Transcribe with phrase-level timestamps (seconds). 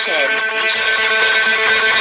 [0.00, 1.99] Station.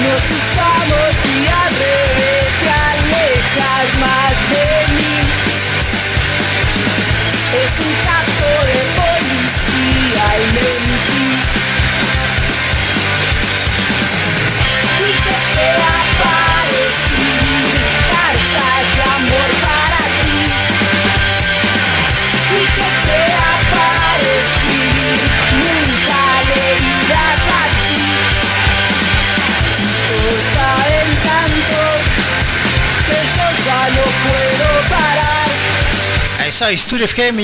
[0.00, 1.07] Usamos y
[36.68, 37.40] Aí, Estúdio FM,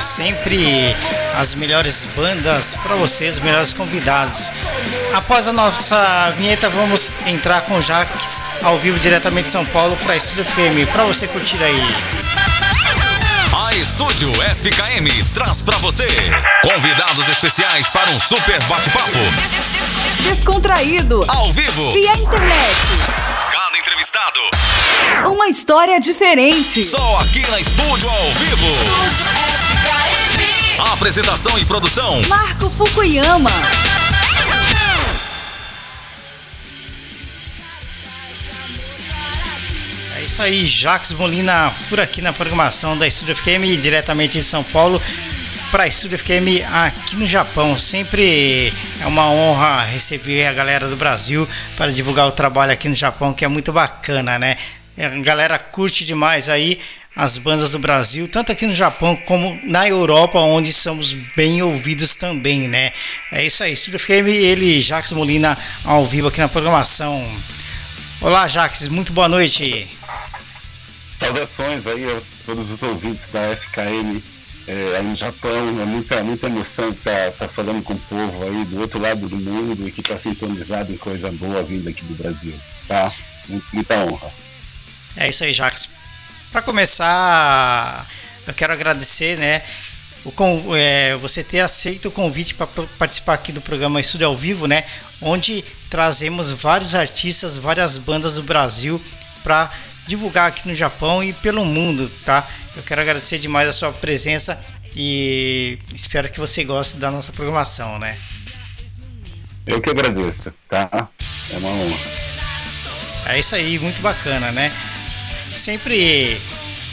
[0.00, 0.92] sempre
[1.38, 4.50] as melhores bandas para vocês, os melhores convidados.
[5.14, 9.96] Após a nossa vinheta, vamos entrar com o Jaques ao vivo diretamente de São Paulo
[9.98, 11.80] para Estúdio FM, para você curtir aí.
[13.64, 16.08] A Estúdio FKM traz pra você
[16.60, 19.18] convidados especiais para um super bate-papo
[20.28, 21.24] Descontraído.
[21.28, 21.92] ao vivo.
[21.92, 22.97] Via internet.
[25.48, 26.84] Uma história diferente.
[26.84, 28.66] só aqui na Estúdio ao vivo.
[30.92, 33.50] Apresentação e produção Marco Fukuyama.
[40.18, 44.62] É isso aí, Jaques Molina por aqui na programação da Estúdio FM, diretamente de São
[44.64, 45.00] Paulo
[45.70, 47.74] para a Estúdio FM aqui no Japão.
[47.74, 52.94] Sempre é uma honra receber a galera do Brasil para divulgar o trabalho aqui no
[52.94, 54.54] Japão, que é muito bacana, né?
[54.98, 56.80] A galera curte demais aí
[57.14, 62.14] as bandas do Brasil, tanto aqui no Japão como na Europa, onde somos bem ouvidos
[62.14, 62.92] também, né?
[63.32, 67.20] É isso aí, Estúdio FM, ele, Jaques Molina, ao vivo aqui na programação.
[68.20, 69.88] Olá, Jaques, muito boa noite.
[71.18, 74.22] Saudações aí a todos os ouvintes da FKM
[74.68, 75.80] é, aí no Japão.
[75.82, 79.28] É muita, muita emoção estar tá, tá falando com o povo aí do outro lado
[79.28, 82.54] do mundo e que está sintonizado em coisa boa vindo aqui do Brasil.
[82.86, 83.10] Tá?
[83.72, 84.47] Muita honra.
[85.16, 85.88] É isso aí, Jax.
[86.52, 88.06] Para começar,
[88.46, 89.62] eu quero agradecer, né,
[90.24, 92.66] o é, você ter aceito o convite para
[92.98, 94.84] participar aqui do programa Estúdio ao Vivo, né,
[95.20, 99.02] onde trazemos vários artistas, várias bandas do Brasil
[99.42, 99.70] para
[100.06, 102.46] divulgar aqui no Japão e pelo mundo, tá?
[102.74, 104.58] Eu quero agradecer demais a sua presença
[104.96, 108.16] e espero que você goste da nossa programação, né?
[109.66, 110.88] Eu que agradeço, tá?
[111.52, 111.96] É uma honra.
[113.26, 114.72] É isso aí, muito bacana, né?
[115.52, 116.40] Sempre,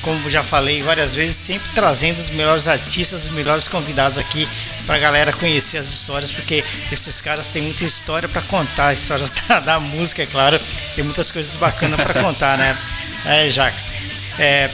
[0.02, 4.48] como já falei várias vezes, sempre trazendo os melhores artistas, os melhores convidados aqui
[4.86, 9.60] pra galera conhecer as histórias, porque esses caras têm muita história pra contar, histórias da,
[9.60, 10.60] da música, é claro,
[10.96, 12.78] tem muitas coisas bacanas pra contar, né?
[13.28, 13.90] É, Jax.
[14.38, 14.70] É,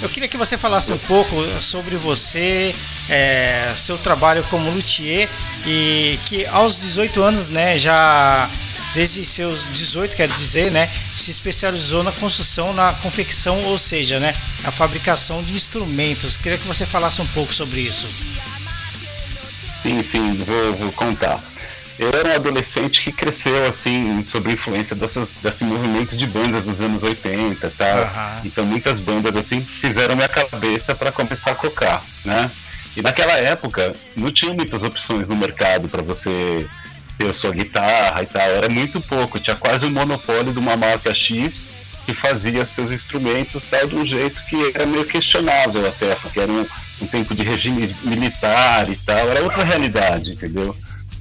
[0.00, 2.74] eu queria que você falasse um pouco sobre você,
[3.10, 5.28] é, seu trabalho como luthier
[5.66, 8.48] e que aos 18 anos, né, já
[8.94, 14.34] desde seus 18, quer dizer, né, se especializou na construção, na confecção, ou seja, né,
[14.64, 16.36] a fabricação de instrumentos.
[16.36, 18.06] Queria que você falasse um pouco sobre isso.
[19.82, 21.40] Sim, sim, vou, vou contar.
[21.98, 26.80] Eu era um adolescente que cresceu assim, sob influência dessas, desse movimento de bandas dos
[26.80, 27.84] anos 80, tá?
[27.84, 28.40] Aham.
[28.46, 32.50] Então muitas bandas assim fizeram minha cabeça para começar a tocar, né?
[32.96, 36.66] E naquela época não tinha muitas opções no mercado para você
[37.28, 41.14] a sua guitarra e tal, era muito pouco, tinha quase um monopólio de uma marca
[41.14, 41.68] X
[42.06, 46.50] que fazia seus instrumentos tal de um jeito que era meio questionável até, porque era
[46.50, 46.66] um,
[47.02, 50.74] um tempo de regime militar e tal, era outra realidade, entendeu?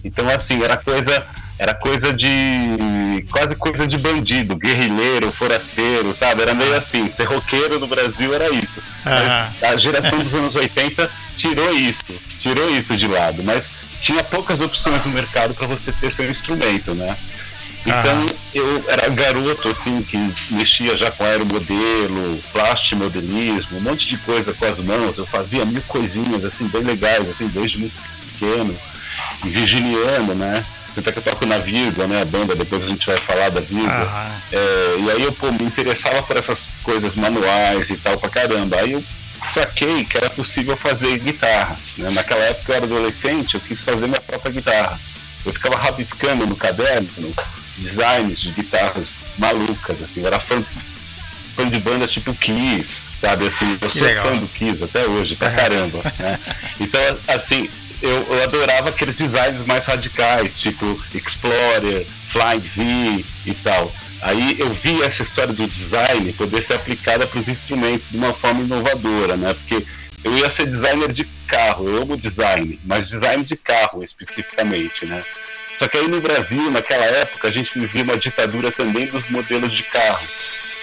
[0.03, 6.41] Então assim, era coisa, era coisa de quase coisa de bandido, guerrilheiro, forasteiro, sabe?
[6.41, 8.81] Era meio assim, ser roqueiro no Brasil era isso.
[9.05, 9.49] Ah.
[9.61, 13.69] Mas a geração dos anos 80 tirou isso, tirou isso de lado, mas
[14.01, 17.17] tinha poucas opções no mercado para você ter seu instrumento, né?
[17.85, 20.17] Então eu era garoto assim que
[20.51, 25.17] mexia já com aeromodelo, plastimodelismo, um monte de coisa com as mãos.
[25.17, 27.97] Eu fazia mil coisinhas assim bem legais, assim desde muito
[28.33, 28.75] pequeno,
[29.45, 30.63] e virginiano, né?
[30.93, 32.21] Tanto é que eu toco na Virgula, né?
[32.21, 33.61] A banda, depois a gente vai falar da.
[33.61, 34.31] Aham.
[34.51, 38.77] É, e aí eu pô, me interessava por essas coisas manuais e tal pra caramba.
[38.77, 39.03] Aí eu
[39.47, 41.75] saquei que era possível fazer guitarra.
[41.97, 42.09] né?
[42.09, 44.99] Naquela época eu era adolescente, eu quis fazer minha própria guitarra.
[45.45, 47.07] eu ficava rabiscando no caderno
[47.77, 50.61] designs de guitarras malucas, assim, eu era fã,
[51.55, 55.49] fã de banda tipo Kiss, sabe, assim, eu sou fã do Kiss até hoje, pra
[55.49, 56.39] caramba, né?
[56.79, 57.69] Então, assim,
[58.01, 63.91] eu, eu adorava aqueles designs mais radicais, tipo Explorer, Flying V e tal.
[64.21, 68.33] Aí eu vi essa história do design poder ser aplicada para os instrumentos de uma
[68.33, 69.53] forma inovadora, né?
[69.53, 69.85] Porque
[70.23, 75.23] eu ia ser designer de carro, eu amo design, mas design de carro especificamente, né?
[75.77, 79.71] Só que aí no Brasil, naquela época, a gente vivia uma ditadura também dos modelos
[79.71, 80.27] de carro.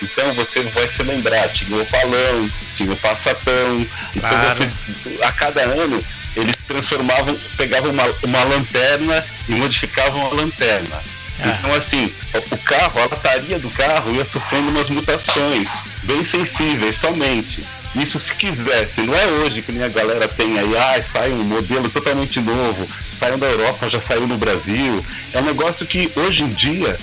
[0.03, 4.65] Então você vai se lembrar, tinha o Opalão, tinha o Passatão, então Claro.
[4.65, 6.05] você, a cada ano
[6.37, 11.03] eles transformavam, pegavam uma, uma lanterna e modificavam a lanterna.
[11.41, 11.49] Ah.
[11.59, 12.13] Então assim,
[12.51, 15.69] o carro, a lataria do carro ia sofrendo umas mutações
[16.05, 17.63] bem sensíveis somente.
[17.95, 21.45] Isso se quisesse, não é hoje que nem a galera tem aí, ah, sai um
[21.45, 25.05] modelo totalmente novo, saiu da Europa, já saiu no Brasil.
[25.33, 26.97] É um negócio que hoje em dia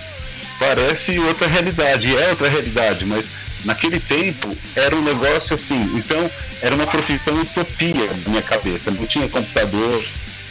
[0.60, 3.26] parece outra realidade, é outra realidade, mas
[3.66, 6.30] naquele tempo era um negócio assim, então
[6.62, 10.04] era uma profissão utopia na minha cabeça, não tinha computador,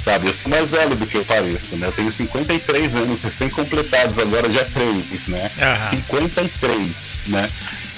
[0.05, 0.27] sabe?
[0.27, 1.87] Eu sou mais velho do que eu pareço, né?
[1.87, 5.51] Eu tenho 53 anos recém-completados agora dia 3, né?
[5.61, 5.91] Aham.
[5.91, 7.51] 53, né?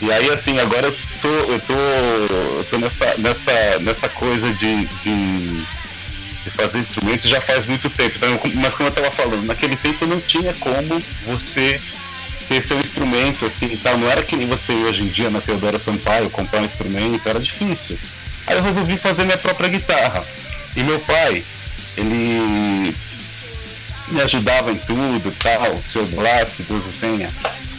[0.03, 4.85] E aí assim, agora eu tô, eu tô, eu tô nessa, nessa, nessa coisa de,
[4.87, 5.62] de,
[6.45, 8.15] de fazer instrumentos já faz muito tempo.
[8.17, 11.81] Então, mas como eu tava falando, naquele tempo não tinha como você
[12.49, 13.97] ter seu instrumento assim e tal.
[13.97, 17.27] Não era que nem você ir hoje em dia na Teodora Sampaio comprar um instrumento,
[17.27, 17.99] era difícil.
[18.47, 20.23] Aí eu resolvi fazer minha própria guitarra.
[20.77, 21.43] E meu pai,
[21.96, 22.94] ele
[24.08, 27.31] me ajudava em tudo tal, seu Blas, que Deus o tenha.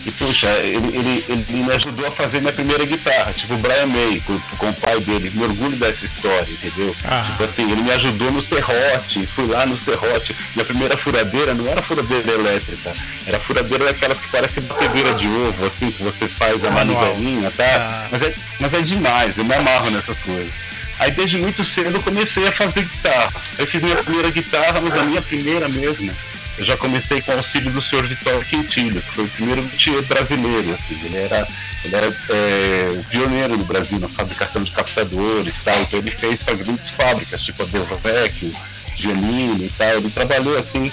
[0.06, 3.88] E puxa, ele, ele, ele me ajudou a fazer minha primeira guitarra, tipo o Brian
[3.88, 5.32] May, com, com o pai dele.
[5.34, 6.96] Me orgulho dessa história, entendeu?
[7.06, 7.26] Ah.
[7.32, 10.36] Tipo assim, ele me ajudou no serrote, fui lá no serrote.
[10.56, 12.94] Minha primeira furadeira não era furadeira elétrica,
[13.26, 17.66] era furadeira daquelas que parecem batedeira de ovo, assim, que você faz a manivelinha, tá?
[17.66, 18.08] Ah.
[18.12, 20.54] Mas, é, mas é demais, eu me amarro nessas coisas.
[21.00, 23.34] Aí desde muito cedo eu comecei a fazer guitarra.
[23.58, 26.12] Eu fiz minha primeira guitarra, mas a minha primeira mesmo.
[26.58, 30.02] Eu já comecei com o auxílio do senhor Vitório Quintilho, que foi o primeiro luthier
[30.04, 31.48] brasileiro, assim, ele era,
[31.84, 36.56] ele era é, pioneiro no Brasil na fabricação de captadores tal, então ele fez para
[36.56, 38.56] grandes fábricas, tipo a Delvavec,
[38.96, 40.90] Giannini e tal, ele trabalhou assim,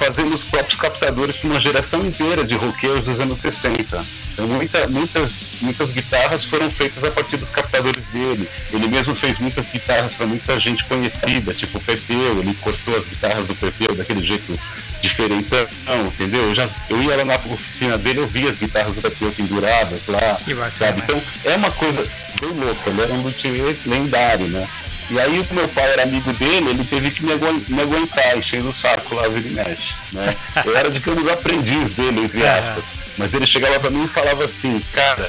[0.00, 4.02] fazendo os próprios captadores para uma geração inteira de roqueiros dos anos 60.
[4.32, 8.48] Então muita, muitas, muitas guitarras foram feitas a partir dos captadores dele.
[8.72, 13.04] Ele mesmo fez muitas guitarras para muita gente conhecida, tipo o Pepeu, ele cortou as
[13.04, 14.58] guitarras do Pepeu daquele jeito
[15.02, 15.66] diferentão,
[16.06, 16.44] entendeu?
[16.44, 20.06] Eu, já, eu ia lá na oficina dele, eu via as guitarras do Pepeu penduradas
[20.06, 20.38] lá,
[20.74, 21.02] sabe?
[21.02, 22.02] Então é uma coisa
[22.40, 24.66] bem louca, ele era um luthier lendário, né?
[25.10, 28.38] E aí o meu pai era amigo dele, ele teve que me, agu- me aguentar,
[28.38, 29.94] enchendo o saco lá, vira e mexe.
[30.12, 30.34] Né?
[30.64, 32.84] Eu era, digamos, aprendiz dele, entre aspas.
[33.18, 35.28] Mas ele chegava pra mim e falava assim, cara,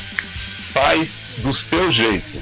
[0.73, 2.41] faz do seu jeito.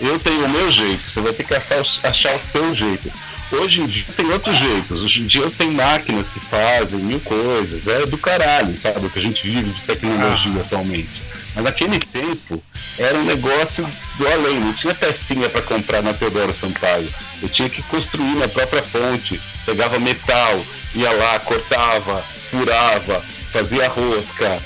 [0.00, 3.10] Eu tenho o meu jeito, você vai ter que achar, o- achar o seu jeito.
[3.52, 5.04] Hoje em dia tem outros jeitos.
[5.04, 7.86] Hoje em dia tem máquinas que fazem mil coisas.
[7.86, 9.06] É do caralho, sabe?
[9.06, 11.22] O que a gente vive de tecnologia atualmente.
[11.54, 12.62] Mas naquele tempo
[12.98, 17.08] era um negócio do além, não tinha pecinha para comprar na Teodoro Sampaio.
[17.42, 20.64] Eu tinha que construir minha própria ponte, pegava metal,
[20.94, 23.20] ia lá, cortava, furava,
[23.52, 24.62] fazia rosca,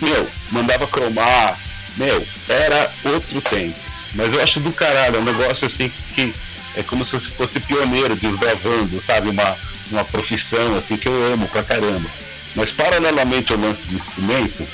[0.00, 1.58] meu, mandava cromar,
[1.96, 3.76] meu, era outro tempo.
[4.14, 6.32] Mas eu acho do caralho, é um negócio assim que
[6.76, 9.30] é como se você fosse pioneiro desbravando, sabe?
[9.30, 9.56] Uma,
[9.90, 12.08] uma profissão assim que eu amo pra caramba.
[12.54, 14.66] Mas paralelamente ao lance do instrumento,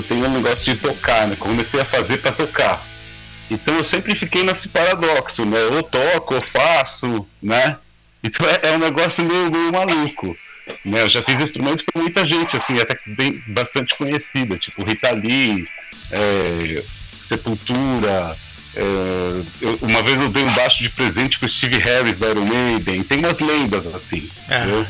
[0.00, 1.36] eu, tenho um negócio de tocar, né?
[1.38, 2.84] Comecei a fazer pra tocar.
[3.50, 5.58] Então eu sempre fiquei nesse paradoxo, né?
[5.58, 7.76] Eu toco, eu faço, né?
[8.22, 10.36] Então é, é um negócio meio, meio maluco.
[10.84, 11.02] Né?
[11.02, 15.66] Eu já fiz instrumento com muita gente, assim, até bem, bastante conhecida, tipo Rita Lee,
[16.12, 16.82] é,
[17.28, 18.36] Sepultura.
[18.76, 18.82] é,
[19.62, 23.02] eu- uma vez eu dei um baixo de presente pro Steve Harris da Iron Maiden.
[23.02, 24.28] Tem umas lendas assim.
[24.44, 24.86] Entendeu?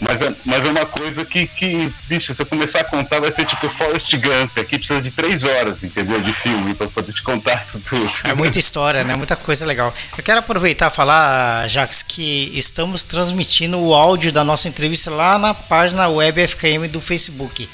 [0.00, 3.32] Mas é, mas é uma coisa que, que, bicho, se eu começar a contar, vai
[3.32, 4.56] ser tipo Forrest Gump.
[4.58, 6.20] Aqui precisa de três horas, entendeu?
[6.20, 8.08] De filme, pra poder te contar isso tudo.
[8.22, 9.16] É muita história, né?
[9.16, 9.92] Muita coisa legal.
[10.16, 15.36] Eu quero aproveitar e falar, Jax, que estamos transmitindo o áudio da nossa entrevista lá
[15.38, 17.64] na página web FKM do Facebook.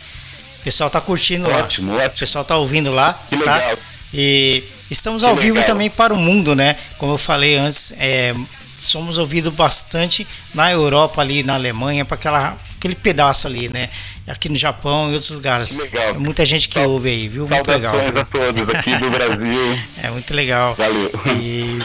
[0.60, 1.58] O pessoal tá curtindo lá.
[1.58, 2.18] Ótimo, O ótimo.
[2.18, 3.18] pessoal tá ouvindo lá.
[3.28, 3.54] Que tá?
[3.56, 3.78] legal.
[4.14, 5.66] E estamos Que ao vivo legal.
[5.66, 6.76] também para o mundo, né?
[6.96, 8.34] Como eu falei antes, é,
[8.78, 13.88] somos ouvidos bastante na Europa, ali na Alemanha, para aquela, aquele pedaço ali, né?
[14.26, 15.76] Aqui no Japão e outros lugares.
[15.76, 16.02] Legal.
[16.02, 17.46] É muita gente que Sal- ouve aí, viu?
[17.46, 17.90] Muito legal.
[17.92, 19.78] Saudações a todos aqui do Brasil.
[20.02, 20.74] É muito legal.
[20.74, 21.10] Valeu.
[21.42, 21.82] E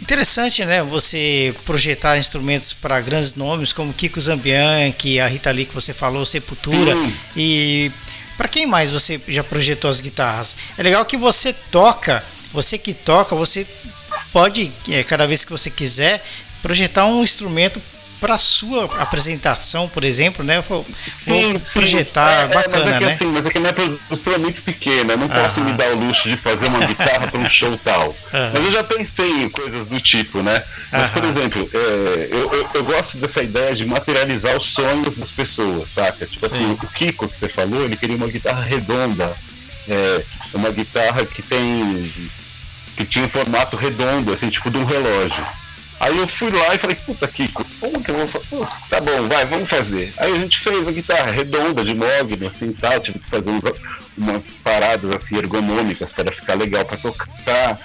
[0.00, 0.82] interessante, né?
[0.84, 6.24] Você projetar instrumentos para grandes nomes como Kiko Zambianchi, a Rita Lee que você falou,
[6.24, 6.92] Sepultura.
[6.94, 7.14] Sim.
[7.36, 7.90] E
[8.36, 10.56] para quem mais você já projetou as guitarras?
[10.78, 13.66] É legal que você toca, você que toca, você
[14.32, 16.24] pode, é, cada vez que você quiser,
[16.62, 17.80] projetar um instrumento
[18.20, 20.62] para sua apresentação, por exemplo, né?
[20.68, 20.84] Vou,
[21.26, 23.12] vou projetar, É, é, bacana, mas é que né?
[23.12, 25.14] assim, mas é que a minha produção é muito pequena.
[25.14, 28.14] Eu não posso me dar o luxo de fazer uma guitarra para um show tal.
[28.52, 30.62] Mas eu já pensei em coisas do tipo, né?
[30.92, 35.30] Mas, por exemplo, é, eu, eu, eu gosto dessa ideia de materializar os sonhos das
[35.30, 36.26] pessoas, saca?
[36.26, 36.78] Tipo assim, Sim.
[36.82, 39.32] o Kiko que você falou, ele queria uma guitarra redonda.
[39.88, 42.12] É, uma guitarra que tem.
[43.04, 45.44] Que tinha um formato redondo, assim, tipo de um relógio.
[45.98, 48.66] Aí eu fui lá e falei, puta Kiko, como que eu vou fazer?
[48.88, 50.12] Tá bom, vai, vamos fazer.
[50.18, 53.64] Aí a gente fez a guitarra redonda de mogno, assim tal, tive que fazer uns-
[54.16, 57.78] umas paradas assim ergonômicas para ficar legal para tocar.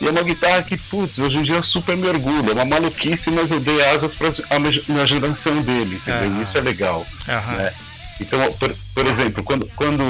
[0.00, 3.30] E é uma guitarra que, putz, hoje em dia eu super mergulho, é uma maluquice,
[3.30, 4.56] mas eu dei asas para a
[4.90, 6.42] imaginação dele, entendeu?
[6.42, 7.06] Isso é legal.
[7.28, 7.56] Aham.
[7.56, 7.72] né?
[8.20, 10.02] Então, por, por exemplo, quando, quando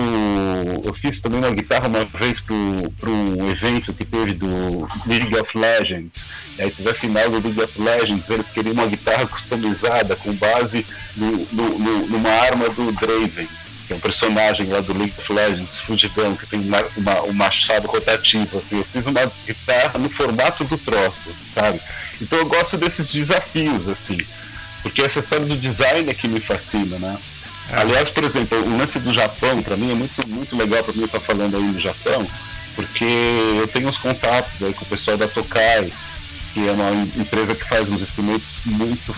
[0.85, 5.57] eu fiz também uma guitarra uma vez para um evento que teve do League of
[5.57, 6.27] Legends,
[6.59, 10.85] aí teve a final do League of Legends, eles queriam uma guitarra customizada com base
[11.17, 13.49] no, no- no- numa arma do Draven,
[13.87, 17.33] que é um personagem lá do League of Legends, fugidão, que tem uma, uma- um
[17.33, 21.81] machado rotativo, assim, eu fiz uma guitarra no formato do troço, sabe?
[22.21, 24.19] Então eu gosto desses desafios, assim,
[24.83, 27.17] porque essa história do design é que me fascina, né?
[27.73, 31.05] Aliás, por exemplo, o lance do Japão, para mim, é muito, muito legal para mim
[31.05, 32.27] estar falando aí no Japão,
[32.75, 33.05] porque
[33.59, 35.91] eu tenho uns contatos aí com o pessoal da Tokai,
[36.53, 39.15] que é uma empresa que faz uns instrumentos muito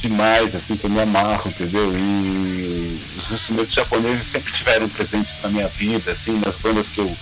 [0.00, 1.92] demais, assim, que eu me amarro, entendeu?
[1.96, 7.16] E os instrumentos japoneses sempre tiveram presentes na minha vida, assim, nas bandas que eu,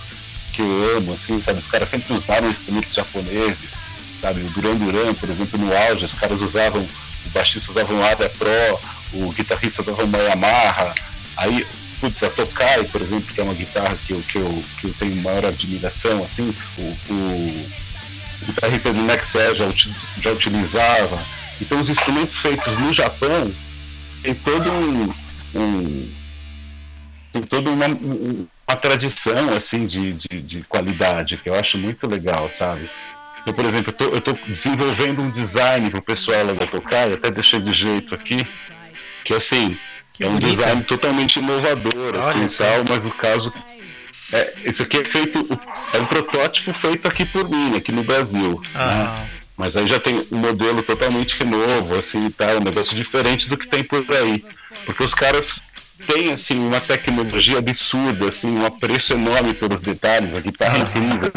[0.51, 1.59] que eu amo, assim, sabe?
[1.59, 3.73] Os caras sempre usaram instrumentos japoneses,
[4.19, 4.41] sabe?
[4.41, 8.27] O Duran Duran, por exemplo, no auge, os caras usavam, o baixista usava um Ada
[8.29, 8.79] Pro,
[9.13, 10.93] o guitarrista usava uma Yamaha,
[11.37, 11.65] aí,
[11.99, 14.93] putz, a Tokai, por exemplo, que é uma guitarra que eu, que eu, que eu
[14.99, 17.65] tenho maior admiração, assim, o, o
[18.45, 19.65] guitarrista do Nexé já,
[20.21, 21.19] já utilizava.
[21.61, 23.53] Então os instrumentos feitos no Japão
[24.23, 25.13] tem todo um,
[25.55, 26.11] um-
[27.31, 32.07] tem toda uma, um- uma tradição assim de, de, de qualidade que eu acho muito
[32.07, 32.89] legal, sabe?
[33.45, 37.31] Eu, por exemplo, eu estou desenvolvendo um design para o pessoal lá da Tokai, até
[37.31, 38.45] deixei de jeito aqui,
[39.23, 39.77] que assim,
[40.13, 43.53] Que é um design totalmente inovador, Olha assim, tal, mas o caso
[44.33, 45.45] é, isso aqui é feito,
[45.93, 48.61] é um protótipo feito aqui por mim, aqui no Brasil.
[48.75, 49.03] Aham.
[49.03, 49.27] Né?
[49.57, 52.55] Mas aí já tem um modelo totalmente novo, assim, tá?
[52.55, 54.43] Um negócio diferente do que tem por aí.
[54.85, 55.59] Porque os caras
[56.07, 61.31] têm, assim, uma tecnologia absurda, assim, um apreço enorme pelos detalhes, a guitarra é incrível.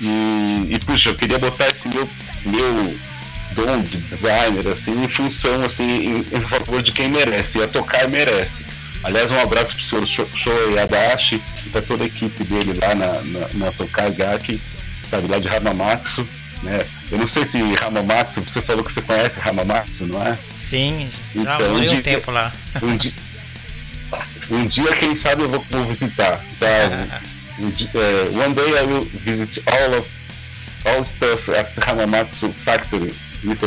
[0.00, 2.08] E, e, puxa, eu queria botar esse meu,
[2.46, 2.98] meu
[3.54, 7.58] dom de designer, assim, em função, assim, em, em favor de quem merece.
[7.58, 8.52] E a Tokai merece.
[9.04, 12.94] Aliás, um abraço pro senhor Sho- Shoei Adachi e para toda a equipe dele lá
[12.94, 14.60] na, na, na Tokai Gaki,
[15.08, 16.26] sabe, lá de Hamamatsu.
[16.62, 16.80] Né?
[17.10, 20.38] Eu não sei se Hamamatsu, você falou que você conhece Hamamatsu, não é?
[20.56, 22.52] Sim, já Então, morei um tempo lá.
[22.80, 23.12] Um dia,
[24.50, 26.38] um dia quem sabe, eu vou, vou visitar.
[26.60, 27.20] Tá?
[27.60, 30.08] Um é, one day I will visit all of
[30.86, 33.12] all stuff at Hamamatsu Factory,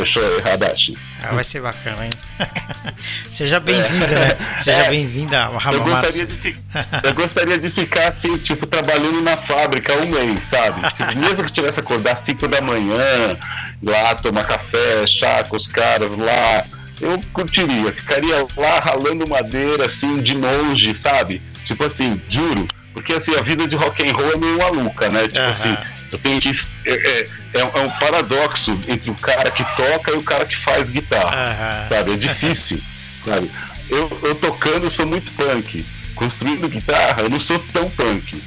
[0.06, 0.96] Shoei Adachi.
[1.22, 2.10] Ah, vai ser bacana, hein?
[3.30, 4.36] Seja bem-vindo, né?
[4.58, 4.90] Seja É.
[4.90, 6.56] bem-vinda ao Eu gostaria, de,
[7.02, 10.80] eu gostaria de ficar assim, tipo, trabalhando na fábrica um mês, sabe?
[10.96, 13.36] Tipo, mesmo que tivesse acordar 5 da manhã,
[13.82, 16.64] lá tomar café, chá com os caras lá,
[17.00, 21.42] eu curtiria, ficaria lá ralando madeira, assim, de longe, sabe?
[21.66, 22.66] Tipo assim, juro.
[22.94, 25.26] Porque assim, a vida de rock and roll é meio maluca, né?
[25.26, 25.50] Tipo Aham.
[25.50, 25.76] assim,
[26.12, 26.50] eu tenho que.
[26.84, 30.44] É, é, é um- é um paradoxo entre o cara que toca e o cara
[30.46, 32.12] que faz guitarra sabe?
[32.12, 32.78] É difícil,
[33.24, 33.50] sabe?
[33.88, 35.84] Eu, eu tocando, sou muito punk.
[36.14, 38.42] Construindo guitarra, eu não sou tão punk.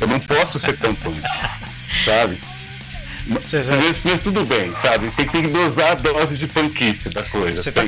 [0.00, 1.20] Eu não posso ser tão punk,
[2.04, 2.38] sabe?
[3.26, 3.52] Mas,
[4.04, 5.10] mas tudo bem, sabe?
[5.10, 7.84] Tem que dosar a dose de punkice da coisa, Você tá-?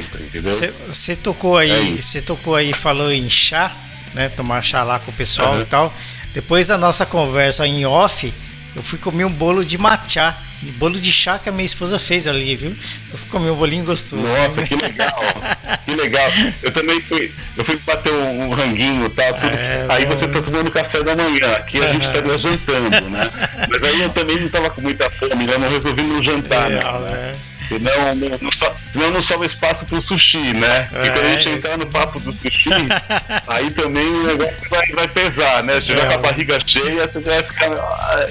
[0.88, 2.12] Você, tocou É aí, isso.
[2.12, 3.72] você tocou aí, falou em chá,
[4.14, 4.28] né?
[4.28, 5.62] Tomar chá lá com o pessoal Aham.
[5.62, 5.94] e tal.
[6.34, 8.32] Depois da nossa conversa em off,
[8.74, 10.34] eu fui comer um bolo de matcha,
[10.78, 12.74] bolo de chá que a minha esposa fez ali, viu?
[13.12, 14.22] Eu fui comer um bolinho gostoso.
[14.22, 15.22] Nossa, que legal!
[15.84, 16.30] que legal!
[16.62, 19.54] Eu também fui, eu fui bater um, um ranguinho e tal, tudo.
[19.54, 20.16] É, aí bom.
[20.16, 23.30] você tá tomando café da manhã, aqui a gente estaria jantando, né?
[23.68, 27.00] Mas aí eu também não tava com muita fome, eu não resolvi não jantar, Legal,
[27.02, 27.10] né?
[27.10, 27.32] né?
[27.69, 30.88] Senão não, não, so, senão não sobra espaço pro sushi, né?
[30.92, 32.69] E quando a gente É, entrar no papo do sushi,
[33.49, 35.81] aí também o negócio vai, vai pesar, né?
[35.81, 36.07] Chegar É.
[36.09, 37.71] com a barriga cheia, você vai ficar.
[37.71, 38.26] ai.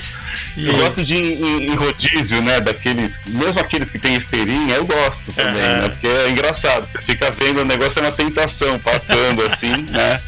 [0.58, 2.60] Eu E- gosto de em, rodízio, né?
[2.62, 3.20] Daqueles.
[3.28, 5.82] Mesmo aqueles que tem esteirinha, eu gosto também, Aham.
[5.82, 5.90] né?
[5.90, 6.88] Porque é engraçado.
[6.90, 10.22] Você fica vendo o negócio é uma tentação, passando assim, né?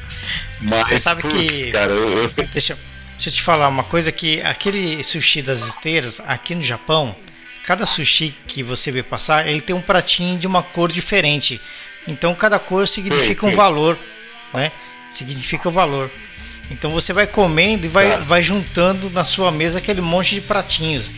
[0.61, 2.77] Mas, Você sabe putz, que- Cara, eu, eu Deixa, deixa
[3.27, 7.13] eu te falar uma coisa que aquele sushi das esteiras aqui no Japão,
[7.63, 11.59] cada sushi que você vê passar, ele tem um pratinho de uma cor diferente.
[12.07, 13.97] Então cada cor significa um valor,
[14.53, 14.71] né?
[15.09, 16.09] Significa o valor.
[16.69, 21.11] Então você vai comendo e vai, vai juntando na sua mesa aquele monte de pratinhos.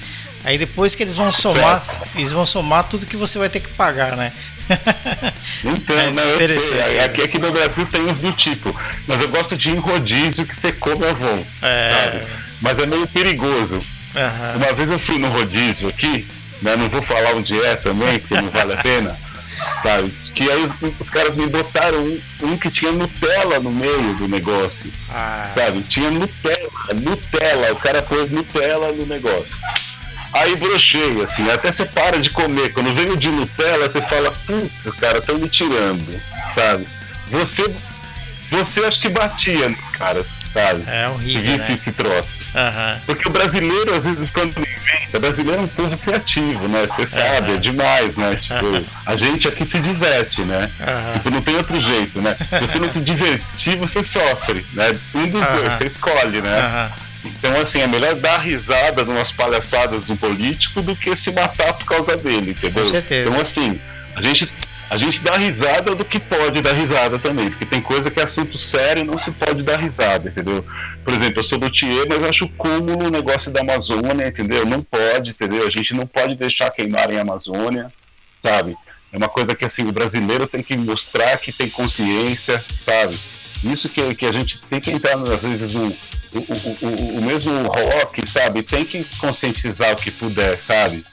[0.43, 1.83] Aí depois que eles vão somar,
[2.15, 4.31] eles vão somar tudo que você vai ter que pagar, né?
[5.63, 6.97] Então, É não, eu interessante, sei.
[6.97, 7.03] né?
[7.05, 8.75] Aqui, aqui no Brasil tem uns do tipo.
[9.07, 11.67] Mas eu gosto de rodízio que você come a volta.
[11.67, 12.21] É.
[12.61, 13.81] Mas é meio perigoso.
[14.15, 14.53] Aham.
[14.55, 16.27] Uma vez eu fui no rodízio aqui,
[16.61, 16.75] né?
[16.75, 19.17] Não vou falar onde é também, porque não vale a pena.
[19.83, 20.13] Sabe?
[20.33, 24.27] Que aí os, os caras me botaram um, um que tinha Nutella no meio do
[24.27, 24.91] negócio.
[25.11, 25.81] Ah, Sabe?
[25.83, 29.57] Tinha Nutella, Nutella, o cara pôs Nutella no negócio.
[30.33, 32.73] Aí brochei, assim, até você para de comer.
[32.73, 36.21] Quando vem o de Nutella, você fala, puta, cara, estão me tirando,
[36.53, 36.85] sabe?
[37.27, 37.63] Você,
[38.51, 40.83] você acho que batia caras, sabe?
[40.87, 41.77] É horrível, Se visse né?
[41.77, 42.45] esse troço.
[43.05, 46.85] Porque o brasileiro, às vezes, quando inventa, o brasileiro é um povo criativo, né?
[46.87, 48.35] Você sabe, é demais, né?
[48.41, 50.69] Tipo, a gente aqui se diverte, né?
[51.13, 52.35] Tipo, não tem outro jeito, né?
[52.35, 54.91] Se você não se divertir, você sofre, né?
[55.13, 56.91] Um dos dois, você escolhe, né?
[57.25, 61.85] Então, assim, é melhor dar risada numas palhaçadas do político do que se matar por
[61.85, 62.83] causa dele, entendeu?
[62.83, 63.29] Com certeza.
[63.29, 63.79] Então, assim,
[64.15, 64.49] a gente,
[64.89, 68.23] a gente dá risada do que pode dar risada também, porque tem coisa que é
[68.23, 70.63] assunto sério e não se pode dar risada, entendeu?
[71.03, 74.65] Por exemplo, eu sou do Thier, mas acho cúmulo o negócio da Amazônia, entendeu?
[74.65, 75.67] Não pode, entendeu?
[75.67, 77.91] A gente não pode deixar queimarem a Amazônia,
[78.41, 78.75] sabe?
[79.11, 83.17] É uma coisa que, assim, o brasileiro tem que mostrar que tem consciência, sabe?
[83.63, 87.21] Isso que, que a gente tem que entrar, às vezes, no, o, o, o, o
[87.21, 88.61] mesmo rock, sabe?
[88.61, 91.03] Tem que conscientizar o que puder, sabe?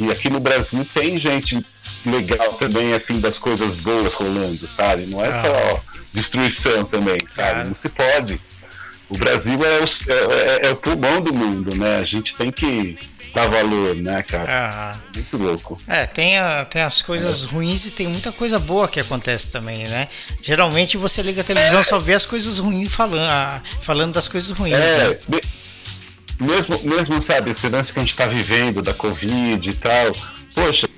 [0.00, 1.62] E aqui no Brasil tem gente
[2.06, 5.06] legal também, afim das coisas boas rolando, sabe?
[5.06, 5.42] Não é Ah.
[5.42, 5.80] só
[6.14, 7.68] destruição também, sabe?
[7.68, 8.40] Não se pode.
[9.10, 11.98] O Brasil é o, é, é- é o pulmão do mundo, né?
[11.98, 12.96] A gente tem que
[13.34, 14.50] dar valor, né, cara?
[14.94, 15.00] Aham.
[15.16, 15.78] Muito louco.
[15.86, 19.86] É, tem, a- tem as coisas ruins e tem muita coisa boa que acontece também,
[19.86, 20.08] né?
[20.42, 24.50] Geralmente você liga a televisão só vê as coisas ruins falando, ah, falando das coisas
[24.56, 25.18] ruins, É, né?
[26.40, 30.12] Me- mesmo, mesmo, sabe, esse lance que a gente tá vivendo da Covid e tal,
[30.54, 30.88] poxa,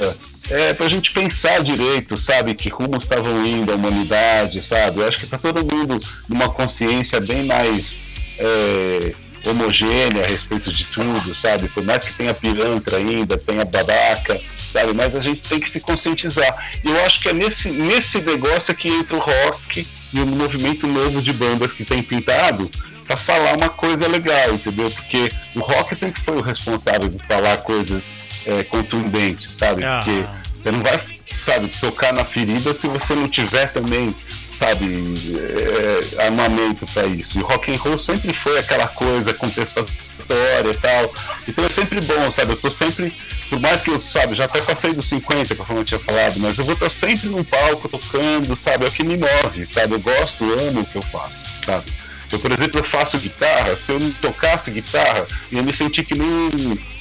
[0.51, 5.01] é pra gente pensar direito, sabe, que rumos estavam indo a humanidade, sabe?
[5.01, 8.01] Eu acho que tá todo mundo numa consciência bem mais
[8.39, 11.69] é, homogênea a respeito de tudo, sabe?
[11.69, 14.41] Por mais que tenha pilantra ainda, tenha babaca,
[14.73, 14.93] sabe?
[14.95, 16.69] Mas a gente tem que se conscientizar.
[16.85, 20.87] E eu acho que é nesse, nesse negócio que entra o rock e o movimento
[20.87, 22.71] novo de bandas que tem pintado
[23.07, 24.91] para falar uma coisa legal, entendeu?
[24.91, 28.11] Porque o rock sempre foi o responsável de falar coisas
[28.47, 29.85] é, contundentes, sabe?
[29.85, 30.01] Aham.
[30.01, 30.25] Porque
[30.63, 31.01] você não vai,
[31.45, 34.15] sabe, tocar na ferida se você não tiver também,
[34.57, 37.39] sabe, é, armamento para isso.
[37.39, 41.13] E o rock and roll sempre foi aquela coisa contestatória e tal.
[41.49, 42.53] Então é sempre bom, sabe?
[42.53, 43.13] Eu tô sempre,
[43.51, 46.57] por mais que eu, sabe, já até passei dos 50, conforme eu tinha falado, mas
[46.57, 48.85] eu vou estar sempre num palco tocando, sabe?
[48.85, 49.95] É o que me move, sabe?
[49.95, 51.85] Eu gosto, amo o que eu faço, sabe?
[52.33, 56.03] Eu, por exemplo, eu faço guitarra, se eu não tocasse guitarra, eu ia me sentir
[56.03, 56.49] que nem um,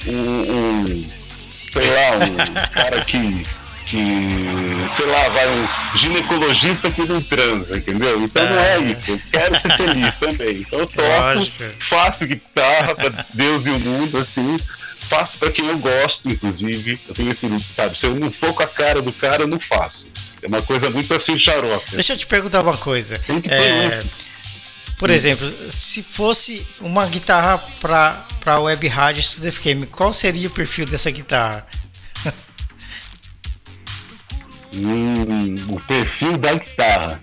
[0.08, 1.06] um, um
[1.62, 3.42] sei lá, um cara que,
[3.86, 3.98] que,
[4.92, 8.22] sei lá, vai um ginecologista que não transa, entendeu?
[8.22, 10.58] Então não é isso, eu quero ser feliz também.
[10.60, 11.64] Então eu toco, Lógico.
[11.80, 14.58] faço guitarra pra Deus e o mundo, assim,
[15.00, 17.00] faço pra quem eu gosto, inclusive.
[17.08, 19.58] Eu tenho esse, sabe, se eu não for com a cara do cara, eu não
[19.58, 20.06] faço.
[20.42, 21.92] É uma coisa muito assim, xarope.
[21.94, 23.20] Deixa eu te perguntar uma coisa.
[23.48, 24.02] É,
[25.02, 30.50] por exemplo, se fosse uma guitarra para para web rádio Studio FM, qual seria o
[30.50, 31.66] perfil dessa guitarra?
[34.74, 37.20] Hum, o perfil da guitarra.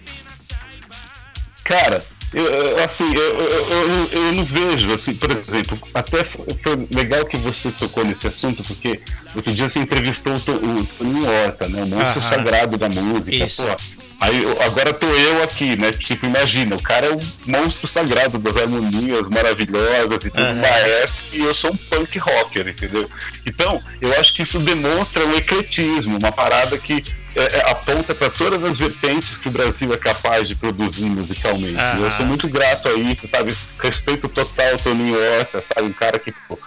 [1.63, 7.26] Cara, eu, eu, assim, eu, eu, eu, não vejo, assim, por exemplo, até foi legal
[7.26, 9.02] que você tocou nesse assunto, porque
[9.36, 11.84] outro dia você entrevistou o, To- o Toninho Horta, né?
[11.84, 12.30] O monstro Aham.
[12.30, 13.38] sagrado da música.
[13.46, 13.63] Isso.
[13.63, 13.76] Pô,
[14.19, 15.91] aí agora tô eu aqui, né?
[15.91, 20.62] Tipo, imagina, o cara é o monstro sagrado das harmonias maravilhosas e tudo, Aham.
[20.62, 23.10] maestro, e eu sou um punk rocker, entendeu?
[23.45, 27.03] Então, eu acho que isso demonstra o ecletismo, uma parada que
[27.36, 31.77] é, é, aponta para todas as vertentes que o Brasil é capaz de produzir musicalmente.
[31.77, 32.05] Aham.
[32.05, 33.55] Eu sou muito grato a isso, sabe?
[33.82, 35.84] Respeito total ao Toninho Horta, sabe?
[35.88, 36.58] Um cara que pô,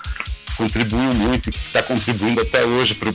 [0.56, 3.12] contribuiu muito, que está contribuindo até hoje pro,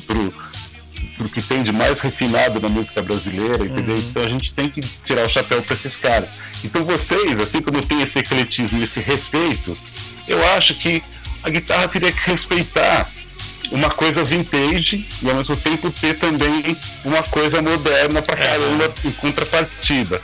[1.18, 3.96] pro que tem de mais refinado na música brasileira, entendeu?
[3.96, 4.02] Uhum.
[4.10, 6.34] Então a gente tem que tirar o chapéu para esses caras.
[6.64, 9.78] Então vocês, assim como tem esse ecletismo e esse respeito,
[10.28, 11.04] eu acho que
[11.44, 13.10] a guitarra teria que respeitar
[13.72, 19.12] uma coisa vintage e ao mesmo tempo ter também uma coisa moderna pra caramba em
[19.12, 20.22] contrapartida.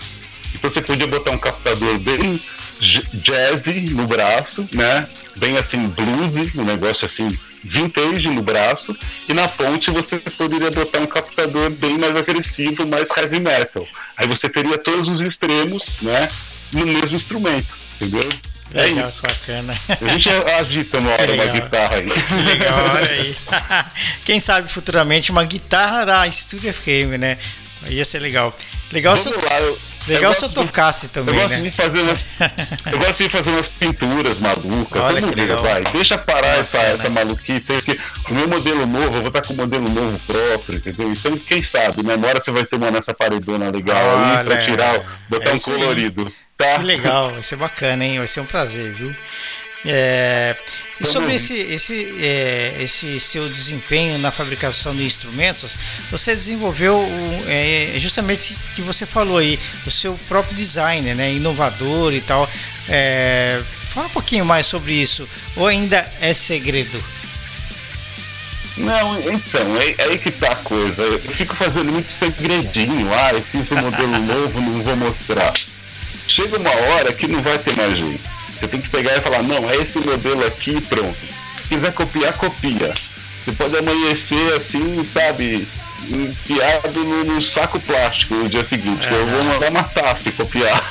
[0.54, 2.40] Então você podia botar um captador bem
[2.80, 5.08] jazzy no braço, né?
[5.36, 7.28] Bem assim, bluesy, um negócio assim,
[7.64, 8.96] vintage no braço,
[9.30, 13.88] e na ponte você poderia botar um captador bem mais agressivo, mais heavy metal.
[14.18, 16.28] Aí você teria todos os extremos, né?
[16.74, 18.30] No mesmo instrumento, entendeu?
[18.74, 19.22] É Legal, isso.
[19.22, 19.74] bacana.
[20.02, 21.62] A gente agita uma hora uma Legal.
[21.62, 22.06] guitarra aí.
[22.48, 23.36] Legal, olha aí.
[24.26, 27.38] Quem sabe futuramente uma guitarra da Studio FM, né?
[27.90, 28.56] Ia ser legal.
[28.92, 31.62] Legal se Vamos lá, eu- legal se eu gosto de- tocasse Eu também, gosto né?
[31.62, 32.20] de fazer umas,
[32.92, 35.08] eu gosto de fazer umas pinturas malucas.
[35.08, 35.84] Olha que vai.
[35.92, 36.94] Deixa parar essa, Bacana.
[36.96, 40.20] essa maluquice aí, porque o meu modelo novo, eu vou estar com um modelo novo
[40.28, 41.12] próprio, entendeu?
[41.12, 42.16] Então, quem sabe, né?
[42.16, 45.54] Uma hora você vai ter uma nessa paredona legal aí pra Olha, tirar, botar é
[45.54, 46.34] um colorido.
[46.58, 46.80] Tá?
[46.80, 48.18] Que legal, vai ser bacana, hein?
[48.20, 49.14] Vai ser um prazer, viu?
[49.86, 50.56] É,
[51.02, 55.76] e sobre esse, esse, é, esse seu desempenho na fabricação de instrumentos,
[56.12, 61.34] você desenvolveu o- é, justamente o que você falou aí, o seu próprio design, né?
[61.34, 62.50] Inovador e tal.
[62.90, 63.62] É,
[63.94, 67.04] fala um pouquinho mais sobre isso, ou ainda é segredo?
[68.78, 71.04] Não, então, é, é aí que tá a coisa.
[71.04, 73.08] Eu fico fazendo muito segredinho.
[73.14, 75.54] Ah, eu fiz um modelo novo, não vou mostrar.
[76.28, 78.33] Chega uma hora que não vai ter mais jeito.
[78.64, 81.18] Você tem que pegar e falar, não, é esse modelo aqui pronto.
[81.18, 82.94] Se quiser copiar, copia.
[83.44, 85.68] Você pode amanhecer assim, sabe,
[86.10, 89.06] enfiado no saco plástico no dia seguinte.
[89.12, 90.82] Eu vou mandar matar se copiar.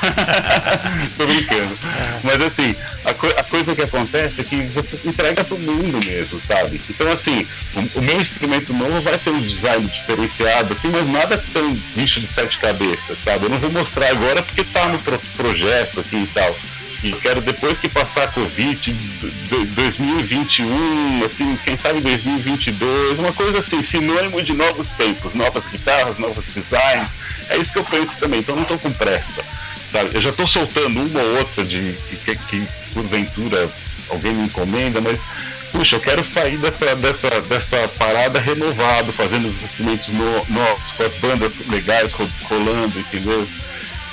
[1.16, 1.78] Tô brincando.
[2.24, 6.38] Mas assim, a, co- a coisa que acontece é que você entrega pro mundo mesmo,
[6.46, 6.78] sabe?
[6.90, 11.42] Então assim, o, o meu instrumento novo vai ter um design diferenciado, assim, mas nada
[11.54, 13.46] tão bicho de sete cabeças, sabe?
[13.46, 16.54] Eu não vou mostrar agora porque tá no pro- projeto aqui e tal.
[17.02, 23.58] E quero depois que passar a Covid, do- 2021, assim, quem sabe 2022, uma coisa
[23.58, 27.08] assim, sinônimo de novos tempos, novas guitarras, novos designs.
[27.48, 29.42] É isso que eu penso também, então não tô com pressa.
[29.90, 30.10] Sabe?
[30.14, 33.68] Eu já tô soltando uma ou outra de que, que, que, porventura
[34.10, 35.24] alguém me encomenda, mas
[35.72, 41.02] puxa, eu quero sair dessa, dessa, dessa parada renovado, fazendo os instrumentos no- novos, com
[41.02, 43.48] as bandas legais ro- rolando, entendeu?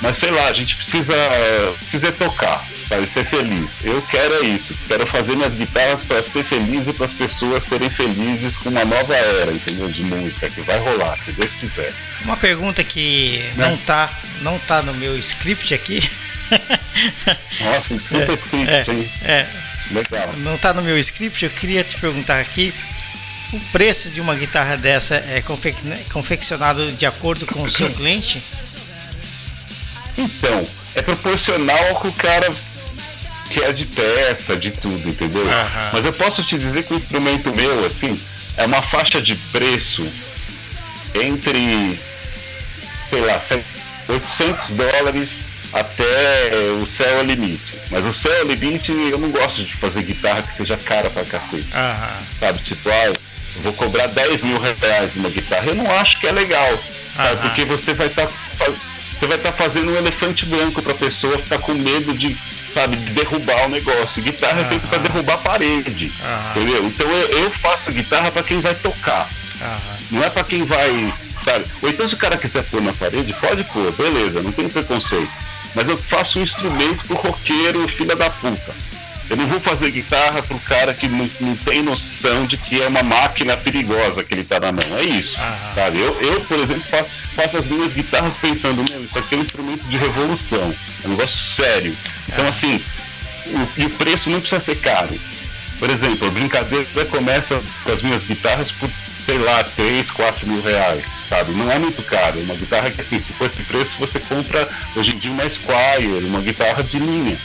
[0.00, 1.14] Mas sei lá, a gente precisa,
[1.78, 3.06] precisa tocar, sabe?
[3.06, 3.78] Ser feliz.
[3.84, 4.76] Eu quero é isso.
[4.86, 8.84] Quero fazer minhas guitarras para ser feliz e para as pessoas serem felizes com uma
[8.84, 9.88] nova era, entendeu?
[9.88, 11.94] De música que vai rolar, se Deus quiser.
[12.24, 14.10] Uma pergunta que não tá,
[14.42, 16.02] não tá no meu script aqui.
[17.62, 19.10] Nossa, puta script, é, hein?
[19.24, 19.46] é,
[19.92, 20.32] Legal.
[20.38, 22.74] não tá no meu script, eu queria te perguntar aqui.
[23.52, 25.74] O preço de uma guitarra dessa é confe-
[26.12, 28.40] confeccionado de acordo com o seu cliente?
[30.16, 32.48] Então, é proporcional ao que o cara
[33.50, 35.48] quer de peça, de tudo, entendeu?
[35.48, 35.90] Aham.
[35.92, 38.18] Mas eu posso te dizer que o instrumento meu, assim,
[38.56, 40.02] é uma faixa de preço
[41.14, 41.98] entre,
[43.10, 43.40] sei lá,
[44.08, 45.40] 800 dólares
[45.72, 46.50] até
[46.82, 47.74] o céu é o limite.
[47.90, 51.10] Mas o céu é o limite, eu não gosto de fazer guitarra que seja cara
[51.10, 52.10] pra cacete Aham.
[52.38, 52.58] sabe?
[52.60, 55.66] Tipo, ah, eu vou cobrar 10 mil reais numa guitarra.
[55.66, 56.78] Eu não acho que é legal,
[57.16, 57.40] sabe?
[57.42, 61.74] Porque você vai estar você vai estar fazendo um elefante branco pra pessoa ficar com
[61.74, 62.34] medo de,
[62.72, 64.22] sabe, de derrubar o negócio.
[64.22, 66.12] Guitarra é feita pra derrubar a parede,
[66.50, 66.86] entendeu?
[66.86, 69.28] Então eu, eu faço guitarra pra quem vai tocar.
[70.10, 71.64] Não é pra quem vai, sabe?
[71.82, 75.30] Ou então se o cara quiser pôr na parede, pode pôr, beleza, não tem preconceito.
[75.74, 78.74] Mas eu faço um instrumento pro roqueiro, filha da puta.
[79.30, 82.88] Eu não vou fazer guitarra pro cara que não, não tem noção de que é
[82.88, 84.98] uma máquina perigosa que ele tá na mão.
[84.98, 85.74] É isso, Aham.
[85.76, 86.00] sabe?
[86.00, 89.42] Eu, eu, por exemplo, faço, faço as minhas guitarras pensando, meu, isso aqui é um
[89.42, 90.74] instrumento de revolução.
[91.04, 91.96] É um negócio sério.
[92.28, 92.82] Então, assim,
[93.46, 95.14] o, e o preço não precisa ser caro.
[95.78, 100.60] Por exemplo, a brincadeira começa com as minhas guitarras por, sei lá, 3, 4 mil
[100.60, 101.52] reais, sabe?
[101.52, 102.38] Não é muito caro.
[102.40, 106.24] Uma guitarra que, assim, se for esse preço, você compra hoje em dia uma Squire,
[106.26, 107.38] uma guitarra de linha.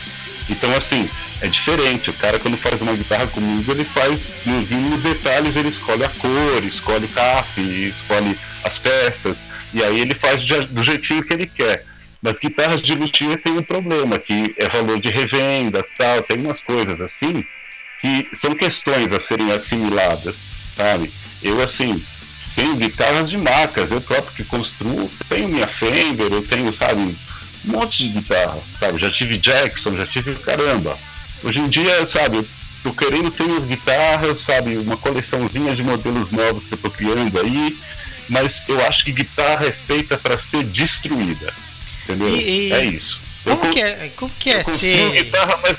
[0.49, 1.09] Então, assim,
[1.41, 2.09] é diferente.
[2.09, 6.09] O cara, quando faz uma guitarra comigo, ele faz, no nos detalhes, ele escolhe a
[6.09, 11.45] cor, escolhe o cap, escolhe as peças, e aí ele faz do jeitinho que ele
[11.45, 11.85] quer.
[12.21, 16.59] Mas guitarras de luthier tem um problema, que é valor de revenda, tal, tem umas
[16.59, 17.45] coisas assim,
[18.01, 20.43] que são questões a serem assimiladas,
[20.75, 21.11] sabe?
[21.43, 22.03] Eu, assim,
[22.55, 27.15] tenho guitarras de marcas, eu próprio que construo, tenho minha Fender, eu tenho, sabe, um
[27.65, 28.97] monte de guitarra, sabe?
[28.97, 30.97] Já tive Jackson, já tive caramba.
[31.43, 32.47] Hoje em dia, sabe, eu
[32.83, 37.39] tô querendo ter umas guitarras, sabe, uma coleçãozinha de modelos novos que eu tô criando
[37.39, 37.77] aí,
[38.29, 41.53] mas eu acho que guitarra é feita para ser destruída.
[42.03, 42.29] Entendeu?
[42.29, 43.19] E- e- É isso.
[43.43, 45.11] Como eu, que é, como que é ser.
[45.23, 45.77] guitarra, mas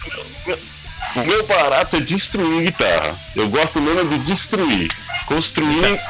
[1.17, 3.17] o meu- barato é destruir guitarra.
[3.35, 4.91] Eu gosto mesmo de destruir.
[5.27, 6.01] Construir,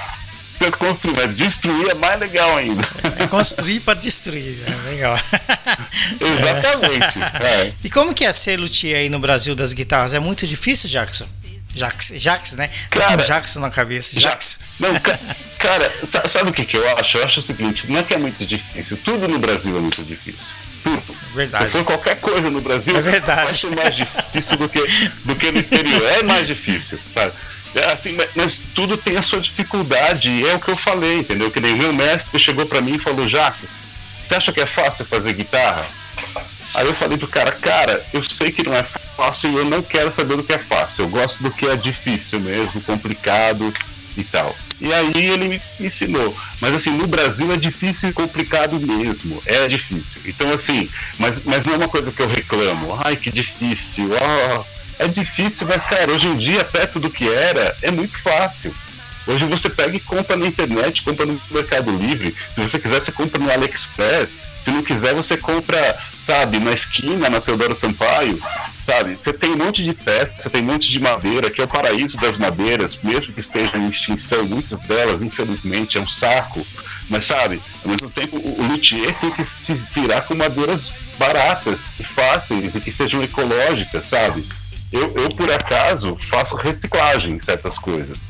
[0.58, 2.82] você construir, mas destruir é mais legal ainda.
[3.18, 4.56] É construir para destruir.
[4.66, 5.18] É legal.
[6.20, 7.18] Exatamente.
[7.44, 7.72] é.
[7.84, 10.14] E como que é ser luthier aí no Brasil das guitarras?
[10.14, 11.26] É muito difícil, Jackson?
[11.74, 12.70] Jax, Jax né?
[12.90, 14.18] Cara, Jackson na cabeça.
[14.18, 14.56] Jax.
[14.80, 15.18] Não, ca-
[15.58, 17.18] cara, sa- sabe o que, que eu acho?
[17.18, 20.02] Eu acho o seguinte, não é que é muito difícil, tudo no Brasil é muito
[20.02, 20.48] difícil.
[20.82, 21.02] Tudo.
[21.34, 21.70] Verdade.
[21.72, 23.44] For qualquer coisa no Brasil, É verdade.
[23.44, 24.80] vai ser mais difícil do que,
[25.24, 26.02] do que no exterior.
[26.12, 27.32] É mais difícil, sabe?
[27.76, 31.50] É assim, mas, tudo tem a sua dificuldade, e é o que eu falei, entendeu?
[31.50, 33.70] Que nem meu mestre chegou pra mim e falou, Jacques,
[34.26, 35.86] você acha que é fácil fazer guitarra?
[36.74, 39.82] Aí eu falei pro cara, cara, eu sei que não é fácil e eu não
[39.82, 41.04] quero saber do que é fácil.
[41.04, 43.72] Eu gosto do que é difícil mesmo, complicado
[44.16, 44.54] e tal.
[44.80, 46.36] E aí ele me ensinou.
[46.60, 49.42] Mas assim, no Brasil é difícil e complicado mesmo.
[49.46, 50.20] É difícil.
[50.26, 52.98] Então assim, mas, mas não é uma coisa que eu reclamo.
[53.04, 54.10] Ai, que difícil.
[54.20, 54.75] ó.
[54.98, 58.74] É difícil, mas cara, hoje em dia, perto do que era, é muito fácil.
[59.26, 62.34] Hoje você pega e compra na internet, compra no Mercado Livre.
[62.54, 64.30] Se você quiser, você compra no AliExpress.
[64.64, 68.40] Se não quiser, você compra, sabe, na esquina, na Teodoro Sampaio.
[68.84, 71.64] Sabe, você tem um monte de peça, você tem um monte de madeira, que é
[71.64, 76.64] o paraíso das madeiras, mesmo que estejam em extinção, muitas delas, infelizmente, é um saco.
[77.10, 82.04] Mas sabe, ao mesmo tempo, o, luthier tem que se virar com madeiras baratas e
[82.04, 84.44] fáceis e que sejam ecológicas, sabe?
[84.98, 88.24] Eu, eu por acaso, faço reciclagem em certas coisas.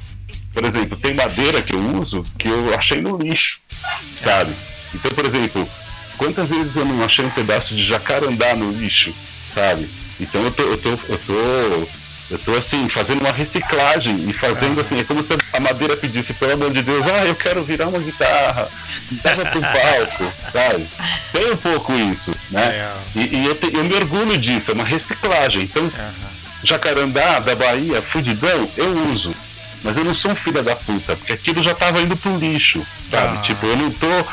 [0.53, 3.59] Por exemplo, tem madeira que eu uso que eu achei no lixo,
[4.23, 4.53] sabe?
[4.95, 5.69] Então, por exemplo,
[6.17, 9.13] quantas vezes eu não achei um pedaço de jacarandá no lixo,
[9.55, 9.89] sabe?
[10.19, 11.89] Então eu tô, eu tô, eu tô,
[12.31, 16.33] eu tô assim, fazendo uma reciclagem e fazendo assim, é como se a madeira pedisse,
[16.33, 18.67] pelo amor de Deus, ah, eu quero virar uma guitarra,
[19.23, 20.87] dava pro palco, sabe?
[21.33, 22.67] Tem um pouco isso, né?
[22.71, 22.99] Legal.
[23.15, 25.63] E, e eu, te- eu me orgulho disso, é uma reciclagem.
[25.63, 25.85] Então,
[26.63, 29.35] jacarandá da Bahia, fudidão, eu uso.
[29.83, 32.85] Mas eu não sou um filho da puta, porque aquilo já tava indo pro lixo,
[33.11, 33.39] sabe?
[33.39, 33.43] Ah.
[33.43, 34.27] Tipo, eu não tô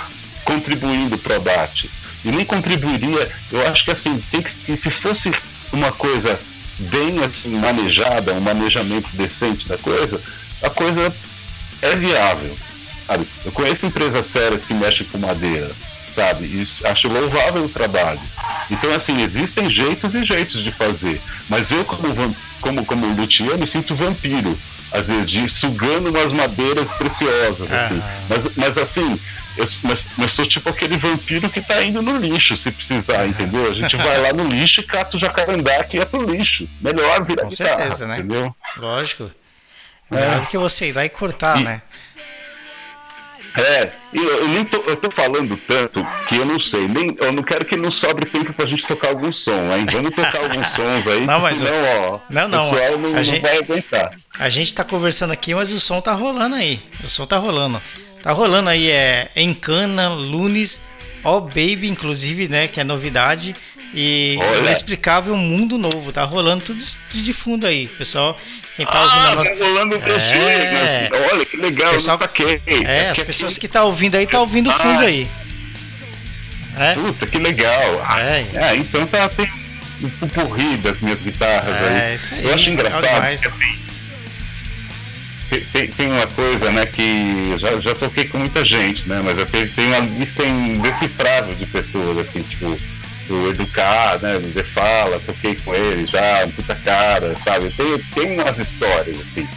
[0.43, 1.89] contribuindo pro abate.
[2.25, 5.31] E nem contribuiria, eu acho que assim, tem que, se fosse
[5.71, 6.39] uma coisa
[6.79, 10.19] bem assim manejada, um manejamento decente da coisa,
[10.61, 11.13] a coisa
[11.81, 12.57] é viável.
[13.05, 13.27] Sabe?
[13.45, 15.69] Eu conheço empresas sérias que mexem com madeira,
[16.15, 16.45] sabe?
[16.45, 18.21] E acho louvável o trabalho.
[18.71, 21.21] Então, assim, existem jeitos e jeitos de fazer.
[21.49, 24.57] Mas eu, como, como, como luthier, me sinto vampiro.
[24.91, 28.01] Às vezes, de, sugando umas madeiras preciosas, assim.
[28.29, 29.19] Mas, mas assim,
[29.57, 33.71] eu, mas, mas sou tipo aquele vampiro que tá indo no lixo, se precisar, entendeu?
[33.71, 36.69] A gente vai lá no lixo e cata o jacarandá que é pro lixo.
[36.79, 38.19] Melhor virar Com guitarra, certeza, né?
[38.19, 38.55] entendeu?
[38.77, 39.31] Lógico.
[40.11, 41.81] É melhor do que você ir lá e cortar, E- né?
[43.55, 47.31] É, eu, eu nem tô, eu tô falando tanto que eu não sei, nem, eu
[47.31, 49.85] não quero que não sobre tempo pra gente tocar algum som, hein?
[49.91, 51.71] Vamos tocar alguns sons aí, Não, mas senão,
[52.13, 54.11] ó, Não, não, o pessoal não, a não gente- vai aguentar.
[54.39, 56.81] A gente tá conversando aqui, mas o som tá rolando aí.
[57.03, 57.79] O som tá rolando.
[58.23, 60.79] Tá rolando aí, é Encana, Lunes,
[61.23, 62.67] Ó Baby, inclusive, né?
[62.67, 63.53] Que é novidade.
[63.93, 64.59] E Olha.
[64.61, 66.11] Inexplicável Mundo Novo.
[66.11, 68.35] Tá rolando tudo de fundo aí, pessoal.
[68.75, 69.51] Quem tá ouvindo a Ah, nossa.
[69.55, 70.09] tá rolando o É.
[70.09, 71.09] né?
[71.31, 72.61] Olha que legal, Pessoal- eu saquei.
[72.85, 75.07] É, as pessoas que tá ouvindo aí tá ouvindo fundo Ah.
[75.07, 75.27] aí.
[76.75, 76.93] É?
[76.95, 78.03] Puta, que legal.
[78.07, 78.47] Ah, É.
[78.55, 79.47] é, então tá, tem
[80.01, 82.15] um pupurri das minhas guitarras É, aí.
[82.15, 83.77] isso aí, Eu acho engraçado, assim,
[85.51, 89.21] tem, tem- tem uma coisa, né, que eu já, já toquei com muita gente, né,
[89.23, 92.75] mas eu tenho, tem uma lista indecifrável de pessoas, assim, tipo,
[93.29, 97.69] o Educar, né, The Fala, toquei com ele já, um puta cara, sabe?
[97.71, 99.47] Tem, tem umas histórias, assim.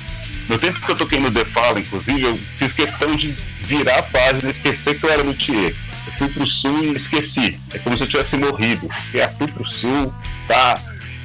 [0.49, 4.03] No tempo que eu toquei no The Fala, inclusive, eu fiz questão de virar a
[4.05, 5.75] página esquecer que eu era luthier.
[6.07, 7.59] Eu fui pro sul e esqueci.
[7.75, 8.89] É como se eu tivesse morrido.
[9.13, 10.15] Eu fui pro sul,
[10.47, 10.75] tá?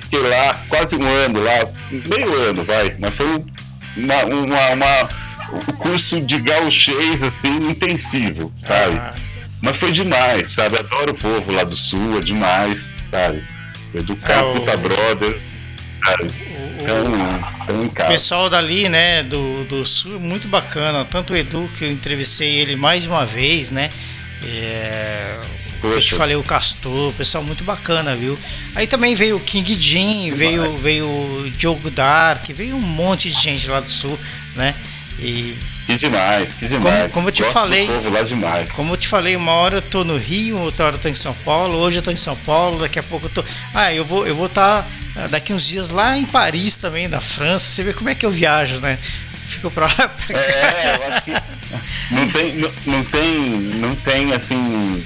[0.01, 1.53] Fiquei lá quase um ano lá,
[1.91, 2.95] meio ano, vai.
[2.99, 3.45] Mas foi um-
[3.97, 5.09] uma, uma, uma-
[5.53, 8.97] um curso de gauchês, assim, intensivo, sabe?
[8.97, 9.13] Ah,
[9.61, 10.77] Mas foi demais, sabe?
[10.79, 12.77] Adoro o povo lá do sul, é demais,
[13.09, 13.43] sabe?
[13.93, 15.39] Educar, É, o- puta brother,
[16.03, 16.27] sabe?
[16.81, 17.03] Então
[17.83, 21.05] em O pessoal dali, né, do, do sul, muito bacana.
[21.05, 23.87] Tanto o Edu, que eu entrevistei ele mais de uma vez, né?
[24.43, 25.37] É,
[25.83, 28.37] eu te falei o Castor, o pessoal muito bacana, viu?
[28.75, 33.39] Aí também veio o King Jim, veio, veio o Diogo Dark, veio um monte de
[33.39, 34.17] gente lá do sul,
[34.55, 34.73] né?
[35.19, 35.55] E
[35.97, 37.13] Que demais, que demais.
[37.13, 37.87] como eu te Gosto falei-
[38.73, 41.15] como eu te falei, uma hora eu tô no Rio, outra hora eu tô em
[41.15, 43.43] São Paulo, hoje eu tô em São Paulo, daqui a pouco eu tô.
[43.73, 44.85] Ah, eu vou eu vou estar
[45.29, 47.65] daqui uns dias lá em Paris também, na França.
[47.67, 48.97] Você vê como é que eu viajo, né?
[49.49, 50.39] Fico pra lá pra cá.
[50.39, 51.31] É, eu acho que
[52.11, 53.39] não tem, não, não tem,
[53.79, 55.05] não tem assim,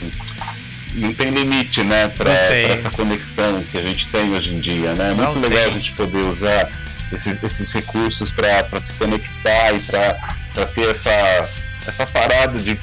[0.96, 5.12] não tem limite, né, para essa conexão que a gente tem hoje em dia, né?
[5.12, 6.70] É muito legal a gente poder usar
[7.12, 10.18] esses, esses recursos para se conectar e para
[10.64, 11.50] ter essa,
[11.88, 12.78] essa parada de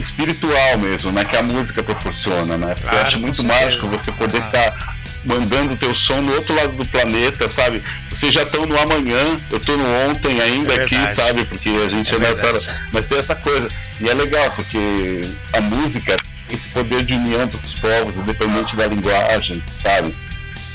[0.00, 1.24] espiritual mesmo, né?
[1.24, 2.74] Que a música proporciona, né?
[2.74, 6.34] Porque claro, eu acho muito mágico você poder estar tá mandando o teu som no
[6.34, 7.82] outro lado do planeta, sabe?
[8.10, 11.44] Vocês já estão no amanhã, eu estou no ontem ainda é aqui, sabe?
[11.44, 12.76] Porque a gente é ainda tá...
[12.92, 13.68] Mas tem essa coisa.
[14.00, 15.20] E é legal, porque
[15.52, 16.16] a música
[16.48, 20.14] tem esse poder de união dos povos, independente da linguagem, sabe?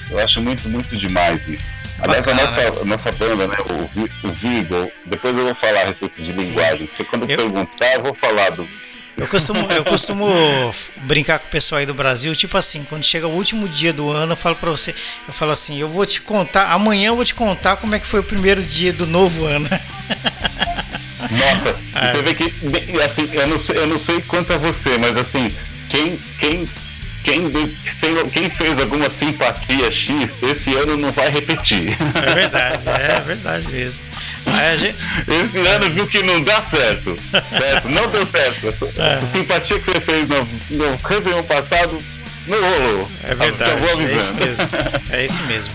[0.09, 1.69] Eu acho muito, muito demais isso.
[1.99, 2.71] Aliás, Bacana, a nossa, né?
[2.81, 6.87] a nossa banda, né, o, o Vigo, depois eu vou falar a respeito de linguagem.
[6.91, 7.37] Você quando eu...
[7.37, 8.67] perguntar, eu vou falar do.
[9.17, 10.27] Eu costumo, eu costumo
[10.97, 14.11] brincar com o pessoal aí do Brasil, tipo assim, quando chega o último dia do
[14.11, 14.93] ano, eu falo para você,
[15.27, 18.05] eu falo assim, eu vou te contar, amanhã eu vou te contar como é que
[18.05, 19.67] foi o primeiro dia do novo ano.
[21.31, 22.11] Nossa, é.
[22.11, 25.51] você vê que, assim, eu não, sei, eu não sei quanto a você, mas assim,
[25.89, 26.67] quem, quem
[27.27, 27.51] quem,
[28.31, 31.97] quem fez alguma simpatia X, esse ano não vai repetir.
[32.15, 34.03] É verdade, é verdade mesmo.
[34.77, 34.95] Gente...
[35.27, 37.15] Esse ano viu que não dá certo.
[37.19, 37.89] certo?
[37.89, 38.67] Não deu certo.
[38.67, 39.07] Essa, é.
[39.09, 42.01] essa simpatia que você fez no, no Réveillon passado
[42.47, 43.09] não rolou.
[43.25, 43.71] É verdade.
[43.71, 44.67] É isso mesmo.
[45.11, 45.73] É isso mesmo.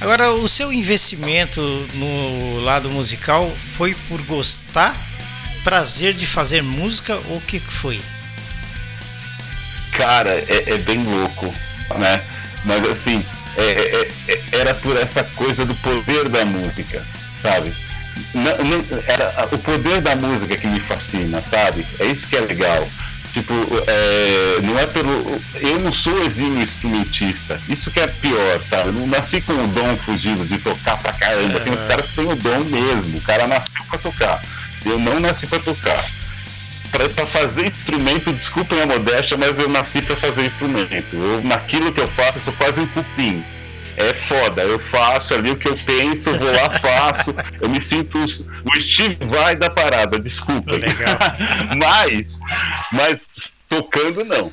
[0.00, 1.60] Agora, o seu investimento
[1.94, 4.96] no lado musical foi por gostar,
[5.62, 8.00] prazer de fazer música ou o que foi?
[10.00, 11.54] Cara, é, é bem louco,
[11.98, 12.22] né?
[12.64, 13.22] Mas assim,
[13.56, 17.04] é, é, é, era por essa coisa do poder da música,
[17.42, 17.72] sabe?
[18.34, 21.86] Não, não, era o poder da música que me fascina, sabe?
[21.98, 22.86] É isso que é legal.
[23.32, 23.54] Tipo,
[23.86, 25.40] é, não é pelo.
[25.54, 27.60] Eu não sou exímio instrumentista.
[27.68, 28.88] Isso que é pior, sabe?
[28.88, 31.60] Eu não nasci com o dom fugido de tocar pra caramba.
[31.60, 33.18] Tem uns caras que têm o dom mesmo.
[33.18, 34.42] O cara nasceu pra tocar.
[34.84, 36.04] Eu não nasci pra tocar
[36.90, 41.16] para fazer instrumento, desculpem a modéstia, mas eu nasci para fazer instrumento.
[41.16, 43.44] Eu, naquilo que eu faço, eu sou quase um cupim.
[43.96, 47.34] É foda, eu faço ali o que eu penso, vou lá, faço.
[47.60, 50.80] Eu me sinto o Steve Vai da parada, desculpem.
[51.76, 52.40] mas,
[52.92, 53.22] mas
[53.68, 54.52] tocando não.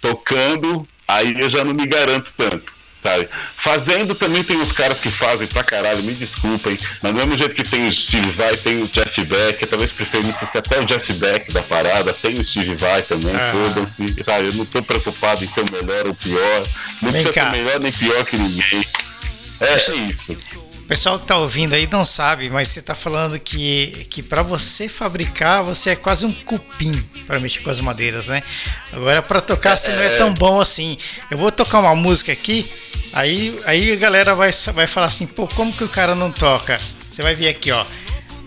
[0.00, 3.28] Tocando, aí eu já não me garanto tanto sabe?
[3.56, 7.54] Fazendo também tem os caras que fazem pra caralho, me desculpem, mas do mesmo jeito
[7.54, 11.12] que tem o Steve Vai, tem o Jeff Beck, talvez preferisse ser até o Jeff
[11.14, 13.52] Beck da parada, tem o Steve Vai também, ah.
[13.52, 14.46] foda-se, sabe?
[14.46, 16.62] Eu não tô preocupado em ser o melhor ou pior,
[17.02, 17.50] não Vem precisa cá.
[17.50, 18.84] ser melhor nem pior que ninguém.
[19.60, 24.08] É, é isso pessoal que está ouvindo aí não sabe, mas você está falando que,
[24.10, 26.92] que para você fabricar, você é quase um cupim
[27.28, 28.42] para mexer com as madeiras, né?
[28.92, 30.98] Agora, para tocar, você não é tão bom assim.
[31.30, 32.68] Eu vou tocar uma música aqui,
[33.12, 36.76] aí, aí a galera vai, vai falar assim: pô, como que o cara não toca?
[37.08, 37.86] Você vai ver aqui, ó.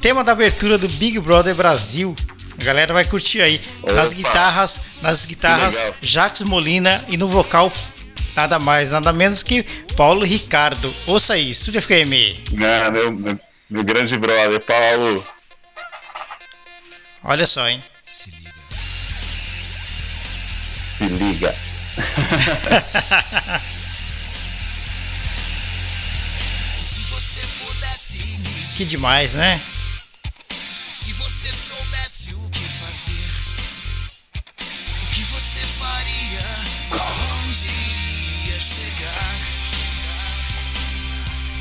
[0.02, 2.14] Tema da abertura do Big Brother Brasil.
[2.60, 3.62] A galera vai curtir aí.
[3.96, 7.72] Nas guitarras, nas guitarras, Jacques Molina e no vocal
[8.36, 9.64] nada mais, nada menos que
[9.96, 10.94] Paulo Ricardo.
[11.08, 12.14] Ouça aí, Estúdio FM.
[12.62, 15.26] Ah, meu, meu, meu grande brother, Paulo.
[17.24, 17.82] Olha só, hein?
[18.06, 18.54] Se liga.
[20.98, 21.54] Se liga.
[28.78, 29.62] que demais, né?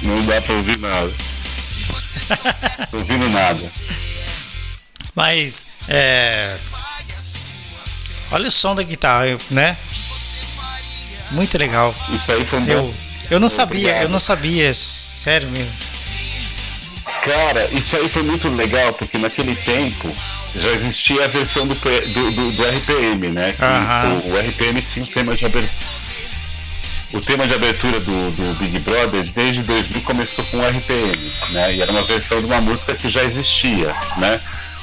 [0.03, 1.13] Não dá pra ouvir nada.
[2.91, 3.71] Tô ouvindo nada.
[5.15, 6.57] Mas, é.
[8.33, 9.77] Olha o som da guitarra, né?
[11.33, 11.95] Muito legal.
[12.13, 12.95] Isso aí foi um eu,
[13.33, 15.93] eu não sabia, eu não sabia, sério mesmo.
[17.25, 20.13] Cara, isso aí foi muito legal, porque naquele tempo
[20.57, 23.55] já existia a versão do, do, do, do RPM, né?
[24.11, 25.82] O, o RPM tinha um tema de abertura
[27.13, 31.75] o tema de abertura do, do Big Brother desde 2000 começou com o RPM, né?
[31.75, 34.41] E era uma versão de uma música que já existia, né?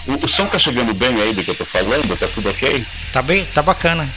[0.08, 2.18] O, o som tá chegando bem aí do que eu tô falando?
[2.18, 2.86] Tá tudo ok?
[3.12, 4.08] Tá bem, tá bacana.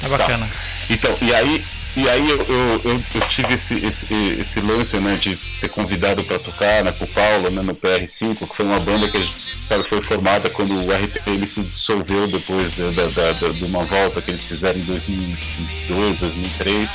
[0.00, 0.46] Tá bacana.
[0.46, 0.52] Tá.
[0.90, 1.64] Então, e aí
[1.98, 6.22] e aí eu, eu, eu, eu tive esse, esse, esse, lance né, de ser convidado
[6.22, 9.18] para tocar né, com o Paulo né, no PR5, que foi uma banda que
[9.66, 14.22] sabe, foi formada quando o RPM se dissolveu depois da, da, da, de uma volta
[14.22, 16.88] que eles fizeram em 2002, 2003.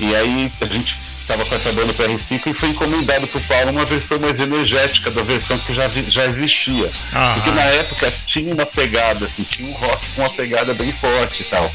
[0.00, 3.70] E aí a gente estava com essa banda PR5 e foi encomendado para o Paulo
[3.70, 6.90] uma versão mais energética da versão que já, já existia.
[7.14, 7.34] Aham.
[7.34, 11.44] Porque na época tinha uma pegada, assim, tinha um rock com uma pegada bem forte
[11.44, 11.72] e tal.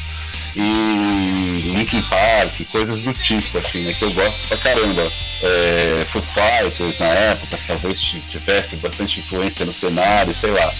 [0.56, 3.92] E Linkin Park, coisas do tipo, assim, né?
[3.92, 5.12] Que eu gosto pra caramba.
[5.42, 10.74] É, Foo Fighters na época, talvez tivesse bastante influência no cenário, sei lá.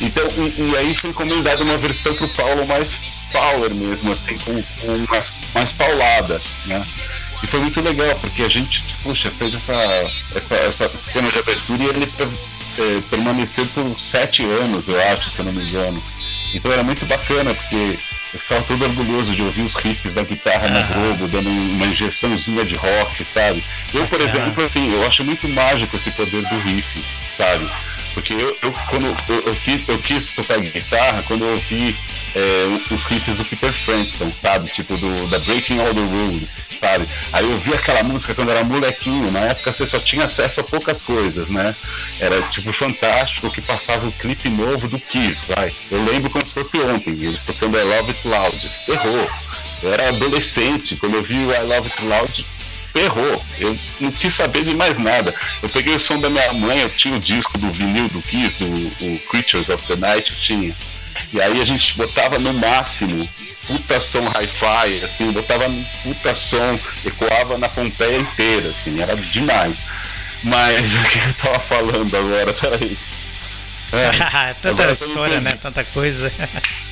[0.00, 2.98] Então, e, e aí foi encomendada uma versão pro Paulo mais
[3.32, 6.80] power mesmo, assim, com, com mais, mais paulada, né?
[7.42, 9.74] E foi muito legal, porque a gente, puxa, fez essa,
[10.34, 15.40] essa, essa cena de abertura e ele é, permaneceu por sete anos, eu acho, se
[15.40, 16.02] eu não me engano.
[16.54, 17.98] Então era muito bacana, porque
[18.34, 22.64] eu ficava todo orgulhoso de ouvir os riffs da guitarra na Globo, dando uma injeçãozinha
[22.64, 23.62] de rock, sabe?
[23.92, 27.04] Eu, por exemplo, assim, eu acho muito mágico esse poder do riff,
[27.36, 27.68] sabe?
[28.14, 31.96] Porque eu, eu quando eu, eu, quis, eu quis tocar guitarra quando eu ouvi
[32.34, 34.68] é, os riffs do Peter Frampton, sabe?
[34.68, 37.06] Tipo do da Breaking All the Rules, sabe?
[37.32, 40.64] Aí eu vi aquela música quando era molequinho, na época você só tinha acesso a
[40.64, 41.70] poucas coisas, né?
[42.20, 45.72] Era tipo fantástico que passava o clipe novo do Kiss, vai.
[45.90, 48.70] Eu lembro quando fosse ontem, eles tocando I Love It Loud.
[48.88, 49.30] Errou.
[49.82, 52.46] Eu era adolescente, quando eu vi o I Love It Loud,
[52.92, 53.44] ferrou.
[53.58, 55.34] Eu não quis saber de mais nada.
[55.62, 58.62] Eu peguei o som da minha mãe, eu tinha o disco do vinil do Kiss,
[58.62, 60.74] o, o Creatures of the Night, eu tinha.
[61.32, 63.28] E aí a gente botava no máximo,
[63.66, 65.64] puta som hi-fi, assim, botava
[66.02, 69.76] puta som, ecoava na Pompeia inteira, assim, era demais.
[70.44, 72.96] Mas o que eu tava falando agora, peraí.
[73.92, 75.50] É, Tanta história, né?
[75.60, 76.32] Tanta coisa.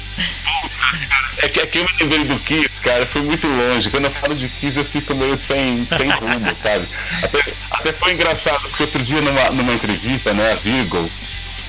[1.42, 3.88] É que aqui eu me lembrei do Kiss, cara, foi muito longe.
[3.90, 6.86] Quando eu falo de Kiss, eu fico meio sem, sem rumo, sabe?
[7.22, 7.38] Até,
[7.70, 11.10] até foi engraçado, porque outro dia numa, numa entrevista, né, a Virgo,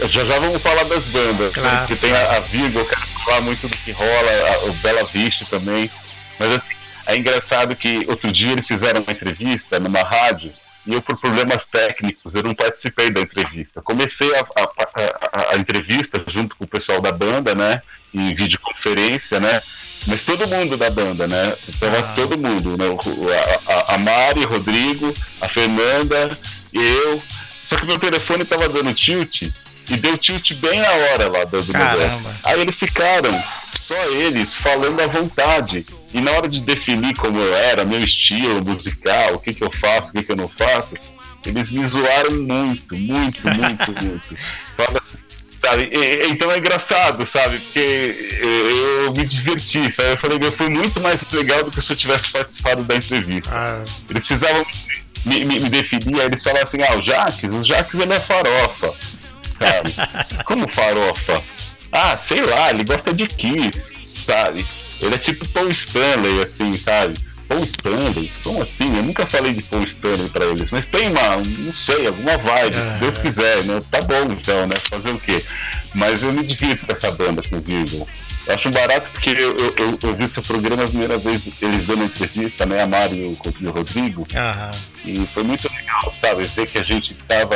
[0.10, 3.02] já já vamos falar das bandas, claro, né, que tem a, a Virgo, eu quero
[3.26, 5.90] falar muito do que rola, a, o Bela Vista também.
[6.38, 6.74] Mas assim,
[7.08, 10.52] é engraçado que outro dia eles fizeram uma entrevista numa rádio
[10.86, 13.82] e eu, por problemas técnicos, eu não participei da entrevista.
[13.82, 17.82] Comecei a, a, a, a entrevista junto com o pessoal da banda, né?
[18.14, 19.62] Em videoconferência, né?
[20.08, 21.56] Mas todo mundo da banda, né?
[21.80, 22.14] Tava ah.
[22.14, 22.86] todo mundo, né?
[23.68, 26.38] A, a Mari, Rodrigo, a Fernanda,
[26.74, 27.22] eu.
[27.68, 29.44] Só que meu telefone tava dando tilt
[29.92, 32.26] e deu tilt bem na hora lá do, do negócio.
[32.44, 33.32] Aí eles ficaram,
[33.82, 35.86] só eles, falando à vontade.
[36.14, 39.72] E na hora de definir como eu era, meu estilo musical, o que, que eu
[39.72, 40.96] faço, o que, que eu não faço,
[41.46, 44.38] eles me zoaram muito, muito, muito, muito.
[44.78, 45.18] Fala assim,
[45.62, 45.90] sabe?
[45.92, 47.60] E, então é engraçado, sabe?
[47.60, 48.40] Porque
[49.06, 50.12] eu me diverti, sabe?
[50.12, 53.52] Eu falei, foi muito mais legal do que se eu tivesse participado da entrevista.
[53.54, 53.84] Ah.
[54.10, 54.66] Eles precisavam
[55.26, 58.20] me, me, me definir, aí eles falaram assim, ah, o Jaques, o Jaques ele é
[58.20, 58.94] farofa,
[59.62, 60.44] sabe?
[60.44, 61.42] Como farofa?
[61.92, 64.66] Ah, sei lá, ele gosta de Kiss, sabe?
[65.00, 67.16] Ele é tipo Paul Stanley, assim, sabe?
[67.48, 68.32] Paul Stanley?
[68.44, 68.96] Como assim?
[68.96, 72.76] Eu nunca falei de Paul Stanley pra eles, mas tem uma, não sei, alguma vibe,
[72.76, 73.82] se Deus quiser, né?
[73.92, 74.76] Tá bom então, né?
[74.90, 75.44] Fazer o quê?
[75.94, 78.08] Mas eu me divirto com essa banda, com o Vivo.
[78.48, 81.86] Eu acho barato porque eu, eu, eu, eu, vi seu programa a primeira vez, eles
[81.86, 84.22] dando entrevista, né, a Mário e o Rodrigo.
[84.22, 84.72] Uhum.
[85.06, 86.44] E foi muito legal, sabe?
[86.46, 87.56] Ver que a gente tava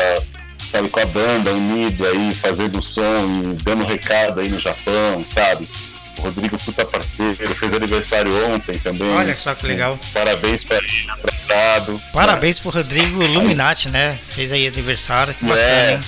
[0.76, 5.68] sabe, com a banda unido aí, fazendo som e dando recado aí no Japão, sabe?
[6.18, 9.10] O Rodrigo puta parceiro, fez aniversário ontem também.
[9.10, 9.98] Olha só que legal.
[10.14, 12.02] Parabéns pra ele, abraçado.
[12.14, 14.18] Parabéns pro Rodrigo Illuminati, né?
[14.30, 15.94] Fez aí aniversário, que bacana, é.
[15.94, 16.00] hein?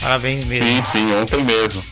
[0.00, 0.68] Parabéns mesmo.
[0.68, 1.82] Sim, sim, ontem mesmo.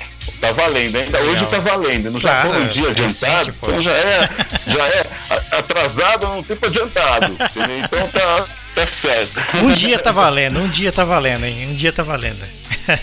[0.40, 1.34] Tá valendo, ainda Legal.
[1.34, 2.10] hoje tá valendo.
[2.10, 4.28] Não claro, já foi um dia adiantado, recente, então já é,
[4.66, 7.36] já é atrasado, não fica adiantado.
[7.84, 9.58] Então tá, tá.
[9.62, 11.68] Um dia tá valendo, um dia tá valendo, hein?
[11.70, 12.44] Um dia tá valendo.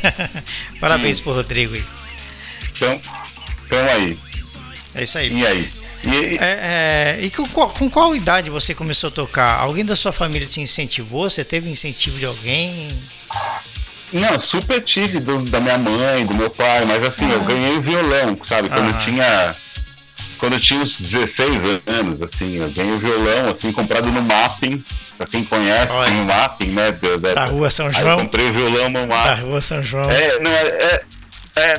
[0.80, 1.24] Parabéns Sim.
[1.24, 1.84] pro Rodrigo aí.
[2.76, 3.02] Então,
[3.66, 4.20] então aí.
[4.96, 5.32] É isso aí.
[5.32, 5.82] E aí?
[6.04, 9.60] E, é, é, e com, qual, com qual idade você começou a tocar?
[9.60, 11.30] Alguém da sua família te incentivou?
[11.30, 12.88] Você teve incentivo de alguém?
[14.12, 18.38] Não, super tive do, da minha mãe, do meu pai, mas assim, eu ganhei violão,
[18.46, 18.68] sabe?
[18.70, 19.56] Quando eu tinha.
[20.38, 21.50] Quando eu tinha uns 16
[21.86, 24.84] anos, assim, eu ganhei o violão, assim, comprado no Mapping.
[25.22, 26.10] Pra quem conhece, Olha.
[26.10, 26.92] tem o Mapping, né?
[26.94, 28.10] Da, da, da Rua São João.
[28.10, 29.28] Eu comprei o violão no Mapping.
[29.28, 30.10] Da Rua São João.
[30.10, 31.02] É, não, é, é
[31.54, 31.78] é,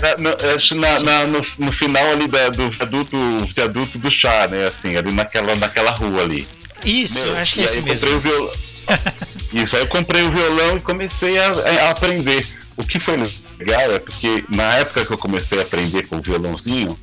[0.75, 3.17] na, na, no, no, final ali da, do viaduto,
[3.53, 4.67] viaduto do chá, né?
[4.67, 6.47] Assim, ali naquela, naquela rua ali.
[6.85, 8.21] Isso, Meu, acho que é esse mesmo.
[8.21, 8.53] Violão,
[9.53, 11.51] isso, aí eu comprei o violão e comecei a,
[11.87, 12.47] a, aprender.
[12.77, 13.17] O que foi
[13.59, 16.97] legal é porque na época que eu comecei a aprender com o violãozinho,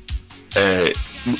[0.56, 0.92] é,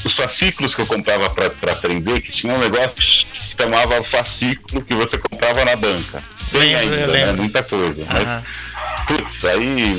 [0.05, 3.27] os fascículos que eu comprava para aprender, que tinha um negócio que
[3.61, 6.23] chamava fascículo que você comprava na banca.
[6.51, 7.33] Tem ainda, né?
[7.33, 8.05] Muita coisa.
[8.13, 8.43] Mas,
[9.07, 9.95] putz, aí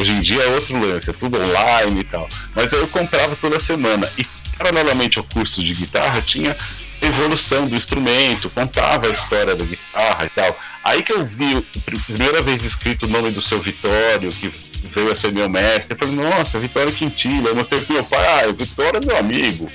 [0.00, 2.28] hoje em dia é outro lance, é tudo online e tal.
[2.54, 4.08] Mas eu comprava toda semana.
[4.16, 6.56] E paralelamente ao curso de guitarra, tinha
[7.00, 10.58] evolução do instrumento, contava a história da guitarra e tal.
[10.84, 11.60] Aí que eu vi,
[12.06, 14.50] primeira vez escrito o nome do seu Vitório, que
[14.94, 17.48] veio a ser meu mestre, eu falei, nossa, Vitório Quintilha.
[17.48, 19.70] Eu mostrei pro meu pai, ah, o Vitório é meu amigo.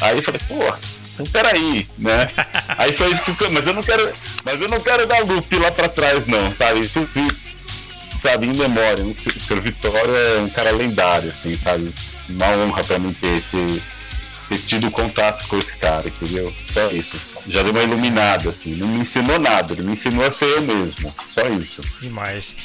[0.00, 0.76] Aí eu falei, pô,
[1.14, 2.28] Então, peraí, né?
[2.76, 4.12] Aí foi isso que mas eu não quero,
[4.44, 6.80] mas eu não quero dar loop lá pra trás, não, sabe?
[6.80, 7.28] Isso sim,
[8.22, 9.04] sabe, em memória.
[9.04, 9.60] O Sr.
[9.60, 11.92] Vitória é um cara lendário, assim, sabe?
[12.28, 13.82] Uma honra pra mim ter, ter,
[14.48, 16.52] ter tido contato com esse cara, entendeu?
[16.72, 17.33] Só isso.
[17.46, 18.74] Já deu uma iluminada, assim.
[18.76, 21.14] Não me ensinou nada, ele me ensinou a ser eu mesmo.
[21.26, 21.82] Só isso.
[22.00, 22.56] Demais.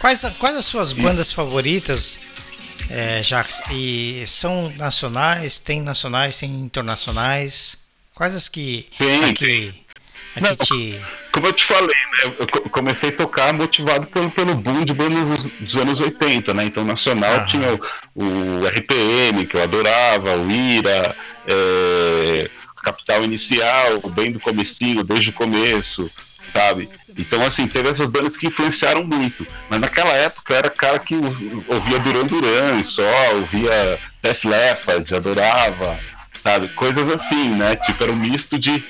[0.00, 2.18] Quais, quais as suas bandas favoritas,
[2.90, 3.60] é, Jacques?
[3.70, 7.84] E são nacionais, tem nacionais, tem internacionais?
[8.14, 9.74] Quais as que Tem, aqui,
[10.36, 11.00] aqui Não, te.
[11.32, 14.92] Como eu te falei, né, eu co- comecei a tocar motivado pelo, pelo boom de
[14.92, 16.64] bandas dos, anos 80, né?
[16.64, 17.72] Então, nacional tinha
[18.14, 22.50] o, o RPM, que eu adorava, o Ira, é,
[22.82, 26.10] Capital Inicial, bem do comecinho, desde o começo,
[26.52, 26.88] sabe?
[27.18, 29.46] Então, assim, teve essas bandas que influenciaram muito.
[29.68, 31.24] Mas naquela época era cara que ou-
[31.74, 33.02] ouvia Duran Duran só,
[33.34, 35.98] ouvia Def Leppard, adorava,
[36.42, 36.68] sabe?
[36.68, 37.76] Coisas assim, né?
[37.76, 38.82] Tipo, era um misto de...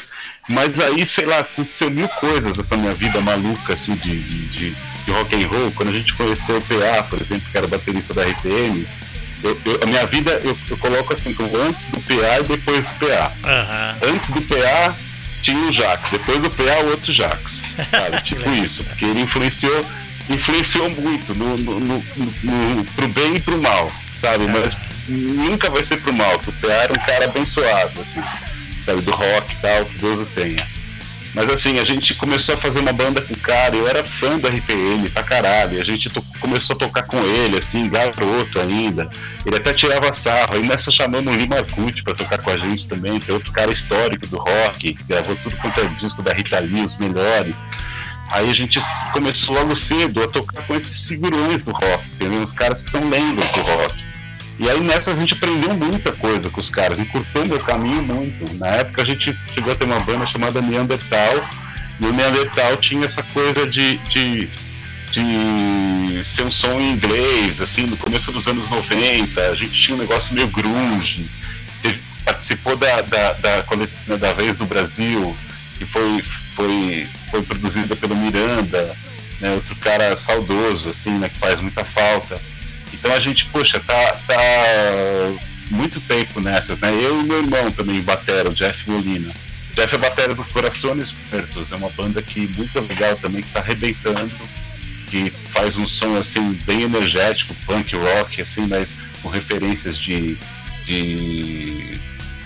[0.51, 4.71] Mas aí, sei lá, aconteceu mil coisas nessa minha vida maluca, assim, de, de, de,
[5.05, 5.71] de rock and roll.
[5.73, 8.87] Quando a gente conheceu o PA, por exemplo, que era baterista da RPM,
[9.43, 12.85] eu- eu- a minha vida eu, eu coloco assim, como antes do PA e depois
[12.85, 13.97] do PA Aham.
[14.03, 14.95] antes do PA
[15.43, 18.23] tinha o Jax, depois do PA o outro Jax, sabe?
[18.23, 19.85] tipo isso, porque ele influenciou,
[20.31, 22.05] influenciou muito no, no, no,
[22.45, 23.91] no- pro bem e pro mal,
[24.21, 24.45] sabe?
[24.47, 24.73] Mas
[25.09, 28.23] nunca vai ser pro mal, porque o PA era um cara abençoado, assim,
[28.87, 29.01] sabe?
[29.03, 30.65] Do rock e tal, que Deus o tenha.
[31.35, 34.39] Mas assim, a gente começou a fazer uma banda com o cara, eu era fã
[34.39, 39.11] do RPM pra caralho, a gente começou a tocar com ele, assim, garoto ainda.
[39.47, 42.87] Ele até tirava sarro, aí nessa chamamos o Lima Arcute pra tocar com a gente
[42.87, 46.35] também, que é outro cara histórico do rock, que gravou tudo quanto é disco da
[46.35, 47.63] Rita Lee, os melhores.
[48.31, 48.79] Aí a gente
[49.13, 52.43] começou logo cedo a tocar com esses figurões do rock, entendeu?
[52.43, 54.12] Os caras que são lendas do rock.
[54.63, 58.57] E aí nessa a gente aprendeu muita coisa com os caras, encurtou meu caminho muito.
[58.59, 61.51] Na época a gente chegou a ter uma banda chamada Neandertal,
[62.01, 64.49] e o Neandertal tinha essa coisa de, de,
[65.11, 69.97] de ser um som em inglês, assim, no começo dos anos 90, a gente tinha
[69.97, 71.29] um negócio meio grunge,
[72.25, 75.37] participou da, da, da coletânea da Vez do Brasil,
[75.77, 76.23] que foi,
[76.55, 78.97] foi, foi produzida pelo Miranda,
[79.41, 82.41] né, outro cara saudoso, assim, né, que faz muita falta.
[82.93, 84.37] Então a gente, poxa, tá, tá
[85.71, 86.93] muito tempo nessas, né?
[86.93, 89.33] Eu e meu irmão também, batera, o Jeff Molina.
[89.75, 93.61] Jeff é batera do Corações Muertos, é uma banda que muito legal também, que tá
[93.61, 94.31] arrebentando,
[95.07, 98.91] que faz um som assim bem energético, punk rock, assim, mas
[99.23, 100.37] com referências de,
[100.85, 102.01] de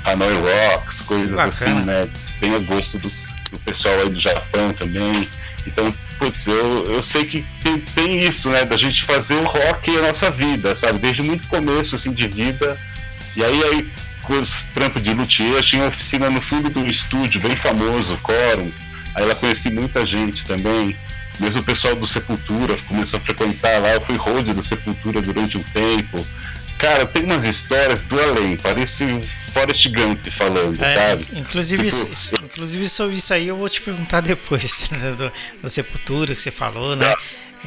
[0.05, 1.49] Hanoi Rocks, coisas Bacana.
[1.49, 2.09] assim, né?
[2.41, 3.09] Bem a gosto do,
[3.51, 5.29] do pessoal aí do Japão também.
[5.67, 8.65] Então, putz, eu, eu sei que tem, tem isso, né?
[8.65, 10.99] Da gente fazer o rock a nossa vida, sabe?
[10.99, 12.79] Desde muito começo, assim, de vida.
[13.37, 13.87] E aí, aí
[14.23, 18.19] com os trampos de luthier, tinha uma oficina no fundo do estúdio, bem famoso, o
[18.19, 18.71] Quorum.
[19.15, 20.97] Aí lá conheci muita gente também.
[21.39, 23.93] Mesmo o pessoal do Sepultura começou a frequentar lá.
[23.93, 26.25] Eu fui road do Sepultura durante um tempo.
[26.79, 29.05] Cara, tem umas histórias do além, parece
[29.57, 31.27] Forrest Gump falando, É, sabe?
[31.39, 35.33] inclusive, Tipo, isso- inclusive sobre isso aí eu vou te perguntar depois né, do,
[35.63, 37.15] do Sepultura que você falou, né?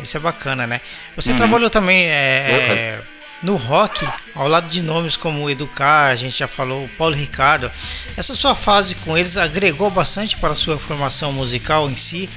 [0.03, 0.79] Isso é bacana, né?
[1.15, 3.01] Você trabalhou também é, é,
[3.41, 7.69] no rock, ao lado de nomes como Educar, a gente já falou, Paulo Ricardo.
[8.15, 12.29] Essa sua fase com eles agregou bastante para a sua formação musical em si?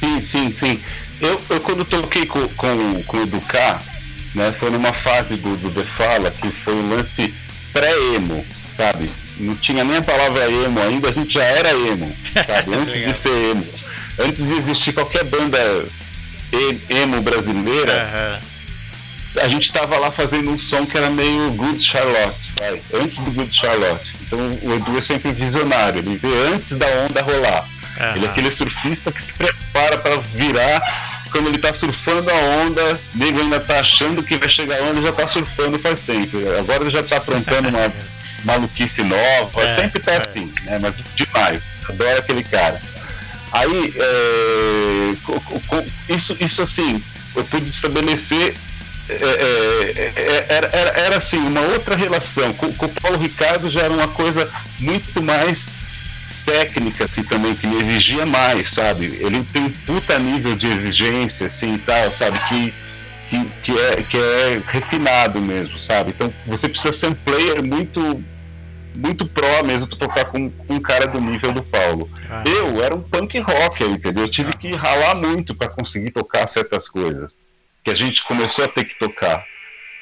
[0.00, 0.80] Sim, sim, sim.
[1.20, 3.80] Eu, eu quando toquei com, com, com o Educar,
[4.34, 7.32] né, foi numa fase do, do The Fala, que foi um lance
[7.72, 8.44] pré-emo,
[8.76, 9.10] sabe?
[9.38, 12.74] Não tinha nem a palavra emo ainda, a gente já era emo, sabe?
[12.76, 13.66] Antes de ser emo.
[14.18, 15.58] Antes de existir qualquer banda
[16.90, 18.40] emo brasileira,
[19.40, 23.30] a gente estava lá fazendo um som que era meio Good Charlotte, vai, antes do
[23.30, 24.12] Good Charlotte.
[24.20, 27.64] Então o Edu é sempre visionário, ele vê antes da onda rolar.
[27.98, 28.16] Aham.
[28.16, 30.82] Ele é aquele surfista que se prepara para virar.
[31.32, 34.84] Quando ele tá surfando a onda, o nego ainda tá achando que vai chegar a
[34.84, 36.36] onda já tá surfando faz tempo.
[36.58, 37.92] Agora ele já tá aprontando uma
[38.44, 40.16] maluquice nova, É, sempre tá é.
[40.18, 40.78] assim, né?
[40.78, 41.62] Mas demais.
[41.88, 42.78] Adoro aquele cara.
[43.52, 45.10] Aí, é,
[46.14, 47.02] isso, isso assim,
[47.34, 48.54] eu pude estabelecer.
[49.08, 52.52] é, é, é, era, era, era assim, uma outra relação.
[52.54, 55.81] Com, com o Paulo Ricardo já era uma coisa muito mais
[56.44, 59.06] técnica assim também que me exigia mais, sabe?
[59.06, 62.38] Ele tem um puta nível de exigência assim e tal, sabe?
[62.48, 62.74] Que,
[63.30, 66.10] que, que, é, que é refinado mesmo, sabe?
[66.10, 68.22] Então você precisa ser um player muito
[68.94, 72.10] muito pró mesmo pra tocar com, com um cara do nível do Paulo.
[72.28, 72.44] Ah.
[72.46, 74.24] Eu era um punk rocker, entendeu?
[74.24, 77.40] Eu tive que ralar muito para conseguir tocar certas coisas
[77.82, 79.44] que a gente começou a ter que tocar.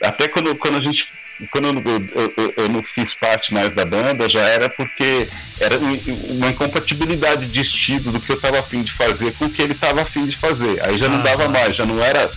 [0.03, 1.09] Até quando, quando a gente
[1.49, 1.75] quando eu,
[2.15, 5.29] eu, eu, eu, não fiz parte mais da banda, já era porque
[5.59, 9.63] era uma incompatibilidade de estilo do que eu estava afim de fazer com o que
[9.63, 10.83] ele estava afim de fazer.
[10.85, 12.31] Aí já não dava mais, já não era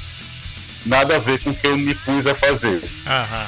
[0.86, 2.82] nada a ver com o que eu me pus a fazer.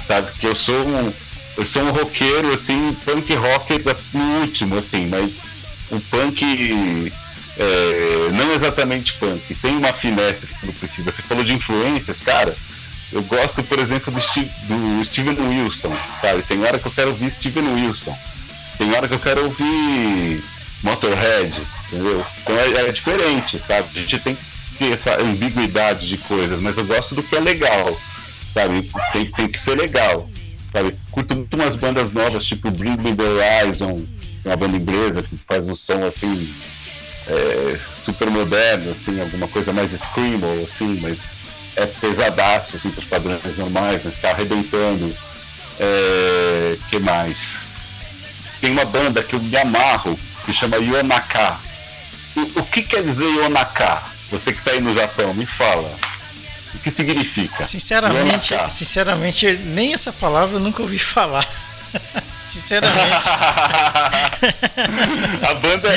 [0.08, 0.32] Sabe?
[0.40, 1.12] Que eu sou um.
[1.58, 3.82] Eu sou um roqueiro, assim, punk rocker
[4.14, 5.46] no último, assim, mas
[5.90, 6.44] o punk
[7.58, 11.12] é, não exatamente punk, tem uma finesse que não precisa.
[11.12, 12.54] Você falou de influências, cara.
[13.12, 16.42] Eu gosto, por exemplo, do, Steve, do Steven Wilson, sabe?
[16.44, 18.18] Tem hora que eu quero ouvir Steven Wilson.
[18.78, 20.44] Tem hora que eu quero ouvir
[20.84, 22.26] Motorhead, entendeu?
[22.42, 23.88] Então é, é diferente, sabe?
[23.96, 27.40] A gente tem que ter essa ambiguidade de coisas, mas eu gosto do que é
[27.40, 28.00] legal,
[28.54, 28.90] sabe?
[29.14, 30.30] Tem, tem que ser legal,
[30.72, 30.96] sabe?
[31.12, 34.06] Curto muito umas bandas novas, tipo Bring Me The Horizon,
[34.46, 36.54] uma banda inglesa que faz um som assim,
[37.28, 41.45] é, super moderno, assim, alguma coisa mais screamo, assim, mas
[41.76, 45.16] é pesadaço assim, para os padrões normais, mas está arrebentando.
[45.80, 47.58] É, que mais?
[48.62, 51.58] Tem uma banda que eu me amarro, que chama Yonaka.
[52.36, 54.02] O, o que quer dizer Yonaka?
[54.32, 55.90] Você que está aí no Japão, me fala.
[56.74, 57.64] O que significa?
[57.64, 61.48] Sinceramente, sinceramente, nem essa palavra eu nunca ouvi falar.
[62.46, 63.12] Sinceramente.
[65.50, 65.90] a, banda,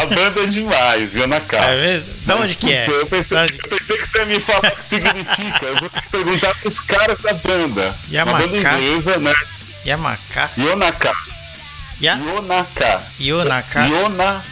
[0.00, 1.74] a banda é demais, viu, na cara.
[1.74, 2.14] É mesmo?
[2.24, 2.86] Da onde que é?
[2.86, 3.58] Eu pensei, onde...
[3.58, 5.66] eu pensei que você ia me falar o que significa.
[5.66, 7.94] Eu vou perguntar pros caras da banda.
[8.10, 8.38] Yamaka.
[8.38, 9.34] Uma banda inglesa, né?
[9.84, 10.50] Yamaka.
[10.56, 11.12] Yonaka.
[12.00, 12.16] Ya?
[12.16, 13.02] Yonaka.
[13.20, 13.86] Yonaka.
[13.86, 14.44] Yona...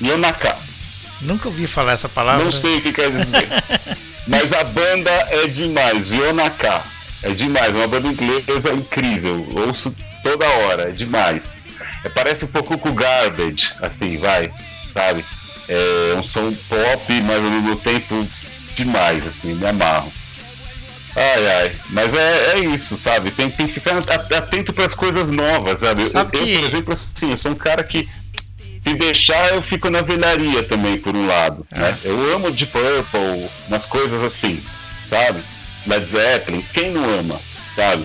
[0.00, 0.56] Yonaka.
[1.20, 2.42] Nunca ouvi falar essa palavra.
[2.44, 3.48] Não sei o que quer dizer.
[4.26, 6.10] Mas a banda é demais.
[6.10, 6.93] Yonaka.
[7.22, 7.74] É demais.
[7.74, 9.46] Uma banda inglesa incrível.
[9.66, 11.62] Ouço toda hora, é demais.
[12.04, 14.50] É, parece um pouco com Garbage, assim, vai,
[14.92, 15.24] sabe?
[15.68, 18.26] É um som pop, mas ao mesmo tempo
[18.74, 20.12] demais, assim, me amarro.
[21.16, 23.30] Ai, ai, mas é, é isso, sabe?
[23.30, 23.98] Tem, tem que ficar
[24.36, 26.04] atento para as coisas novas, sabe?
[26.04, 26.52] sabe eu, que...
[26.52, 28.08] eu, por exemplo, assim, eu sou um cara que
[28.82, 31.64] se deixar eu fico na velharia também, por um lado.
[31.70, 31.78] É.
[31.78, 31.98] Né?
[32.04, 34.60] Eu amo Deep Purple, umas coisas assim,
[35.08, 35.40] sabe?
[35.86, 37.40] Led Zeppelin, quem não ama,
[37.74, 38.04] sabe?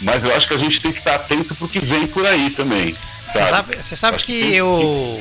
[0.00, 2.50] Mas eu acho que a gente tem que estar atento pro que vem por aí
[2.50, 2.94] também.
[3.26, 5.20] Você sabe, você sabe que, que eu,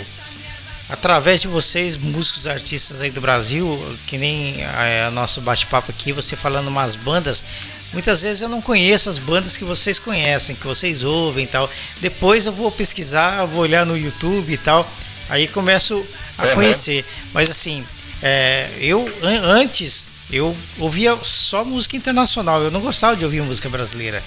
[0.90, 6.36] através de vocês, músicos artistas aí do Brasil, que nem é, nosso bate-papo aqui, você
[6.36, 7.44] falando umas bandas,
[7.92, 11.70] muitas vezes eu não conheço as bandas que vocês conhecem, que vocês ouvem e tal.
[12.00, 14.88] Depois eu vou pesquisar, vou olhar no YouTube e tal,
[15.30, 16.06] aí começo
[16.38, 16.54] a uhum.
[16.54, 17.04] conhecer.
[17.34, 17.86] Mas assim,
[18.22, 23.70] é, eu an antes eu ouvia só música internacional, eu não gostava de ouvir música
[23.70, 24.22] brasileira.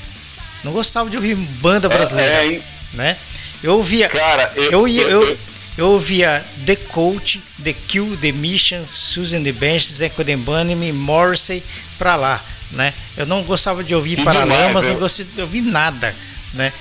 [0.64, 2.62] Não gostava de ouvir banda é, brasileira, é, é,
[2.94, 3.16] né?
[3.62, 5.38] Eu ouvia, cara, eu, eu, eu, eu,
[5.76, 11.62] eu ouvia The Coach, The Kill, The Mission, Susan the Bench, Zeco Bunnyman, Morrissey,
[11.98, 12.42] pra lá,
[12.72, 12.92] né?
[13.16, 16.14] Eu não gostava de ouvir Paralamas, não gostava de ouvir nada,
[16.54, 16.72] né?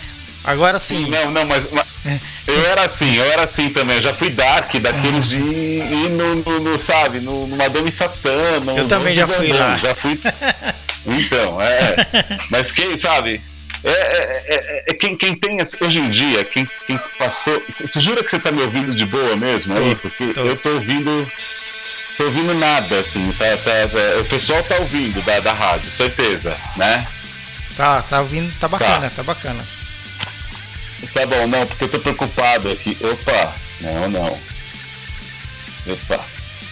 [0.44, 1.10] Agora sim.
[1.10, 1.86] Não, não, mas, mas
[2.48, 3.98] eu era assim, eu era assim também.
[3.98, 8.60] Eu já fui dark, daqueles de ir no, no, no sabe, no, no Madame Satã.
[8.62, 9.76] No, eu também já fui lá.
[9.76, 10.20] Já fui.
[11.06, 11.96] Então, é.
[12.50, 13.42] Mas quem sabe?
[13.84, 17.64] É, é, é, é, quem, quem tem hoje em dia, quem, quem passou.
[17.74, 19.96] Você jura que você tá me ouvindo de boa mesmo aí?
[19.96, 20.42] Porque tô.
[20.42, 21.28] eu tô ouvindo.
[22.18, 26.54] Tô ouvindo nada, assim, tá, tá, tá, o pessoal tá ouvindo da, da rádio, certeza,
[26.76, 27.08] né?
[27.78, 29.64] Tá, tá ouvindo, tá bacana, tá, tá bacana.
[31.14, 32.98] Tá bom, não, porque eu tô preocupado aqui.
[33.02, 34.26] Opa, não, não.
[35.88, 36.26] Opa,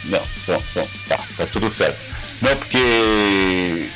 [0.06, 2.18] não, não, não, tá, tá tudo certo.
[2.40, 3.90] Não, porque,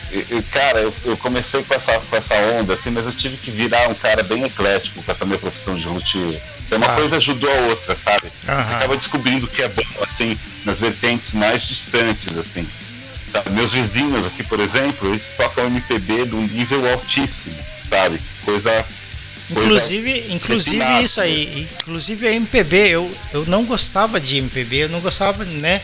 [0.51, 3.88] cara, eu, eu, comecei com essa, com essa onda, assim, mas eu tive que virar
[3.88, 6.41] um cara bem eclético com essa minha profissão de luthier.
[6.65, 6.95] Então uma ah.
[6.95, 8.32] coisa ajudou a outra, sabe?
[8.34, 12.67] Você acaba descobrindo o que é bom, assim, nas vertentes mais distantes, assim.
[13.32, 13.51] Sabe?
[13.51, 17.55] Meus vizinhos aqui, por exemplo, eles tocam MPB de um nível altíssimo,
[17.89, 18.19] sabe?
[18.43, 18.86] Coisa
[19.52, 24.99] Inclusive, inclusive isso aí, inclusive a MPB, eu, eu não gostava de MPB, eu não
[24.99, 25.82] gostava, né?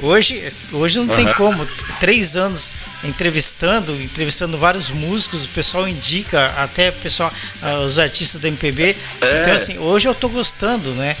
[0.00, 0.42] Hoje,
[0.72, 1.16] hoje não uhum.
[1.16, 1.66] tem como.
[1.98, 2.70] Três anos
[3.02, 8.94] entrevistando, entrevistando vários músicos, o pessoal indica, até pessoal, uh, os artistas da MPB.
[9.20, 9.40] É.
[9.40, 11.16] Então, assim, hoje eu tô gostando, né?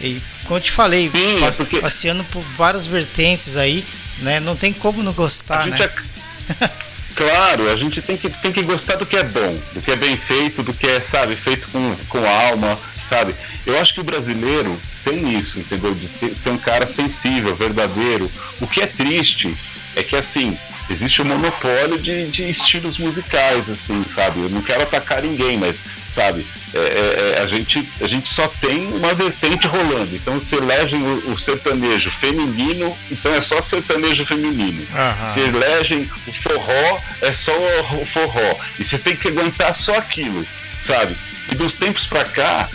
[0.00, 1.78] E como eu te falei, Sim, é porque...
[1.78, 3.84] passeando por várias vertentes aí,
[4.20, 4.40] né?
[4.40, 5.78] Não tem como não gostar, né?
[5.80, 6.70] É...
[7.16, 9.96] claro, a gente tem que, tem que gostar do que é bom, do que é
[9.96, 13.34] bem feito, do que é, sabe, feito com, com alma, sabe?
[13.64, 15.94] Eu acho que o brasileiro tem isso, entendeu?
[15.94, 18.30] De ter, ser um cara sensível, verdadeiro.
[18.60, 19.54] O que é triste
[19.96, 20.56] é que, assim,
[20.90, 24.40] existe um monopólio de, de estilos musicais, assim, sabe?
[24.40, 25.82] Eu não quero atacar ninguém, mas
[26.16, 26.46] sabe?
[26.72, 30.16] É, é, é, a, gente, a gente só tem uma vertente rolando.
[30.16, 34.86] Então se elegem o, o sertanejo feminino, então é só sertanejo feminino.
[34.94, 35.32] Aham.
[35.34, 37.52] Se elegem o forró, é só
[38.00, 38.56] o forró.
[38.78, 40.44] E você tem que aguentar só aquilo,
[40.82, 41.14] sabe?
[41.52, 42.68] E dos tempos pra cá,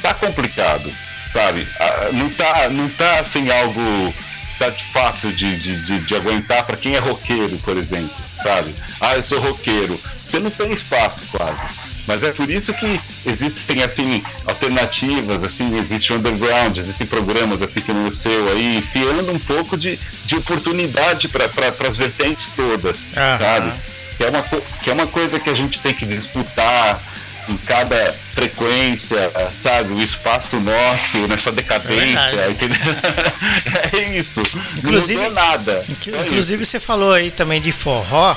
[0.00, 0.88] tá complicado,
[1.32, 1.66] sabe?
[1.80, 4.14] Ah, Não tá, não tá assim algo
[4.56, 8.72] tá fácil de, de, de, de aguentar para quem é roqueiro, por exemplo, sabe?
[9.00, 9.98] Ah, eu sou roqueiro.
[10.16, 11.60] Você não tem espaço quase.
[12.06, 17.80] Mas é por isso que existem assim alternativas, assim, existe o underground, existem programas assim
[17.80, 23.16] como o seu aí, enfiando um pouco de, de oportunidade para pra, as vertentes todas,
[23.16, 23.38] Aham.
[23.38, 23.72] sabe?
[24.16, 24.42] Que é, uma,
[24.82, 27.00] que é uma coisa que a gente tem que disputar
[27.48, 29.30] em cada frequência,
[29.62, 29.92] sabe?
[29.92, 32.78] O espaço nosso nessa decadência, É entendeu?
[33.92, 34.42] é isso.
[34.78, 35.84] Inclusive- não mudou nada.
[35.88, 36.10] Isso.
[36.10, 38.34] Inclusive você falou aí também de forró.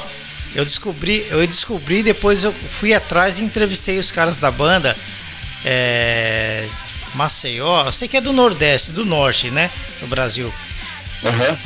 [0.56, 4.96] Eu descobri, eu descobri, depois eu fui atrás e entrevistei os caras da banda.
[5.66, 6.66] É,
[7.16, 9.70] Maceió, eu sei que é do Nordeste, do Norte, né?
[10.00, 10.52] Do Brasil.
[11.26, 11.58] Aham.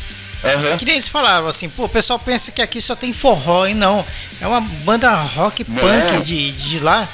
[0.44, 0.78] Aham.
[0.78, 3.74] Que nem eles falaram assim, pô, o pessoal pensa que aqui só tem forró, e
[3.74, 4.06] não.
[4.40, 5.78] É uma banda rock Não.
[5.80, 7.08] punk de, de lá,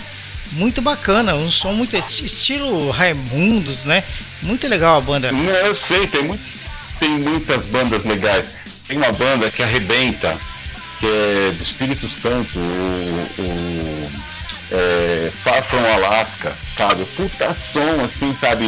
[0.53, 4.03] muito bacana, um som muito estilo Raimundos, né?
[4.41, 5.31] Muito legal a banda.
[5.31, 6.43] Não, eu sei, tem, muito,
[6.99, 8.57] tem muitas bandas legais.
[8.87, 10.33] Tem uma banda que arrebenta,
[10.99, 14.11] que é do Espírito Santo, o, o
[14.71, 17.05] é, Far From Alaska, sabe?
[17.05, 18.65] Puta som, assim, sabe?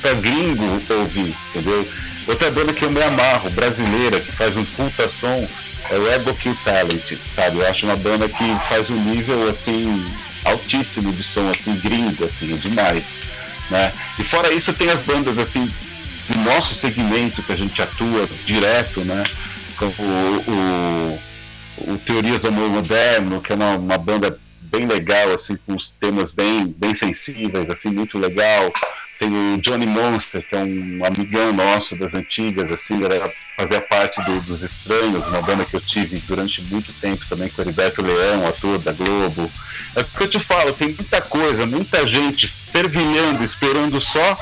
[0.00, 1.88] Pra, gringo ouvir, entendeu?
[2.26, 5.46] Outra banda que eu me amarro, brasileira, que faz um puta som,
[5.90, 7.58] é o Ego Kill Talent, sabe?
[7.58, 10.12] Eu acho uma banda que faz um nível, assim,
[10.44, 13.14] altíssimo de som, assim, gringo, assim, é demais,
[13.70, 13.92] né?
[14.18, 15.70] E fora isso, tem as bandas, assim,
[16.28, 19.24] do nosso segmento que a gente atua direto, né?
[19.76, 21.20] Como o, o,
[21.78, 25.90] o Teorias do Amor Moderno, que é uma, uma banda bem legal, assim, com os
[25.90, 28.72] temas bem, bem sensíveis, assim, muito legal.
[29.18, 34.20] Tem o Johnny Monster, que é um amigão nosso das antigas, assim, era- fazia parte
[34.22, 38.02] do- dos Estranhos, uma banda que eu tive durante muito tempo também com o Heriberto
[38.02, 39.50] Leão, ator da Globo.
[39.94, 44.36] É o que eu te falo, tem muita coisa, muita gente fervilhando, esperando só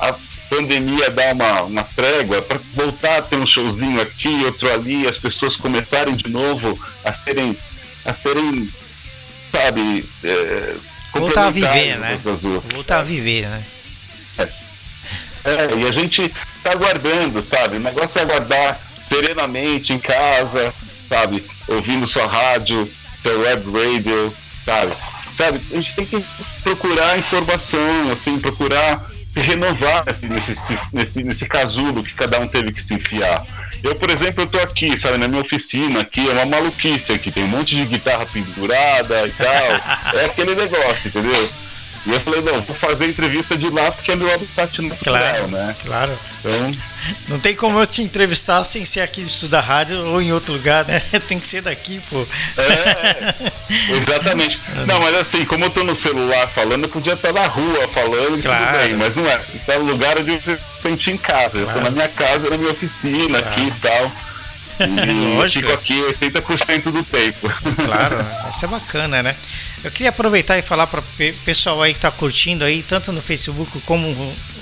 [0.00, 0.14] a
[0.52, 5.16] pandemia dar uma, uma trégua para voltar a ter um showzinho aqui, outro ali, as
[5.16, 7.56] pessoas começarem de novo a serem,
[8.04, 8.68] a serem,
[9.50, 10.74] sabe, é,
[11.14, 12.18] Voltar a viver, né?
[12.72, 13.62] Voltar a viver, né?
[15.44, 16.32] É, e a gente
[16.62, 17.76] tá aguardando, sabe?
[17.76, 18.78] O negócio é aguardar
[19.08, 20.72] serenamente em casa,
[21.08, 21.44] sabe?
[21.68, 22.88] Ouvindo sua rádio,
[23.22, 24.34] seu web radio,
[24.64, 24.92] sabe?
[25.36, 25.60] Sabe?
[25.72, 26.24] A gente tem que
[26.62, 30.54] procurar informação, assim, procurar se renovar nesse,
[30.92, 33.42] nesse, nesse casulo que cada um teve que se enfiar.
[33.82, 37.32] Eu, por exemplo, eu tô aqui, sabe, na minha oficina aqui, é uma maluquice aqui,
[37.32, 40.16] tem um monte de guitarra pendurada e tal.
[40.20, 41.50] É aquele negócio, entendeu?
[42.04, 45.48] E eu falei, não, vou fazer entrevista de lá porque é meu habitat natural, Claro,
[45.48, 45.76] né?
[45.86, 46.18] claro.
[46.40, 46.72] Então,
[47.28, 50.32] Não tem como eu te entrevistar sem ser aqui do estúdio da rádio ou em
[50.32, 51.00] outro lugar, né?
[51.26, 52.26] Tem que ser daqui, pô.
[52.58, 53.34] é,
[54.00, 54.58] exatamente.
[54.86, 58.38] Não, mas assim, como eu tô no celular falando, eu podia estar na rua falando
[58.38, 58.66] e Claro.
[58.66, 59.38] tudo bem, mas não é.
[59.66, 61.58] Tá no lugar onde você se sente em casa.
[61.58, 61.80] Eu tô Claro.
[61.82, 64.12] na minha casa, na minha oficina aqui e tal.
[64.82, 65.68] E Lógico.
[65.68, 67.48] fico aqui 80% do tempo.
[67.84, 68.16] Claro,
[68.50, 69.36] isso é bacana, né?
[69.84, 71.04] Eu queria aproveitar e falar para o
[71.44, 74.06] pessoal aí que está curtindo aí, tanto no Facebook como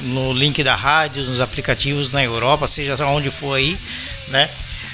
[0.03, 3.79] no link da rádio, nos aplicativos na Europa, seja onde for aí,
[4.29, 4.49] né?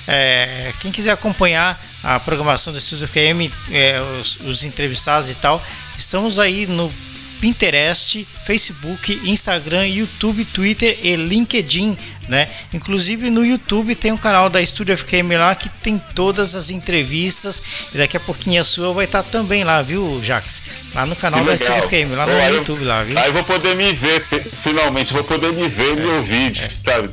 [0.09, 5.62] É, quem quiser acompanhar a programação do Estúdio QM, é, os, os entrevistados e tal,
[5.97, 6.93] estamos aí no
[7.41, 11.97] Pinterest, Facebook, Instagram, YouTube, Twitter e LinkedIn,
[12.28, 12.49] né?
[12.72, 17.62] Inclusive no YouTube tem um canal da Estúdio FKM lá que tem todas as entrevistas
[17.95, 20.62] e daqui a pouquinho a sua vai estar também lá, viu, Jax?
[20.95, 21.55] Lá no canal da.
[21.55, 23.18] Estúdio FKM, lá no eu- YouTube lá, viu?
[23.18, 27.11] Aí vou poder me ver, fi- finalmente, vou poder me ver e me ouvir, sabe?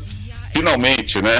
[0.53, 1.35] Finalmente, né?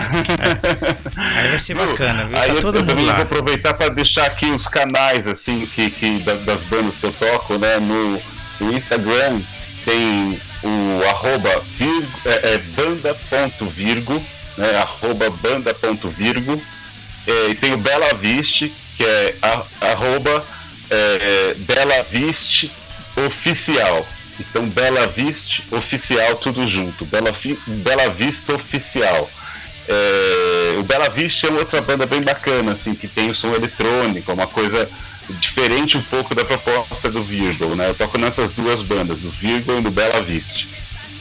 [1.36, 2.38] Aí vai ser bacana, viu?
[2.38, 3.14] Aí Tá eu, todo eu também lá.
[3.14, 7.12] vou aproveitar para deixar aqui os canais, assim, que, que da- das bandas que eu
[7.14, 7.78] toco, né?
[7.80, 8.22] No,
[8.60, 9.40] no Instagram
[9.84, 14.24] tem o arroba virgo, é, é banda.virgo,
[14.58, 14.78] né?
[14.78, 16.62] Arroba banda.virgo.
[17.26, 20.46] É, e tem o Bela Viste, que é a, arroba
[20.90, 22.72] é, Bela Viste
[23.26, 24.06] Oficial.
[24.40, 27.06] Então, Bela Viste Oficial, tudo junto.
[27.06, 27.34] Bela,
[27.68, 29.30] Bela Vista Oficial.
[29.88, 34.32] É, o Bela Vista é outra banda bem bacana, assim, que tem o som eletrônico,
[34.32, 34.90] é uma coisa
[35.40, 37.90] diferente um pouco da proposta do Virgo, né?
[37.90, 40.62] Eu toco nessas duas bandas, do Virgo e do Bela Vista.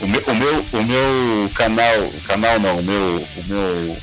[0.01, 3.99] O meu, o meu, o meu canal, o canal não, o meu, o meu,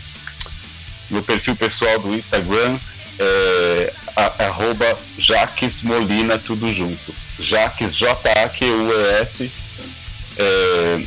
[1.11, 2.77] meu perfil pessoal do Instagram
[3.19, 7.13] é a, arroba Jaques Molina, tudo junto.
[7.37, 9.51] Jaques, J-A-Q-U-E-S,
[10.37, 10.99] é,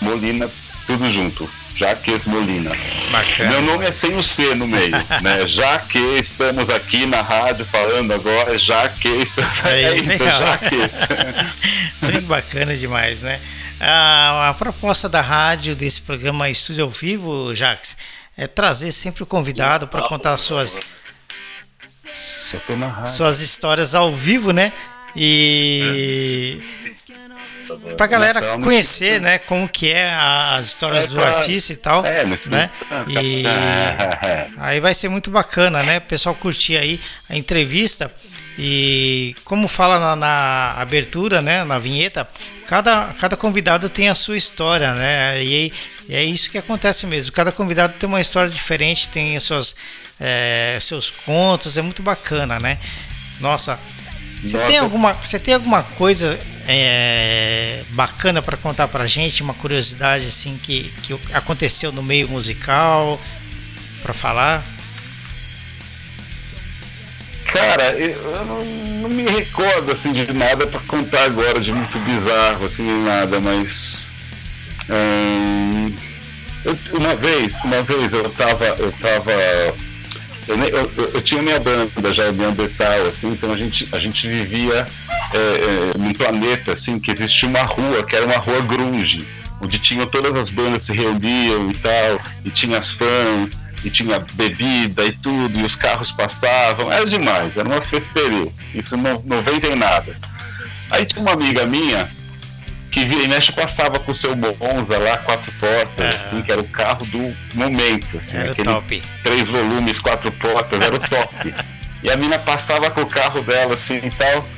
[0.00, 0.48] Molina,
[0.86, 1.48] tudo junto.
[1.76, 2.70] Jaques Molina.
[3.10, 3.50] Bacana.
[3.50, 5.46] Meu nome é sem o C no meio, né?
[5.48, 10.40] Já que estamos aqui na rádio falando agora, já que estamos Aí, é isso, legal.
[10.40, 10.98] Jaques.
[12.00, 13.40] Muito bacana demais, né?
[13.80, 17.96] A, a proposta da rádio desse programa Estúdio ao Vivo, Jax,
[18.36, 20.78] é trazer sempre o convidado para contar suas,
[23.06, 24.72] suas histórias ao vivo, né?
[25.16, 26.60] E
[27.96, 31.76] pra galera Natal, conhecer, né, como que é as histórias É, do pra- artista e
[31.76, 32.68] tal, É, no né?
[32.68, 33.10] Santo.
[33.10, 33.44] E
[34.58, 35.98] aí vai ser muito bacana, né?
[35.98, 38.10] O pessoal curtir aí a entrevista
[38.58, 42.28] e como fala na, na abertura, né, na vinheta,
[42.68, 45.42] cada, cada convidado tem a sua história, né?
[45.42, 45.72] E,
[46.08, 47.32] e é isso que acontece mesmo.
[47.32, 49.74] Cada convidado tem uma história diferente, tem as suas
[50.20, 52.78] é, seus contos, é muito bacana, né?
[53.40, 53.76] Nossa,
[54.40, 60.26] você tem alguma, você tem alguma coisa é, bacana para contar pra gente, uma curiosidade
[60.26, 63.20] assim que, que aconteceu no meio musical
[64.02, 64.64] para falar?
[67.46, 68.64] Cara, eu não,
[69.02, 74.08] não me recordo assim de nada pra contar agora de muito bizarro, assim, nada, mas.
[74.90, 75.92] hum,
[76.64, 78.64] eu- uma vez, uma vez eu tava.
[78.78, 79.32] Eu tava.
[80.46, 84.28] Eu, eu- eu- tinha minha banda já de Neandertal, assim, então a gente, a gente
[84.28, 84.86] vivia
[85.32, 89.18] é, é, num planeta assim, que existia uma rua, que era uma rua grunge,
[89.60, 94.18] onde tinham todas as bandas se reuniam e tal, e tinha as fãs, e tinha
[94.34, 98.46] bebida e tudo, e os carros passavam, era demais, era uma festeira.
[98.74, 100.16] Isso não, não vem nada.
[100.90, 102.06] Aí tinha uma amiga minha
[102.94, 106.26] que vira e mexe passava com o seu Monza lá, quatro portas, Ah.
[106.28, 108.18] assim, que era o carro do momento.
[108.22, 109.02] Assim, Era aquele top.
[109.24, 111.52] três volumes, quatro portas, era o top.
[112.04, 114.48] e a mina passava com o carro dela assim e tal,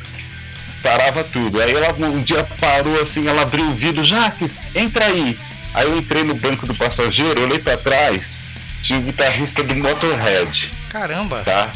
[0.82, 1.62] parava tudo.
[1.62, 5.38] Aí ela um dia parou assim, ela abriu o vidro, Jaques, entra aí.
[5.72, 8.38] Aí eu entrei no banco do passageiro, olhei pra trás,
[8.82, 11.68] tinha o guitarrista do Motorhead, Caramba, tá?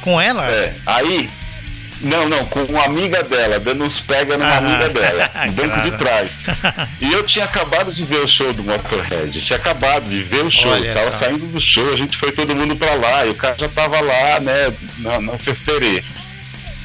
[0.00, 0.46] com ela?
[0.50, 1.28] É, aí.
[2.02, 5.68] Não, não, com uma amiga dela, dando uns pega numa Ah, amiga dela, no banco
[5.74, 5.90] claro.
[5.90, 6.30] de trás.
[7.00, 10.50] E eu tinha acabado de ver o show do Motorhead, tinha acabado de ver o
[10.50, 11.18] show, Olha tava só.
[11.18, 14.00] saindo do show, a gente foi todo mundo pra lá, e o cara já tava
[14.00, 15.32] lá, né, na, na.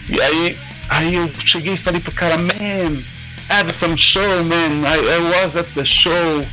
[0.09, 0.57] E aí,
[0.89, 3.01] aí eu cheguei e falei pro cara, man,
[3.49, 6.45] have some show, man, I, I was at the show,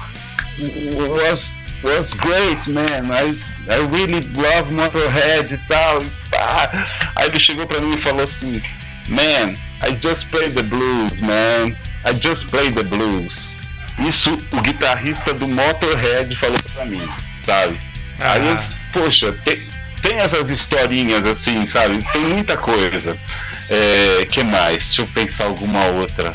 [1.24, 1.52] was,
[1.82, 3.34] was great, man, I,
[3.68, 6.88] I really love Motorhead e tal, e pá.
[7.14, 8.60] Aí ele chegou pra mim e falou assim,
[9.08, 9.54] man,
[9.86, 11.68] I just play the blues, man,
[12.04, 13.50] I just play the blues.
[13.98, 17.08] Isso o guitarrista do Motorhead falou pra mim,
[17.44, 17.78] sabe?
[18.20, 18.64] Aí, eu, Ah.
[18.92, 19.62] poxa, tem,
[20.00, 21.98] tem essas historinhas assim, sabe?
[22.12, 23.16] Tem muita coisa.
[23.70, 24.86] É, que mais?
[24.86, 26.32] Deixa eu pensar alguma outra.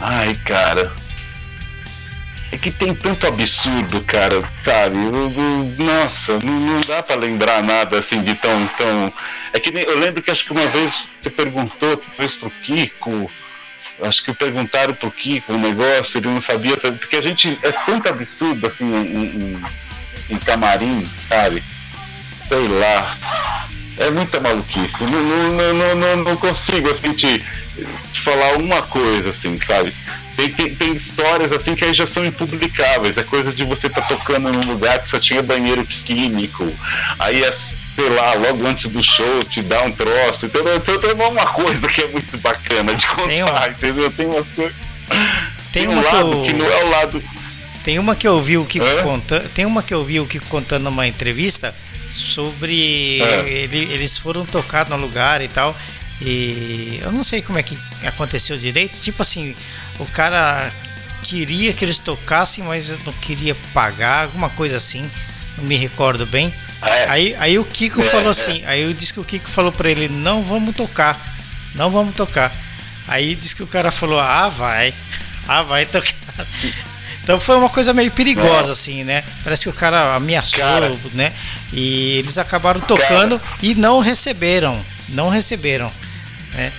[0.00, 0.90] Ai, cara.
[2.54, 4.94] É que tem tanto absurdo, cara, sabe?
[5.76, 9.12] Nossa, não, dá pra lembrar nada assim de tão, tão.
[9.52, 13.28] É que nem, eu lembro que acho que uma vez você perguntou, talvez pro Kiko,
[14.02, 18.08] acho que perguntaram pro Kiko um negócio, ele não sabia, porque a gente é tanto
[18.08, 19.62] absurdo assim em, em,
[20.30, 21.60] em camarim, sabe?
[22.46, 23.18] Sei lá.
[23.98, 25.02] É muita maluquice.
[25.02, 27.40] Não, não, não, não, não consigo assim te,
[28.12, 29.92] te falar uma coisa assim, sabe?
[30.36, 33.16] Tem, tem, tem histórias assim que aí já são impublicáveis.
[33.18, 36.66] É coisa de você estar tocando num lugar que só tinha banheiro químico.
[37.18, 40.46] Aí, é, sei lá, logo antes do show te dá um troço.
[40.46, 44.10] Então, então tem uma coisa que é muito bacana de contar, Tem uma- entendeu?
[44.10, 44.74] Tem umas coisas.
[45.72, 47.22] Tem um uma que lado eu- que não é o lado.
[47.84, 49.02] Tem uma que eu vi o Kiko Hã?
[49.02, 49.48] contando.
[49.50, 51.74] Tem uma que eu vi o Kiko contando numa entrevista
[52.08, 53.48] sobre É.
[53.48, 55.76] ele- eles foram tocar no lugar e tal.
[56.22, 57.76] E eu não sei como é que
[58.06, 58.98] aconteceu direito.
[59.00, 59.54] Tipo assim,
[59.98, 60.70] o cara
[61.22, 65.02] queria que eles tocassem, mas não queria pagar, alguma coisa assim.
[65.56, 66.52] Não me recordo bem.
[66.82, 67.06] É.
[67.08, 68.30] Aí, aí o Kiko É, falou é.
[68.30, 71.18] assim, aí eu disse que o Kiko falou pra ele, não vamos tocar,
[71.74, 72.52] não vamos tocar.
[73.08, 74.92] Aí disse que o cara falou, ah vai,
[75.48, 76.14] ah vai tocar.
[77.24, 79.24] Então foi uma coisa meio perigosa, assim, né?
[79.42, 80.92] Parece que o cara ameaçou, Cara.
[81.14, 81.32] né?
[81.72, 84.78] E eles acabaram tocando e não receberam,
[85.08, 85.90] não receberam,
[86.52, 86.70] né?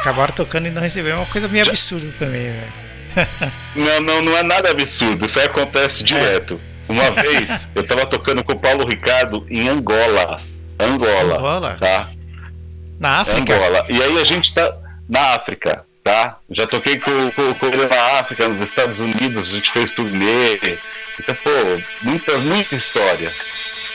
[0.00, 2.86] Acabaram tocando e não receberam, é uma coisa meio absurda também, velho.
[3.74, 6.60] Não, não, não é nada absurdo, isso aí acontece direto.
[6.88, 10.36] Uma vez eu tava tocando com o Paulo Ricardo em Angola.
[10.78, 11.38] Angola.
[11.38, 11.76] Angola?
[11.80, 12.10] Tá?
[13.00, 13.54] Na África.
[13.54, 13.86] Angola.
[13.88, 14.76] E aí a gente tá
[15.08, 16.38] na África, tá?
[16.50, 20.78] Já toquei com, com, com ele na África, nos Estados Unidos, a gente fez turnê.
[21.18, 21.50] Então, pô,
[22.02, 23.30] muita, muita história.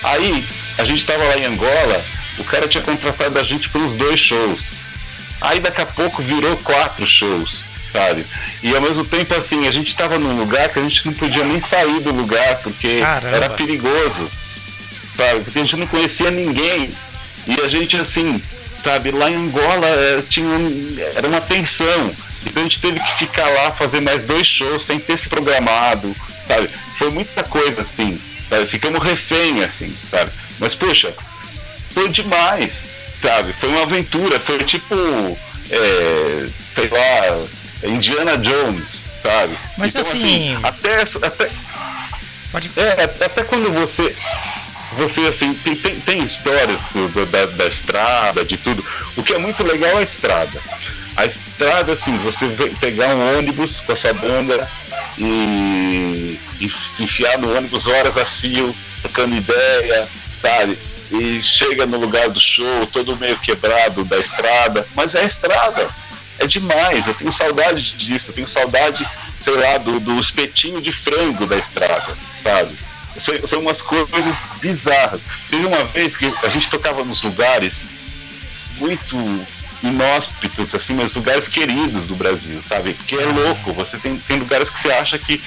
[0.03, 0.43] Aí,
[0.79, 2.03] a gente tava lá em Angola,
[2.39, 4.80] o cara tinha contratado a gente para uns dois shows.
[5.41, 8.23] Aí daqui a pouco virou quatro shows, sabe?
[8.61, 11.43] E ao mesmo tempo, assim, a gente estava num lugar que a gente não podia
[11.43, 13.35] nem sair do lugar, porque Caramba.
[13.35, 14.29] era perigoso,
[15.17, 15.41] sabe?
[15.41, 16.89] Porque a gente não conhecia ninguém.
[17.47, 18.41] E a gente, assim,
[18.83, 20.47] sabe, lá em Angola eh, tinha
[21.15, 22.15] era uma tensão.
[22.45, 26.15] Então a gente teve que ficar lá fazer mais dois shows sem ter se programado,
[26.43, 26.67] sabe?
[26.97, 28.19] Foi muita coisa assim,
[28.49, 28.65] sabe?
[28.67, 30.31] Ficamos refém, assim, sabe?
[30.59, 31.13] Mas, poxa,
[31.93, 33.53] foi demais, sabe?
[33.53, 34.95] Foi uma aventura, foi tipo,
[35.69, 39.57] é, sei lá, Indiana Jones, sabe?
[39.77, 41.49] Mas, assim- até, até,
[42.51, 42.69] Pode...
[42.77, 44.15] é, até quando você.
[44.97, 46.77] Você, assim, tem, tem, tem histórias
[47.31, 48.83] da, da estrada, de tudo.
[49.15, 50.59] O que é muito legal é a estrada.
[51.15, 52.45] A estrada, assim, você
[52.81, 54.69] pegar um ônibus com a sua banda
[55.17, 60.07] e, e se enfiar no ônibus horas a fio, trocando ideia,
[60.41, 60.77] sabe?
[61.11, 64.87] E chega no lugar do show, todo meio quebrado da estrada.
[64.95, 65.89] Mas é a estrada.
[66.39, 67.07] É demais.
[67.07, 68.29] Eu tenho saudade disso.
[68.29, 69.07] Eu tenho saudade,
[69.37, 72.77] sei lá, do, do espetinho de frango da estrada, sabe?
[73.17, 75.25] São, são umas coisas bizarras.
[75.49, 78.01] Teve uma vez que a gente tocava nos lugares
[78.77, 79.17] muito
[79.83, 82.93] inóspitos, assim, mas lugares queridos do Brasil, sabe?
[82.93, 83.73] Que é louco.
[83.73, 85.41] Você tem, tem lugares que você acha que,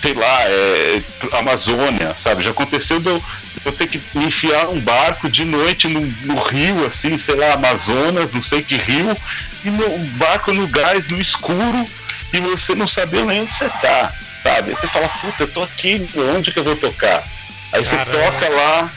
[0.00, 2.44] sei lá, é Amazônia, sabe?
[2.44, 3.22] Já aconteceu de eu,
[3.64, 8.32] eu ter que enfiar um barco de noite no, no rio, assim, sei lá, Amazonas,
[8.32, 9.16] não sei que rio,
[9.64, 11.86] e no um barco no gás, no escuro,
[12.32, 14.72] e você não saber nem onde você tá, sabe?
[14.72, 17.24] Você fala, puta, eu tô aqui, onde que eu vou tocar?
[17.72, 18.18] Aí você Caramba.
[18.18, 18.90] toca lá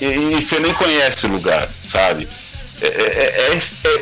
[0.00, 2.28] e, e você nem conhece o lugar, sabe?
[2.82, 3.58] É, é- é-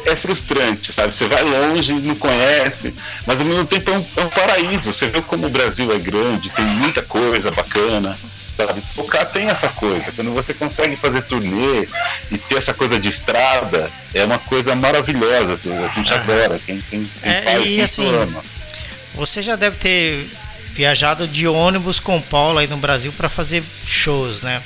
[0.08, 1.14] é- é frustrante, sabe?
[1.14, 2.94] Você vai longe e não conhece,
[3.26, 4.92] mas ao mesmo tempo é um, é um paraíso.
[4.92, 8.16] Você vê como o Brasil é grande, tem muita coisa bacana,
[8.56, 8.82] sabe?
[8.94, 10.10] Tocar tem essa coisa.
[10.12, 11.86] Quando você consegue fazer turnê
[12.30, 15.52] e ter essa coisa de estrada, é uma coisa maravilhosa.
[15.52, 16.58] assim, A gente adora.
[16.58, 18.42] Quem, quem, quem É, faz, e quem assim, ama.
[19.14, 20.26] Você já deve ter
[20.72, 24.62] viajado de ônibus com o Paulo aí no Brasil para fazer shows, né?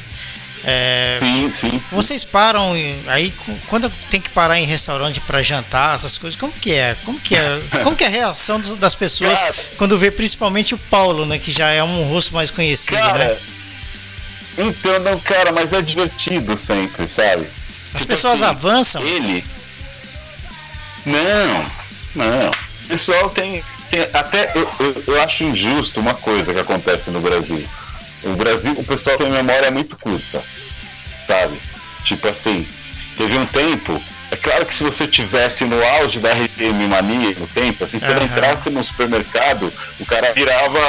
[0.64, 1.94] É, Sim, sim, sim.
[1.96, 2.72] vocês param
[3.08, 3.32] aí
[3.68, 6.96] quando tem que parar em restaurante para jantar, essas coisas, como que é?
[7.04, 7.60] Como que é?
[7.84, 9.54] Como que é a reação das pessoas Cara.
[9.76, 13.36] quando vê principalmente o Paulo, né, que já é um rosto mais conhecido, Cara, né?
[14.58, 17.46] então, não, cara, mas é divertido sempre, sabe?
[17.94, 19.02] As Tipo pessoas assim, avançam.
[19.02, 19.44] Ele.
[21.04, 21.70] Não,
[22.14, 22.50] não.
[22.50, 23.62] O pessoal tem.
[23.90, 27.66] tem- até eu, eu, eu acho injusto uma coisa que acontece no Brasil.
[28.26, 30.42] O Brasil, o pessoal tem memória muito curta,
[31.26, 31.60] sabe?
[32.04, 32.66] Tipo assim,
[33.16, 34.00] teve um tempo.
[34.32, 38.06] É claro que se você tivesse no auge da RPM Mania no tempo, assim, se
[38.06, 38.24] ele Aham.
[38.24, 40.80] entrasse no supermercado, o cara virava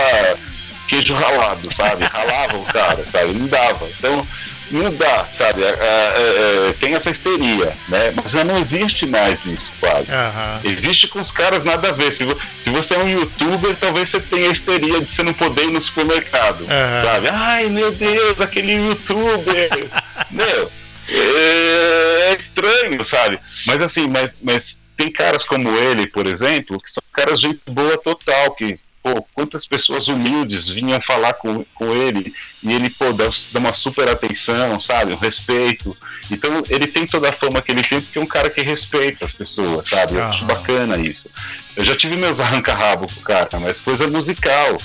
[0.88, 2.03] queijo ralado, sabe?
[2.05, 3.33] Ralava o cara, sabe?
[3.33, 3.88] Não dava.
[3.99, 4.27] Então,
[4.72, 5.63] não dá, sabe?
[5.63, 8.11] É, é, é, tem essa histeria, né?
[8.15, 10.11] Mas já não existe mais isso, quase.
[10.11, 10.59] Aham.
[10.63, 12.11] Existe com os caras nada a ver.
[12.11, 15.34] Se, vo- se você é um youtuber, talvez você tenha a histeria de você não
[15.34, 16.65] poder ir no supermercado.
[16.70, 17.03] Aham.
[17.03, 17.28] Sabe?
[17.30, 19.88] Ai meu Deus, aquele youtuber.
[20.32, 20.72] meu,
[21.09, 23.39] é, é estranho, sabe?
[23.65, 27.61] Mas assim, mas, mas tem caras como ele, por exemplo, que são caras de gente
[27.69, 32.33] boa total, que, pô, quantas pessoas humildes vinham falar com, com ele
[32.63, 35.13] e ele, pô, dá, dá uma super atenção, sabe?
[35.13, 35.95] Um respeito.
[36.31, 39.25] Então, ele tem toda a fama que ele tem porque é um cara que respeita
[39.25, 40.15] as pessoas, sabe?
[40.15, 41.29] Eu acho bacana isso.
[41.75, 44.79] Eu já tive meus arranca-rabo com o cara, mas coisa musical,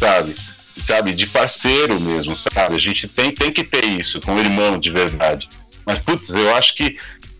[0.00, 0.34] sabe?
[0.82, 2.76] Sabe, de parceiro mesmo, sabe?
[2.76, 5.48] A gente tem, tem que ter isso com o irmão de verdade.
[5.88, 6.98] Mas, putz, eu acho que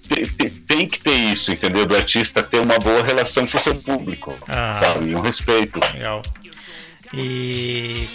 [0.08, 1.84] te- te- tem que ter isso, entendeu?
[1.84, 4.78] Do artista ter uma boa relação com o seu público, Ah.
[4.82, 5.10] sabe?
[5.10, 5.78] E um respeito.
[5.92, 6.22] Legal.
[7.12, 8.08] E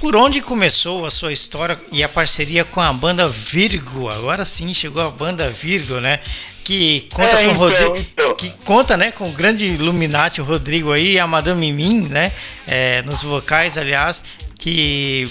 [0.00, 4.08] por onde começou a sua história e a parceria com a banda Virgo?
[4.08, 6.18] Agora sim chegou a banda Virgo, né?
[6.64, 8.34] Que conta É, com o então, Rodrigo, então.
[8.34, 12.32] que conta, né, com o grande Illuminati, o Rodrigo aí, e a Madame Mim, né,
[12.66, 14.20] é, nos vocais, aliás,
[14.58, 15.28] que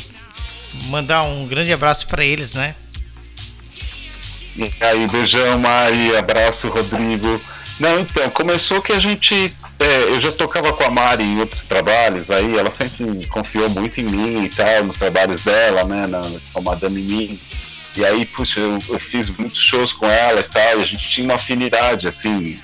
[0.88, 2.74] mandar um grande abraço para eles, né?
[4.56, 7.42] E aí, beijão, Mari, abraço, Rodrigo.
[7.80, 9.54] Não, então, começou que a gente.
[9.80, 14.00] é, eu já tocava com a Mari em outros trabalhos, aí ela sempre confiou muito
[14.00, 16.22] em mim e tal, nos trabalhos dela, né, na,
[16.54, 17.40] com a Madame Mim.
[17.98, 21.10] E aí, puxa, eu, eu fiz muitos shows com ela e tal, e a gente
[21.10, 22.58] tinha uma afinidade, assim,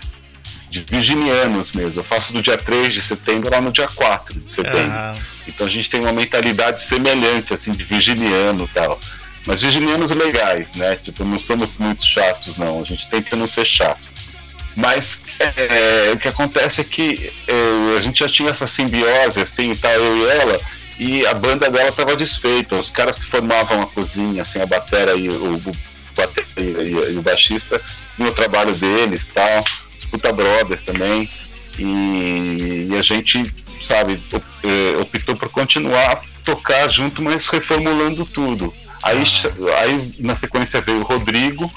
[0.69, 1.99] de virginianos mesmo.
[1.99, 4.91] Eu faço do dia 3 de setembro lá no dia 4 de setembro.
[4.91, 5.15] Ah,
[5.47, 8.97] Então a gente tem uma mentalidade semelhante, assim, de virginiano e tal.
[9.45, 10.95] Mas virginianos legais, né?
[10.95, 12.81] Tipo, não somos muito chatos, não.
[12.81, 14.01] A gente tenta não ser chato.
[14.75, 19.73] Mas é, o que acontece é que é, a gente já tinha essa simbiose, assim,
[19.75, 20.61] tá, eu e ela,
[20.99, 22.75] e a banda dela tava desfeita.
[22.75, 25.61] Os caras que formavam a cozinha, assim, a batera e o, o
[26.15, 27.81] bateria e, e o baixista,
[28.17, 29.63] no trabalho deles tal,
[30.09, 31.29] puta brothers também.
[31.79, 33.41] E, e a gente,
[33.81, 38.73] sabe, eh, optou por continuar a tocar junto, mas reformulando tudo.
[39.03, 39.23] Aí,
[39.79, 41.71] aí na sequência veio o Rodrigo,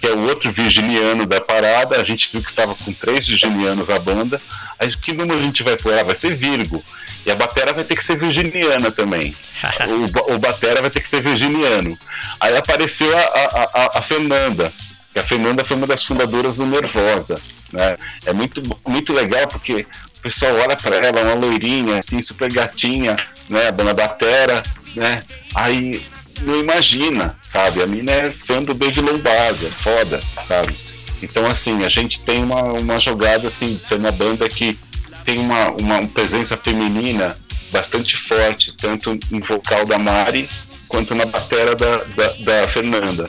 [0.00, 2.00] que é o outro virginiano da parada.
[2.00, 4.40] A gente viu que estava com três virginianos a banda.
[4.78, 5.98] Aí, que número a gente vai pôr?
[5.98, 6.82] Ah, vai ser Virgo.
[7.26, 9.34] E a batera vai ter que ser virginiana também.
[10.30, 11.98] o, o batera vai ter que ser virginiano.
[12.40, 14.72] Aí apareceu a, a, a, a Fernanda,
[15.12, 17.40] que a Fernanda foi uma das fundadoras do Nervosa.
[17.72, 17.98] Né?
[18.24, 19.86] É muito, muito legal porque
[20.18, 23.16] o pessoal olha para ela, uma loirinha, assim, super gatinha,
[23.48, 23.68] né?
[23.68, 24.62] A dona batera,
[24.96, 25.22] né?
[25.54, 26.02] Aí
[26.42, 27.82] não imagina, sabe?
[27.82, 30.74] A mina é fã do Baby Lombada, é foda, sabe?
[31.22, 34.78] Então, assim, a gente tem uma, uma jogada, assim, de ser uma banda que
[35.24, 37.36] tem uma, uma presença feminina
[37.70, 40.48] bastante forte, tanto no vocal da Mari
[40.88, 43.28] quanto na bateria da, da, da, Fernanda.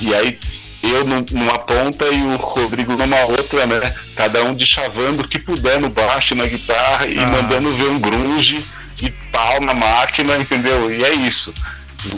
[0.00, 0.38] E aí
[0.82, 3.94] eu numa ponta e o Rodrigo numa outra, né?
[4.14, 7.26] Cada um de chavando o que puder no baixo, na guitarra e ah.
[7.26, 8.64] mandando ver um grunge
[9.02, 10.90] e pau na máquina, entendeu?
[10.92, 11.52] E é isso.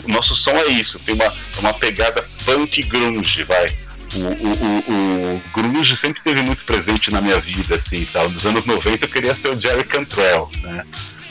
[0.03, 3.65] O nosso som é isso, tem uma, uma pegada punk grunge, vai.
[4.15, 8.29] O, o, o, o, grunge sempre teve muito presente na minha vida, assim, tal.
[8.29, 10.83] Nos anos 90 eu queria ser o Jerry Cantrell, né?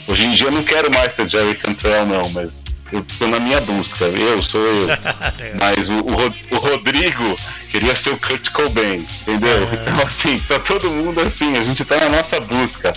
[0.07, 3.39] Hoje em dia eu não quero mais ser Jerry Cantrell, não, mas eu tô na
[3.39, 4.87] minha busca, eu sou eu.
[5.59, 7.37] Mas o, o, o, Rodrigo
[7.69, 9.63] queria ser o Kurt Cobain, entendeu?
[9.73, 12.93] Então, assim, tá todo mundo assim, a gente tá na nossa busca.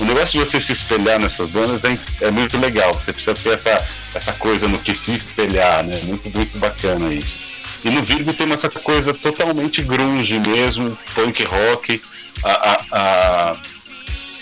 [0.00, 2.92] O negócio de você se espelhar nessas bandas é, é muito legal.
[2.94, 5.98] Você precisa ter essa, essa coisa no que se espelhar, né?
[6.04, 7.52] Muito, muito bacana isso.
[7.84, 12.02] E no Virgo tem essa coisa totalmente grunge mesmo, punk rock.
[12.44, 13.56] A, a, a,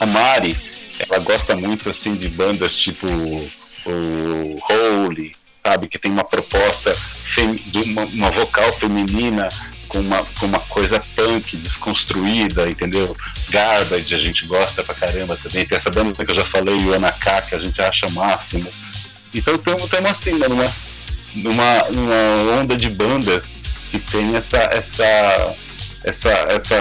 [0.01, 0.57] a Mari,
[0.99, 3.07] ela gosta muito assim de bandas tipo
[3.87, 5.35] o Holy,
[5.65, 6.95] sabe, que tem uma proposta
[7.67, 9.49] de uma, uma vocal feminina
[9.91, 13.15] com uma, com uma coisa punk desconstruída, entendeu?
[13.49, 15.67] Garbage, a gente gosta pra caramba também.
[15.67, 18.71] Tem essa banda que eu já falei, o Anaká, que a gente acha máximo.
[19.35, 20.73] Então estamos assim, né, numa,
[21.35, 23.53] numa, numa onda de bandas
[23.91, 25.57] que tem essa essa
[26.05, 26.79] essa essa,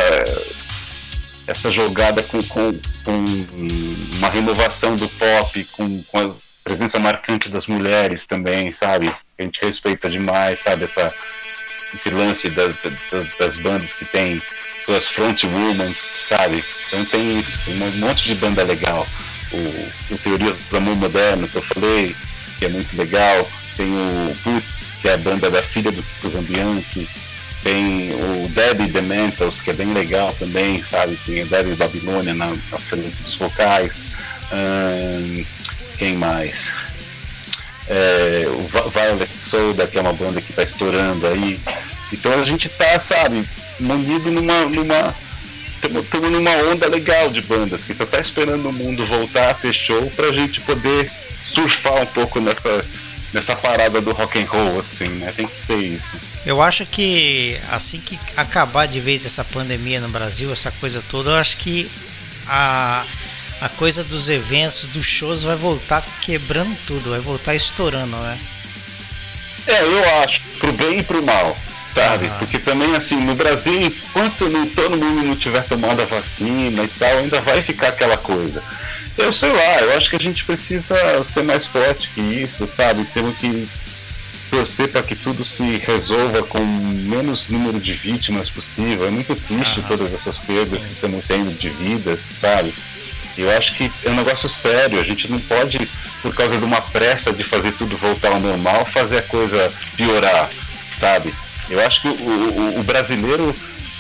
[1.47, 2.71] essa jogada com, com,
[3.03, 3.25] com
[4.17, 6.31] uma renovação do pop, com, com a
[6.63, 9.11] presença marcante das mulheres também, sabe?
[9.37, 10.83] A gente respeita demais, sabe?
[10.83, 11.11] Essa,
[11.93, 14.41] esse lance da, da, das bandas que tem
[14.85, 16.63] suas frontwomen, sabe?
[16.87, 19.07] Então tem isso, tem um monte de banda legal.
[19.51, 22.15] O, o Teoria do Amor Moderno, que eu falei,
[22.57, 23.47] que é muito legal.
[23.77, 27.07] Tem o Boots, que é a banda da filha do, Zambianchi.
[27.63, 31.17] Tem o Debbie The Mentals, que é bem legal também, sabe?
[31.25, 34.01] Tem o Debbie Babilônia na, na frente dos vocais.
[34.51, 35.45] Hum,
[35.97, 36.88] quem mais?
[37.89, 41.59] É, o Violet Soda, que é uma banda que está estourando aí.
[42.13, 43.43] Então a gente tá, sabe,
[43.79, 44.65] manido numa.
[44.65, 45.15] numa
[45.81, 49.73] estamos numa onda legal de bandas que só tá esperando o mundo voltar a ter
[49.73, 51.09] show pra gente poder
[51.53, 52.85] surfar um pouco nessa,
[53.33, 55.31] nessa parada do rock and roll, assim, né?
[55.35, 56.29] Tem que ser isso.
[56.45, 61.31] Eu acho que assim que acabar de vez essa pandemia no Brasil, essa coisa toda,
[61.31, 61.89] eu acho que
[62.47, 63.05] a,
[63.61, 68.39] a coisa dos eventos, dos shows vai voltar quebrando tudo, vai voltar estourando, né?
[69.67, 71.55] É, eu acho, pro bem e pro mal
[71.93, 72.27] sabe?
[72.27, 72.35] Ah.
[72.39, 76.87] Porque também, assim, no Brasil, enquanto não, todo mundo não tiver tomado a vacina e
[76.87, 78.63] tal, ainda vai ficar aquela coisa.
[79.17, 83.03] Eu sei lá, eu acho que a gente precisa ser mais forte que isso, sabe?
[83.05, 83.67] Temos que
[84.49, 89.07] torcer para que tudo se resolva com menos número de vítimas possível.
[89.07, 89.87] É muito triste ah.
[89.87, 92.73] todas essas perdas que estamos tendo de vidas, sabe?
[93.41, 95.77] Eu acho que é um negócio sério, a gente não pode,
[96.21, 100.49] por causa de uma pressa de fazer tudo voltar ao normal, fazer a coisa piorar,
[100.99, 101.33] sabe?
[101.69, 103.55] Eu acho que o, o, o brasileiro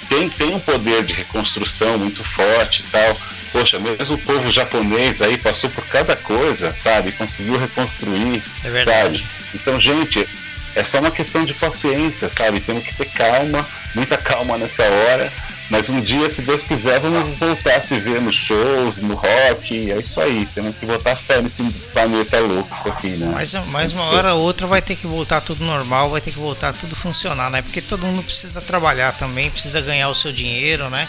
[0.09, 3.17] tem, tem um poder de reconstrução muito forte e tal.
[3.51, 7.11] Poxa, mesmo o povo japonês aí passou por cada coisa, sabe?
[7.11, 9.19] Conseguiu reconstruir, é verdade.
[9.19, 9.29] sabe?
[9.55, 10.27] Então, gente,
[10.75, 12.59] é só uma questão de paciência, sabe?
[12.59, 13.65] Temos que ter calma,
[13.95, 15.31] muita calma nessa hora
[15.69, 19.91] mas um dia, se Deus quiser, vamos voltar a se ver nos shows, no rock.
[19.91, 20.47] É isso aí.
[20.55, 21.63] Temos que botar fé nesse
[21.93, 23.29] planeta louco aqui, né?
[23.31, 26.39] Mas, mas uma hora ou outra vai ter que voltar tudo normal, vai ter que
[26.39, 27.61] voltar tudo funcionar, né?
[27.61, 31.07] Porque todo mundo precisa trabalhar também, precisa ganhar o seu dinheiro, né?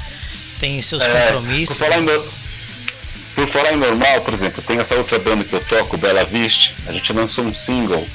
[0.59, 1.79] Tem seus é, compromissos.
[1.79, 2.07] Por falar, em,
[3.35, 6.75] por falar em normal, por exemplo, tem essa outra banda que eu toco, Bela Vista.
[6.87, 8.07] A gente lançou um single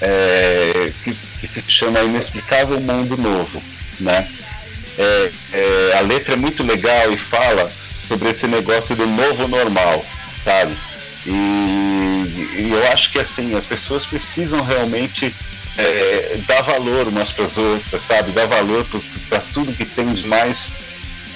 [0.00, 3.62] é, que, que se chama Inexplicável Mundo Novo,
[4.00, 4.26] né?
[4.98, 7.70] É, é, a letra é muito legal e fala
[8.06, 10.04] sobre esse negócio do novo normal,
[10.44, 10.76] sabe?
[11.26, 15.32] E, e, eu acho que assim, as pessoas precisam realmente
[15.78, 18.32] é, dar valor umas para as outras, sabe?
[18.32, 18.84] Dar valor
[19.28, 20.72] para tudo que tem de mais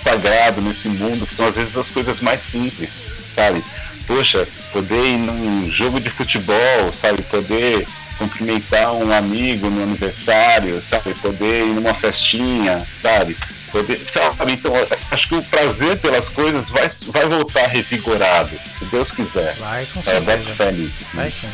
[0.03, 2.91] sagrado nesse mundo, que são às vezes as coisas mais simples,
[3.35, 3.63] sabe?
[4.07, 7.23] Poxa, poder ir num jogo de futebol, sabe?
[7.23, 7.87] Poder
[8.19, 11.15] cumprimentar um amigo no aniversário, sabe?
[11.15, 13.37] Poder ir numa festinha, sabe?
[13.73, 14.53] Poder, sabe?
[14.53, 14.73] Então,
[15.11, 19.55] acho que o prazer pelas coisas vai, vai voltar revigorado, se Deus quiser.
[19.57, 20.25] Vai, com É, certeza.
[20.25, 21.05] vai fé nisso.
[21.15, 21.49] Vai sim.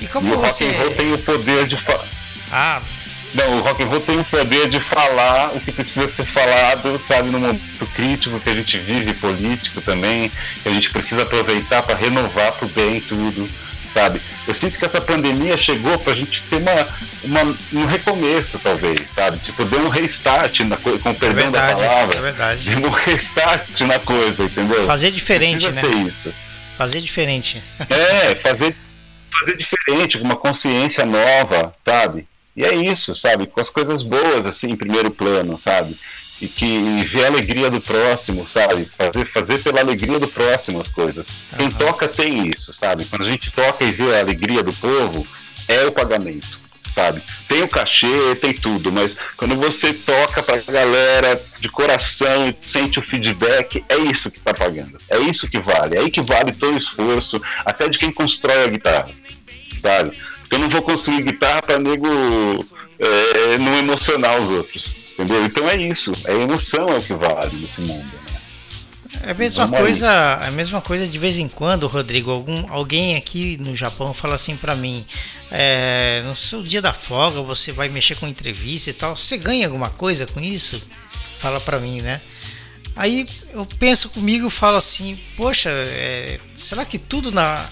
[0.00, 0.64] E E como o rock você.
[0.64, 1.98] and roll tem o poder de fa...
[2.52, 2.80] Ah,
[3.34, 6.98] Não, o rock and roll tem o poder de falar o que precisa ser falado,
[7.06, 10.30] sabe, no momento crítico que a gente vive, político também,
[10.62, 13.46] que a gente precisa aproveitar para renovar pro bem tudo,
[13.98, 14.20] sabe?
[14.46, 16.86] Eu sinto que essa pandemia chegou pra gente ter uma,
[17.24, 19.38] uma, um recomeço, talvez, sabe?
[19.38, 22.18] Tipo, deu um restart, na, co- com o é perdão da verdade, palavra.
[22.18, 22.70] é verdade.
[22.70, 24.84] Deu um restart na coisa, entendeu?
[24.86, 25.94] Fazer diferente, Precisa né?
[25.94, 26.34] ser isso.
[26.76, 27.62] Fazer diferente.
[27.90, 28.76] É, fazer,
[29.38, 32.26] fazer diferente, com uma consciência nova, sabe?
[32.56, 33.46] E é isso, sabe?
[33.46, 35.96] Com as coisas boas, assim, em primeiro plano, sabe?
[36.40, 38.88] E que e ver a alegria do próximo, sabe?
[38.96, 41.26] Fazer, fazer pela alegria do próximo as coisas.
[41.56, 43.04] Quem toca tem isso, sabe?
[43.06, 45.26] Quando a gente toca e vê a alegria do povo,
[45.66, 46.60] é o pagamento,
[46.94, 47.20] sabe?
[47.48, 53.00] Tem o cachê, tem tudo, mas quando você toca pra galera de coração e sente
[53.00, 54.96] o feedback, é isso que tá pagando.
[55.10, 55.96] É isso que vale.
[55.96, 59.10] É aí que vale todo o esforço, até de quem constrói a guitarra,
[59.80, 60.16] sabe?
[60.50, 62.08] Eu não vou construir guitarra pra nego
[62.98, 65.44] é, não emocionar os outros, entendeu?
[65.44, 66.12] Então é isso.
[66.26, 68.04] A emoção é o que vale nesse mundo.
[68.04, 68.40] né?
[69.24, 69.84] É a mesma Vamos aí.
[69.84, 72.30] coisa, a mesma coisa de vez em quando, Rodrigo.
[72.30, 75.04] Algum, alguém aqui no Japão fala assim pra mim:
[75.50, 79.16] é, no seu dia da folga você vai mexer com entrevista e tal.
[79.16, 80.80] Você ganha alguma coisa com isso?
[81.40, 82.20] Fala pra mim, né?
[82.94, 87.64] Aí eu penso comigo e falo assim: poxa, é, será que tudo na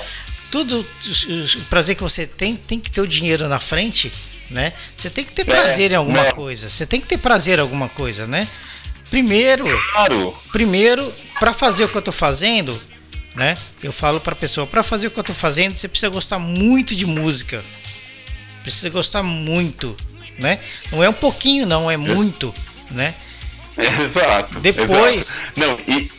[0.51, 4.11] tudo o prazer que você tem tem que ter o dinheiro na frente,
[4.51, 4.73] né?
[4.97, 6.33] Você tem que ter prazer em alguma né?
[6.33, 6.69] coisa.
[6.71, 8.47] Você tem que ter prazer em alguma coisa, né?
[9.11, 12.79] Primeiro, Claro, primeiro, para fazer o que eu tô fazendo,
[13.35, 13.57] né?
[13.83, 16.95] Eu falo para pessoa, para fazer o que eu tô fazendo, você precisa gostar muito
[16.95, 17.65] de música.
[18.63, 19.97] Precisa gostar muito,
[20.39, 20.59] né?
[20.91, 22.53] Não é um pouquinho, não, é muito,
[22.91, 23.15] né?
[23.79, 24.59] exato.
[24.61, 25.53] Depois- exato.
[25.57, 26.11] Não, e,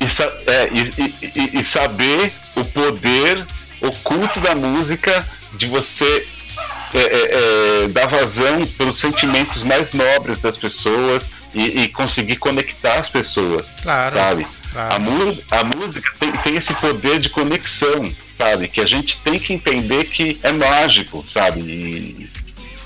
[0.00, 0.04] e,
[0.50, 1.14] é, e-
[1.56, 3.44] e- e saber o poder
[3.80, 6.26] oculto da música de você
[6.94, 12.94] é, é, é, dar vazão pelos sentimentos mais nobres das pessoas e, e conseguir conectar
[12.94, 13.68] as pessoas.
[13.82, 14.46] Claro, Sabe?
[14.72, 14.94] claro.
[14.94, 18.68] A, mus- a música tem, tem esse poder de conexão, sabe?
[18.68, 21.60] Que a gente tem que entender que é mágico, sabe?
[21.60, 22.30] E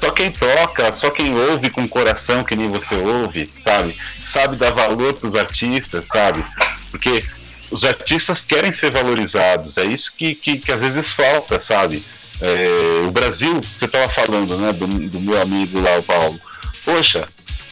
[0.00, 3.94] só quem toca, só quem ouve com coração que nem você ouve, sabe?
[4.26, 6.44] Sabe dar valor para os artistas, sabe?
[6.90, 7.24] Porque
[7.70, 12.04] os artistas querem ser valorizados, é isso que, que, que às vezes falta, sabe?
[12.42, 16.40] É, o Brasil, você estava falando, né, do, do meu amigo lá, o Paulo.
[16.84, 17.28] Poxa,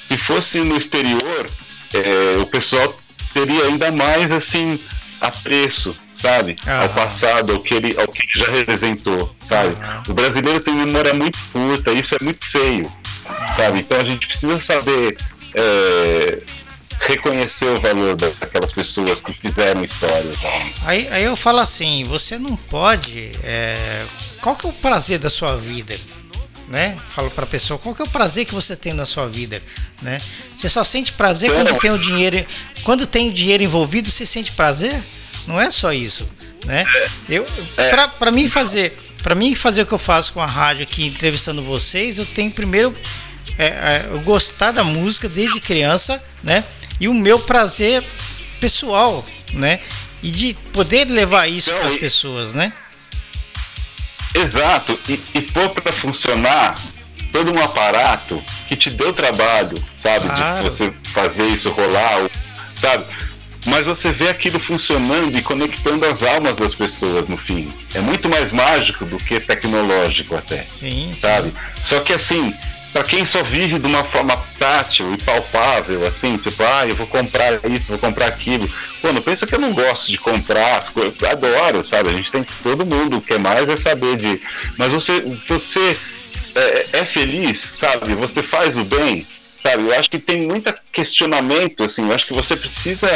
[0.09, 1.51] se fosse no exterior,
[1.93, 2.97] é, o pessoal
[3.35, 4.79] teria ainda mais assim
[5.21, 6.57] apreço, sabe?
[6.67, 6.83] Aham.
[6.83, 9.75] Ao passado, ao que ele, ao que ele já representou, sabe?
[9.75, 10.03] Aham.
[10.09, 12.91] O brasileiro tem uma memória muito curta, isso é muito feio,
[13.57, 13.81] sabe?
[13.81, 15.17] Então a gente precisa saber
[15.55, 16.39] é,
[17.01, 20.31] reconhecer o valor da- daquelas pessoas que fizeram história.
[20.85, 23.31] Aí, aí eu falo assim, você não pode.
[23.43, 24.05] é,
[24.41, 25.95] qual que é o prazer da sua vida?
[26.69, 26.97] Né?
[27.09, 29.61] Falo pra pessoa, qual que é o prazer que você tem na sua vida?
[30.03, 30.21] Né?
[30.55, 32.45] Você só sente prazer quando tem o dinheiro.
[32.85, 35.03] Quando tem o dinheiro envolvido, você sente prazer?
[35.49, 36.29] Não é só isso.
[36.65, 36.85] Né?
[37.29, 37.45] Eu,
[37.91, 38.97] pra, pra mim fazer.
[39.23, 42.51] Para mim fazer o que eu faço com a rádio aqui entrevistando vocês, eu tenho
[42.53, 42.95] primeiro
[43.59, 46.65] é, é, eu gostar da música desde criança, né?
[47.01, 48.03] E o meu prazer
[48.61, 49.25] pessoal,
[49.55, 49.81] né?
[50.23, 52.73] E de poder levar isso Então, para as pessoas, né?
[54.35, 56.77] Exato, e, e pôr para funcionar
[57.33, 60.27] todo um aparato que te deu trabalho, sabe?
[60.27, 60.59] Claro.
[60.59, 62.29] De você fazer isso rolar,
[62.77, 63.05] sabe?
[63.67, 67.73] Mas você vê aquilo funcionando e conectando as almas das pessoas no fim.
[67.95, 70.65] É muito mais mágico do que tecnológico até.
[70.65, 71.17] Sim, sim.
[71.17, 71.53] sabe?
[71.85, 72.55] Só que assim,
[72.93, 77.07] para quem só vive de uma forma tátil e palpável, assim, tipo, ah, eu vou
[77.07, 78.69] comprar isso, vou comprar aquilo.
[79.01, 82.09] Pô, não pensa que eu não gosto de comprar as coisas, adoro, sabe?
[82.09, 84.41] A gente tem todo mundo quer mais é saber de.
[84.79, 85.97] Mas você, você
[86.55, 88.15] é, é feliz, sabe?
[88.15, 89.25] Você faz o bem,
[89.63, 89.85] sabe?
[89.85, 93.09] Eu acho que tem muito questionamento, assim, eu acho que você precisa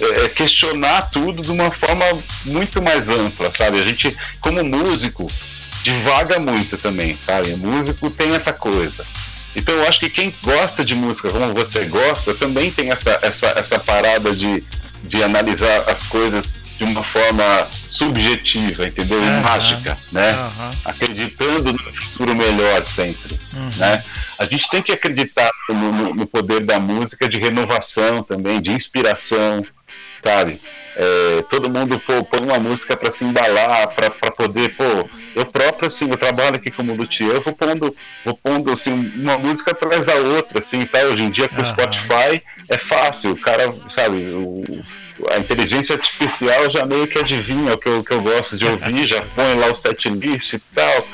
[0.00, 2.04] é, questionar tudo de uma forma
[2.44, 3.80] muito mais ampla, sabe?
[3.80, 5.26] A gente, como músico,
[5.82, 7.54] divaga muito também, sabe?
[7.56, 9.04] Músico tem essa coisa.
[9.54, 13.46] Então eu acho que quem gosta de música como você gosta também tem essa, essa,
[13.56, 14.62] essa parada de,
[15.04, 19.18] de analisar as coisas de uma forma subjetiva, entendeu?
[19.18, 19.40] Uhum.
[19.42, 20.32] Mágica, né?
[20.32, 20.70] Uhum.
[20.86, 23.70] Acreditando no futuro melhor sempre, Uhum.
[23.76, 24.02] né?
[24.38, 29.62] A gente tem que acreditar no, no, poder da música de renovação também, de inspiração,
[30.22, 30.60] sabe?
[30.96, 35.86] É, todo mundo pô, põe uma música para se embalar, para poder, pô, eu próprio,
[35.86, 37.94] assim, eu trabalho aqui como luthier, eu vou pondo,
[38.24, 40.98] vou pondo assim, uma música atrás da outra, assim, tá?
[41.04, 41.72] Hoje em dia com o Aham.
[41.72, 44.82] Spotify é fácil, o cara, sabe, o,
[45.30, 49.06] a inteligência artificial já meio que adivinha o que eu, que eu gosto de ouvir,
[49.08, 51.06] já põe lá o setlist e tal.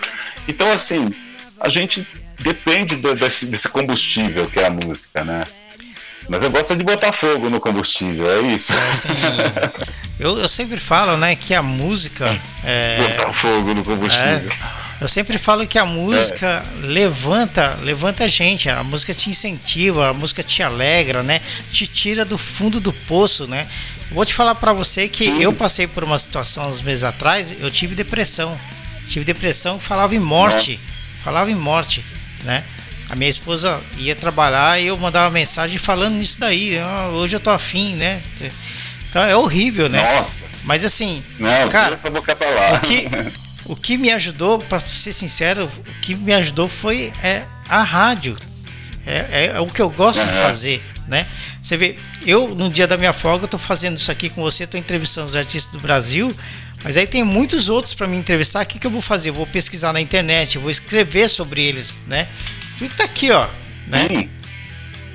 [0.48, 1.12] Então, assim,
[1.60, 2.06] a gente
[2.40, 5.42] depende do- desse, desse combustível que é a música, né?
[6.28, 8.72] Mas eu gosto de botar fogo no combustível, é isso.
[8.90, 9.09] Assim,
[10.18, 14.52] eu, eu sempre falo, né, que a música é, Botar fogo no combustível.
[14.98, 20.14] Eu sempre falo que a música levanta, levanta a gente, a música te incentiva, a
[20.14, 21.40] música te alegra, né?
[21.70, 23.66] Te tira do fundo do poço, né?
[24.10, 27.70] Vou te falar pra você que eu passei por uma situação uns meses atrás, eu
[27.70, 28.59] tive depressão.
[29.06, 30.80] Tive depressão, falava em morte,
[31.22, 32.02] falava em morte,
[32.44, 32.64] né?
[33.08, 36.76] A minha esposa ia trabalhar e eu mandava mensagem falando nisso daí.
[36.78, 38.20] "Ah, hoje eu tô afim, né?
[39.08, 40.02] Então é horrível, né?
[40.16, 42.76] Nossa, Mas assim, não, cara, lá.
[42.76, 43.08] o que,
[43.66, 48.36] o que me ajudou, para ser sincero, o que me ajudou foi é, a rádio.
[49.06, 50.42] É, é- é o que eu gosto de Aham.
[50.42, 51.24] fazer, né?
[51.62, 51.96] Você vê,
[52.26, 55.28] eu no dia da minha folga eu tô fazendo isso aqui com você, tô entrevistando
[55.28, 56.34] os artistas do Brasil,
[56.82, 58.64] mas aí tem muitos outros para me entrevistar.
[58.64, 59.28] O que, que eu vou fazer?
[59.30, 62.26] Eu vou pesquisar na internet, eu vou escrever sobre eles, né?
[62.81, 63.47] E tá aqui, ó,
[63.86, 64.07] né?
[64.09, 64.31] Sim.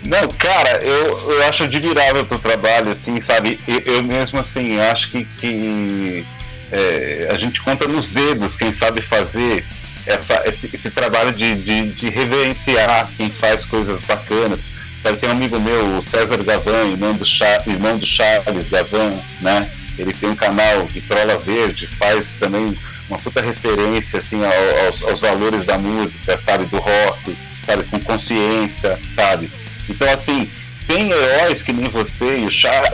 [0.03, 3.59] Não, cara, eu, eu acho admirável o teu trabalho, assim, sabe?
[3.67, 6.25] Eu, eu mesmo, assim, acho que, que
[6.71, 9.63] é, a gente conta nos dedos quem sabe fazer
[10.07, 14.81] essa, esse, esse trabalho de, de, de reverenciar quem faz coisas bacanas.
[15.03, 17.25] Sabe, tem um amigo meu, o César Gavan, irmão do,
[17.67, 19.09] irmão do Charles Gavan,
[19.41, 19.69] né?
[19.97, 22.75] Ele tem um canal Vitrola Verde, faz também
[23.09, 26.65] uma puta referência, assim, ao- aos, aos valores da música, sabe?
[26.65, 27.35] Do rock,
[27.65, 27.83] sabe?
[27.83, 29.49] Com consciência, sabe?
[29.89, 30.49] Então, assim,
[30.87, 32.49] tem heróis que nem você e o,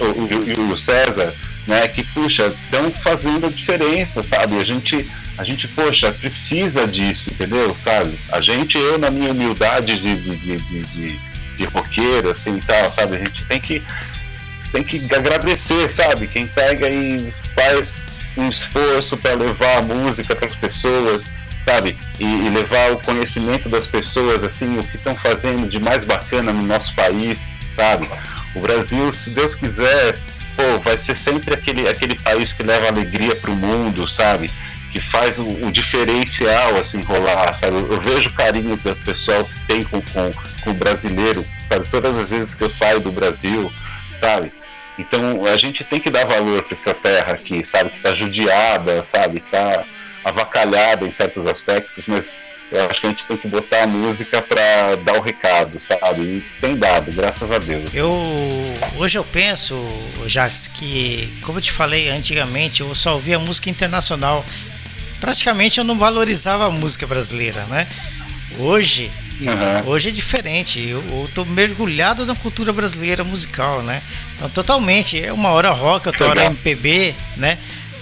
[0.05, 1.33] o, o, o César,
[1.67, 1.87] né?
[1.87, 4.59] Que, puxa, estão fazendo a diferença, sabe?
[4.59, 7.75] A gente, a gente, poxa, precisa disso, entendeu?
[7.77, 8.17] Sabe?
[8.31, 11.19] A gente, eu, na minha humildade de, de, de, de,
[11.57, 13.17] de, roqueiro, assim, tal, sabe?
[13.17, 13.83] A gente tem que
[14.71, 16.27] tem que agradecer, sabe?
[16.27, 18.03] Quem pega e faz
[18.35, 21.23] um esforço para levar a música para as pessoas,
[21.67, 21.97] sabe?
[22.17, 26.53] E, e levar o conhecimento das pessoas, assim, o que estão fazendo de mais bacana
[26.53, 28.09] no nosso país, sabe?
[28.55, 30.17] O Brasil, se Deus quiser,
[30.55, 34.49] pô, vai ser sempre aquele, aquele país que leva alegria para o mundo, sabe?
[34.93, 37.75] Que faz o, o diferencial, assim, rolar, sabe?
[37.75, 40.31] Eu vejo o carinho que o pessoal tem com, com,
[40.61, 41.89] com o brasileiro, sabe?
[41.89, 43.69] Todas as vezes que eu saio do Brasil,
[44.21, 44.53] sabe?
[44.97, 47.89] Então a gente tem que dar valor para essa terra aqui, sabe?
[47.89, 49.41] Que tá judiada, sabe?
[49.51, 49.85] Tá
[50.29, 52.25] avacalhada em certos aspectos, mas
[52.71, 56.21] eu acho que a gente tem que botar a música para dar o recado, sabe?
[56.21, 57.83] E tem dado, graças a Deus.
[57.93, 58.11] Eu
[58.97, 59.75] hoje eu penso,
[60.27, 64.43] Jax, que como eu te falei antigamente, eu só ouvia música internacional.
[65.21, 67.87] Praticamente eu não valorizava a música brasileira, né?
[68.59, 69.09] Hoje,
[69.39, 69.91] Uhum.
[69.91, 70.79] hoje é diferente.
[70.87, 74.01] Eu, eu tô mergulhado na cultura brasileira musical, né?
[74.35, 75.19] Então, totalmente.
[75.23, 76.45] É uma hora rock, outra hora.
[76.45, 77.57] MPB, né?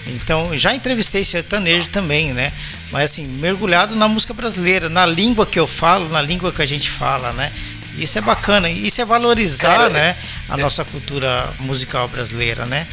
[0.08, 2.52] Então, já entrevistei sertanejo também, né?
[2.92, 6.66] Mas assim, mergulhado na música brasileira, na língua que eu falo, na língua que a
[6.66, 7.52] gente fala, né?
[7.98, 10.16] Isso é bacana, isso é valorizar, Cara, né,
[10.50, 12.86] a nossa cultura musical brasileira, né?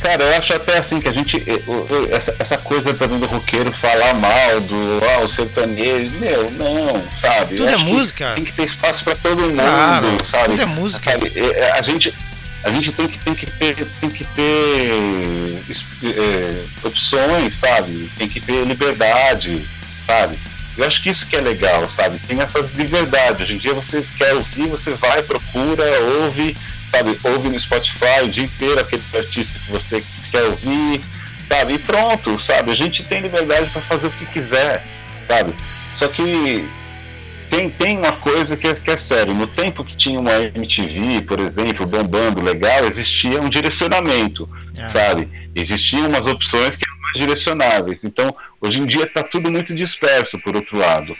[0.00, 1.36] Cara, eu acho até assim que a gente.
[1.36, 1.62] eh,
[2.10, 7.54] Essa, essa coisa também do roqueiro falar mal do ah, o sertanejo, meu, não, sabe?
[7.56, 8.32] Tudo Eu é música.
[8.34, 10.44] Tem que ter espaço pra todo mundo, Claro, sabe?
[10.46, 11.12] tudo é música.
[11.12, 12.12] Sabe, eh, eh, A gente.
[12.64, 14.90] A gente tem que, tem que ter, tem que ter
[16.04, 18.08] eh, opções, sabe?
[18.16, 19.60] Tem que ter liberdade,
[20.06, 20.38] sabe?
[20.76, 22.18] Eu acho que isso que é legal, sabe?
[22.20, 23.42] Tem essas liberdades.
[23.42, 25.84] Hoje em dia você quer ouvir, você vai, procura,
[26.22, 26.56] ouve,
[26.90, 27.18] sabe?
[27.24, 31.00] Ouve no Spotify o dia inteiro aquele artista que você quer ouvir,
[31.48, 31.74] sabe?
[31.74, 32.70] E pronto, sabe?
[32.70, 34.84] A gente tem liberdade para fazer o que quiser,
[35.28, 35.52] sabe?
[35.92, 36.66] Só que
[37.52, 39.34] tem, tem uma coisa que é, que é sério.
[39.34, 44.48] No tempo que tinha uma MTV, por exemplo, bombando legal, existia um direcionamento,
[44.78, 44.88] Ah.
[44.88, 45.28] sabe?
[45.54, 48.04] Existiam umas opções que eram mais direcionáveis.
[48.04, 51.14] Então, hoje em dia está tudo muito disperso, por outro lado.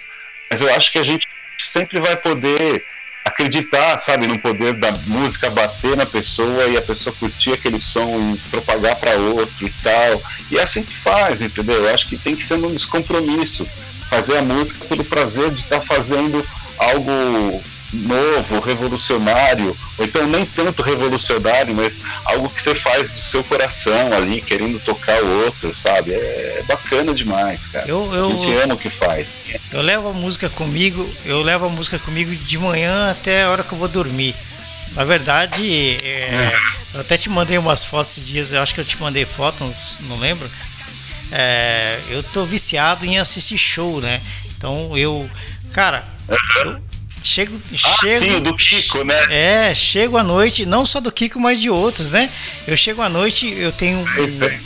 [0.50, 1.28] Mas eu acho que a gente
[1.58, 2.82] sempre vai poder
[3.26, 8.34] acreditar, sabe, no poder da música bater na pessoa e a pessoa curtir aquele som
[8.34, 10.22] e propagar para outro e tal.
[10.50, 11.84] E é assim que faz, entendeu?
[11.84, 13.68] Eu acho que tem que ser um descompromisso.
[14.12, 17.62] Fazer a música pelo prazer de estar fazendo algo
[17.94, 21.94] novo, revolucionário, ou então nem tanto revolucionário, mas
[22.26, 26.12] algo que você faz do seu coração ali, querendo tocar o outro, sabe?
[26.12, 27.88] É bacana demais, cara.
[27.88, 29.34] Eu, eu, a gente ama o que faz.
[29.72, 33.62] Eu levo a música comigo, eu levo a música comigo de manhã até a hora
[33.62, 34.34] que eu vou dormir.
[34.94, 36.52] Na verdade, é,
[36.92, 40.00] eu até te mandei umas fotos esses dias, eu acho que eu te mandei fotos,
[40.02, 40.46] não lembro.
[41.32, 44.20] É, eu tô viciado em assistir show, né?
[44.56, 45.28] Então eu,
[45.72, 46.76] cara, eu
[47.22, 49.14] chego, Ah, chego, sim, do Kiko, né?
[49.30, 52.28] é, chego à noite, não só do Kiko, mas de outros, né?
[52.66, 54.04] Eu chego à noite, eu tenho.
[54.26, 54.60] Isso aí.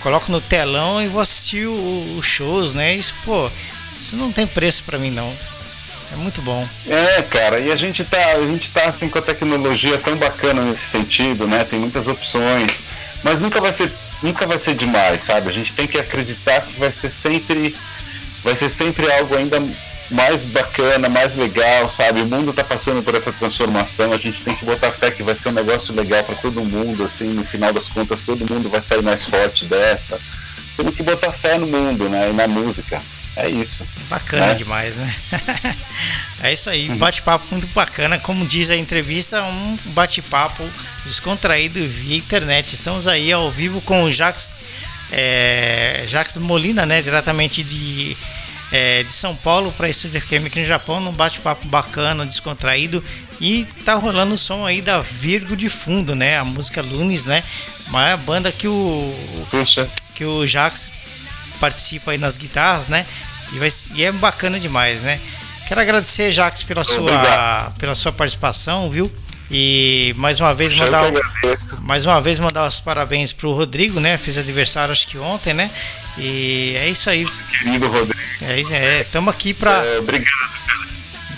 [0.00, 2.92] Coloco no telão e vou assistir os shows, né?
[2.96, 3.48] Isso, pô,
[4.00, 5.32] isso não tem preço pra mim, não.
[6.12, 6.68] É muito bom.
[6.88, 10.62] É, cara, e a gente tá, a gente tá assim com a tecnologia tão bacana
[10.62, 11.64] nesse sentido, né?
[11.64, 12.80] Tem muitas opções,
[13.22, 13.90] mas nunca vai ser,
[14.22, 15.48] nunca vai ser demais, sabe?
[15.48, 17.74] A gente tem que acreditar que vai ser sempre,
[18.42, 19.62] vai ser sempre algo ainda
[20.10, 22.20] mais bacana, mais legal, sabe?
[22.20, 25.36] O mundo tá passando por essa transformação, a gente tem que botar fé que vai
[25.36, 28.82] ser um negócio legal para todo mundo, assim, no final das contas todo mundo vai
[28.82, 30.20] sair mais forte dessa.
[30.76, 32.30] Temos que botar fé no mundo, né?
[32.30, 33.00] E na música.
[33.36, 33.86] É isso.
[34.08, 34.54] Bacana né?
[34.54, 35.14] demais, né?
[36.44, 38.18] é isso aí, bate-papo muito bacana.
[38.18, 40.68] Como diz a entrevista, um bate-papo
[41.04, 42.74] descontraído via internet.
[42.74, 44.60] Estamos aí ao vivo com o Jax,
[45.10, 47.00] é, Jax Molina, né?
[47.00, 48.16] Diretamente de,
[48.70, 53.02] é, de São Paulo para Estúdio FM aqui no Japão, num bate-papo bacana, descontraído.
[53.40, 56.38] E tá rolando o som aí da Virgo de fundo, né?
[56.38, 57.42] A música Lunes, né?
[57.88, 59.88] Uma banda que o, Puxa.
[60.14, 60.90] que o Jax
[61.62, 63.06] participa aí nas guitarras, né?
[63.52, 65.20] E, vai, e é bacana demais, né?
[65.68, 67.78] Quero agradecer, Jax, pela sua, Obrigado.
[67.78, 69.10] pela sua participação, viu?
[69.48, 71.04] E mais uma vez mandar,
[71.82, 74.18] mais uma vez mandar os parabéns pro Rodrigo, né?
[74.18, 75.70] Fez aniversário acho que ontem, né?
[76.18, 77.24] E é isso aí.
[77.60, 78.20] Querido Rodrigo.
[78.42, 79.84] É, isso, é, tamo aqui pra.
[79.84, 80.52] É, obrigado.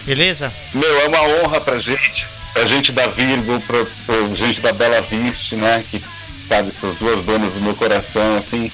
[0.06, 0.50] Beleza?
[0.72, 5.02] Meu, é uma honra pra gente, pra gente da Virgo, pra, pra gente da Bela
[5.02, 5.84] Vista, né?
[5.90, 6.02] Que
[6.48, 8.70] sabe, essas duas bandas do meu coração, assim,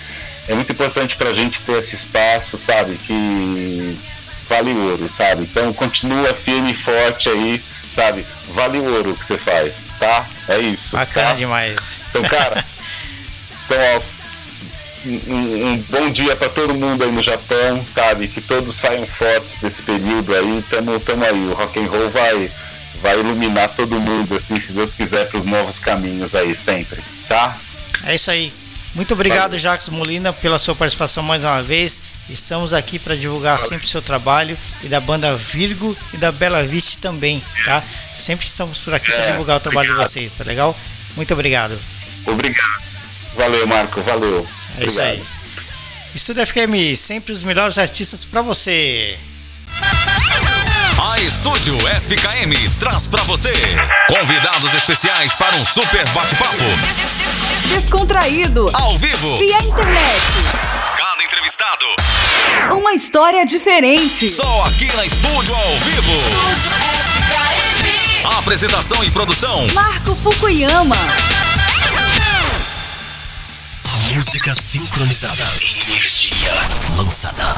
[0.51, 3.97] é muito importante pra gente ter esse espaço, sabe, que
[4.49, 5.43] vale ouro, sabe?
[5.43, 7.63] Então continua firme e forte aí,
[7.95, 8.27] sabe?
[8.49, 10.27] Vale ouro o que você faz, tá?
[10.49, 10.97] É isso.
[10.97, 11.35] Bacana tá?
[11.35, 11.93] demais.
[12.11, 12.65] Então, cara,
[13.65, 14.03] então, ó,
[15.07, 18.27] um, um- um bom dia para todo mundo aí no Japão, sabe?
[18.29, 20.65] Que todos saiam fortes desse período aí.
[20.69, 21.47] Tamo, tamo aí.
[21.49, 22.51] O rock and roll vai,
[23.03, 27.57] vai iluminar todo mundo, assim, se Deus quiser, para os novos caminhos aí sempre, tá?
[28.05, 28.53] É isso aí.
[28.95, 29.59] Muito obrigado, Valeu.
[29.59, 32.01] Jax Molina, pela sua participação mais uma vez.
[32.29, 36.63] Estamos aqui para divulgar sempre o seu trabalho e da banda Virgo e da Bela
[36.65, 37.83] Vista também, tá?
[38.15, 40.07] Sempre estamos por aqui para É, divulgar o trabalho obrigado.
[40.07, 40.77] de vocês, tá legal?
[41.17, 41.79] Muito obrigado.
[42.27, 42.83] Obrigado.
[43.37, 44.01] Valeu, Marco.
[44.03, 44.47] Valeu.
[44.79, 45.23] É isso aí.
[46.15, 49.17] Estúdio FM, sempre os melhores artistas para você.
[51.13, 53.53] A Estúdio FKM traz pra você
[54.09, 57.10] convidados especiais para um super bate-papo
[57.71, 58.69] Descontraído.
[58.75, 59.37] ao vivo.
[59.37, 60.23] Via internet.
[60.97, 61.87] Cada entrevistado
[62.77, 64.29] Uma história diferente.
[64.29, 66.13] só aqui na Estúdio ao vivo.
[68.39, 70.97] Apresentação e produção Marco Fukuyama.
[74.15, 75.79] Músicas sincronizadas.
[75.89, 76.53] Energia
[76.97, 77.55] lançada.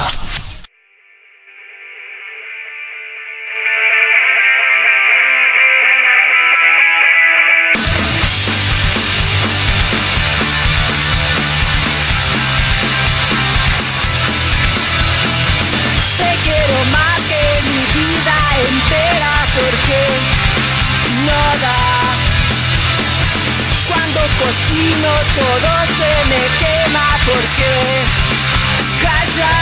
[24.43, 27.71] Cocino todo se me quema porque
[29.03, 29.55] calla.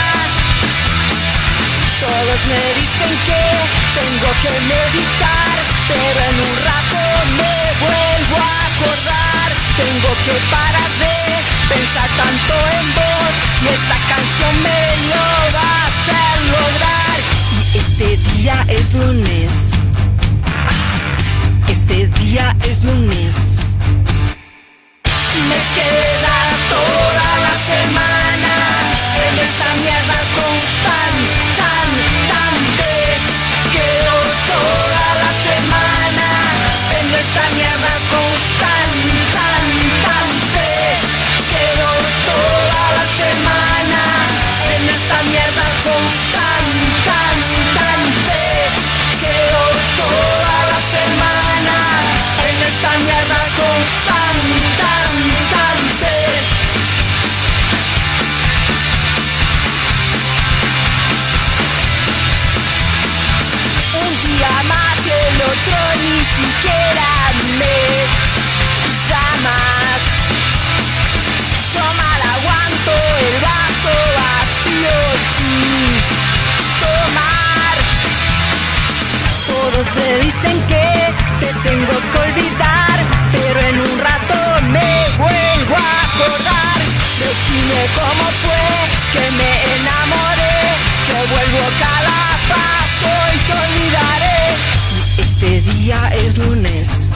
[2.02, 3.44] Todos me dicen que
[4.00, 5.56] tengo que meditar,
[5.88, 7.02] pero en un rato
[7.40, 9.50] me vuelvo a acordar.
[9.78, 11.16] Tengo que parar de
[11.74, 14.82] pensar tanto en vos y esta canción me
[15.12, 17.18] lo va a hacer lograr.
[17.74, 19.52] Y este día es lunes.
[20.68, 23.71] Ah, Este día es lunes.
[25.76, 26.38] Queda
[26.70, 28.11] toda la semana
[87.96, 88.64] cómo fue
[89.12, 90.60] que me enamoré,
[91.06, 94.42] que vuelvo cada paso y te olvidaré.
[95.18, 97.10] Este día es lunes.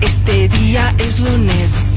[0.00, 1.87] Este día es lunes.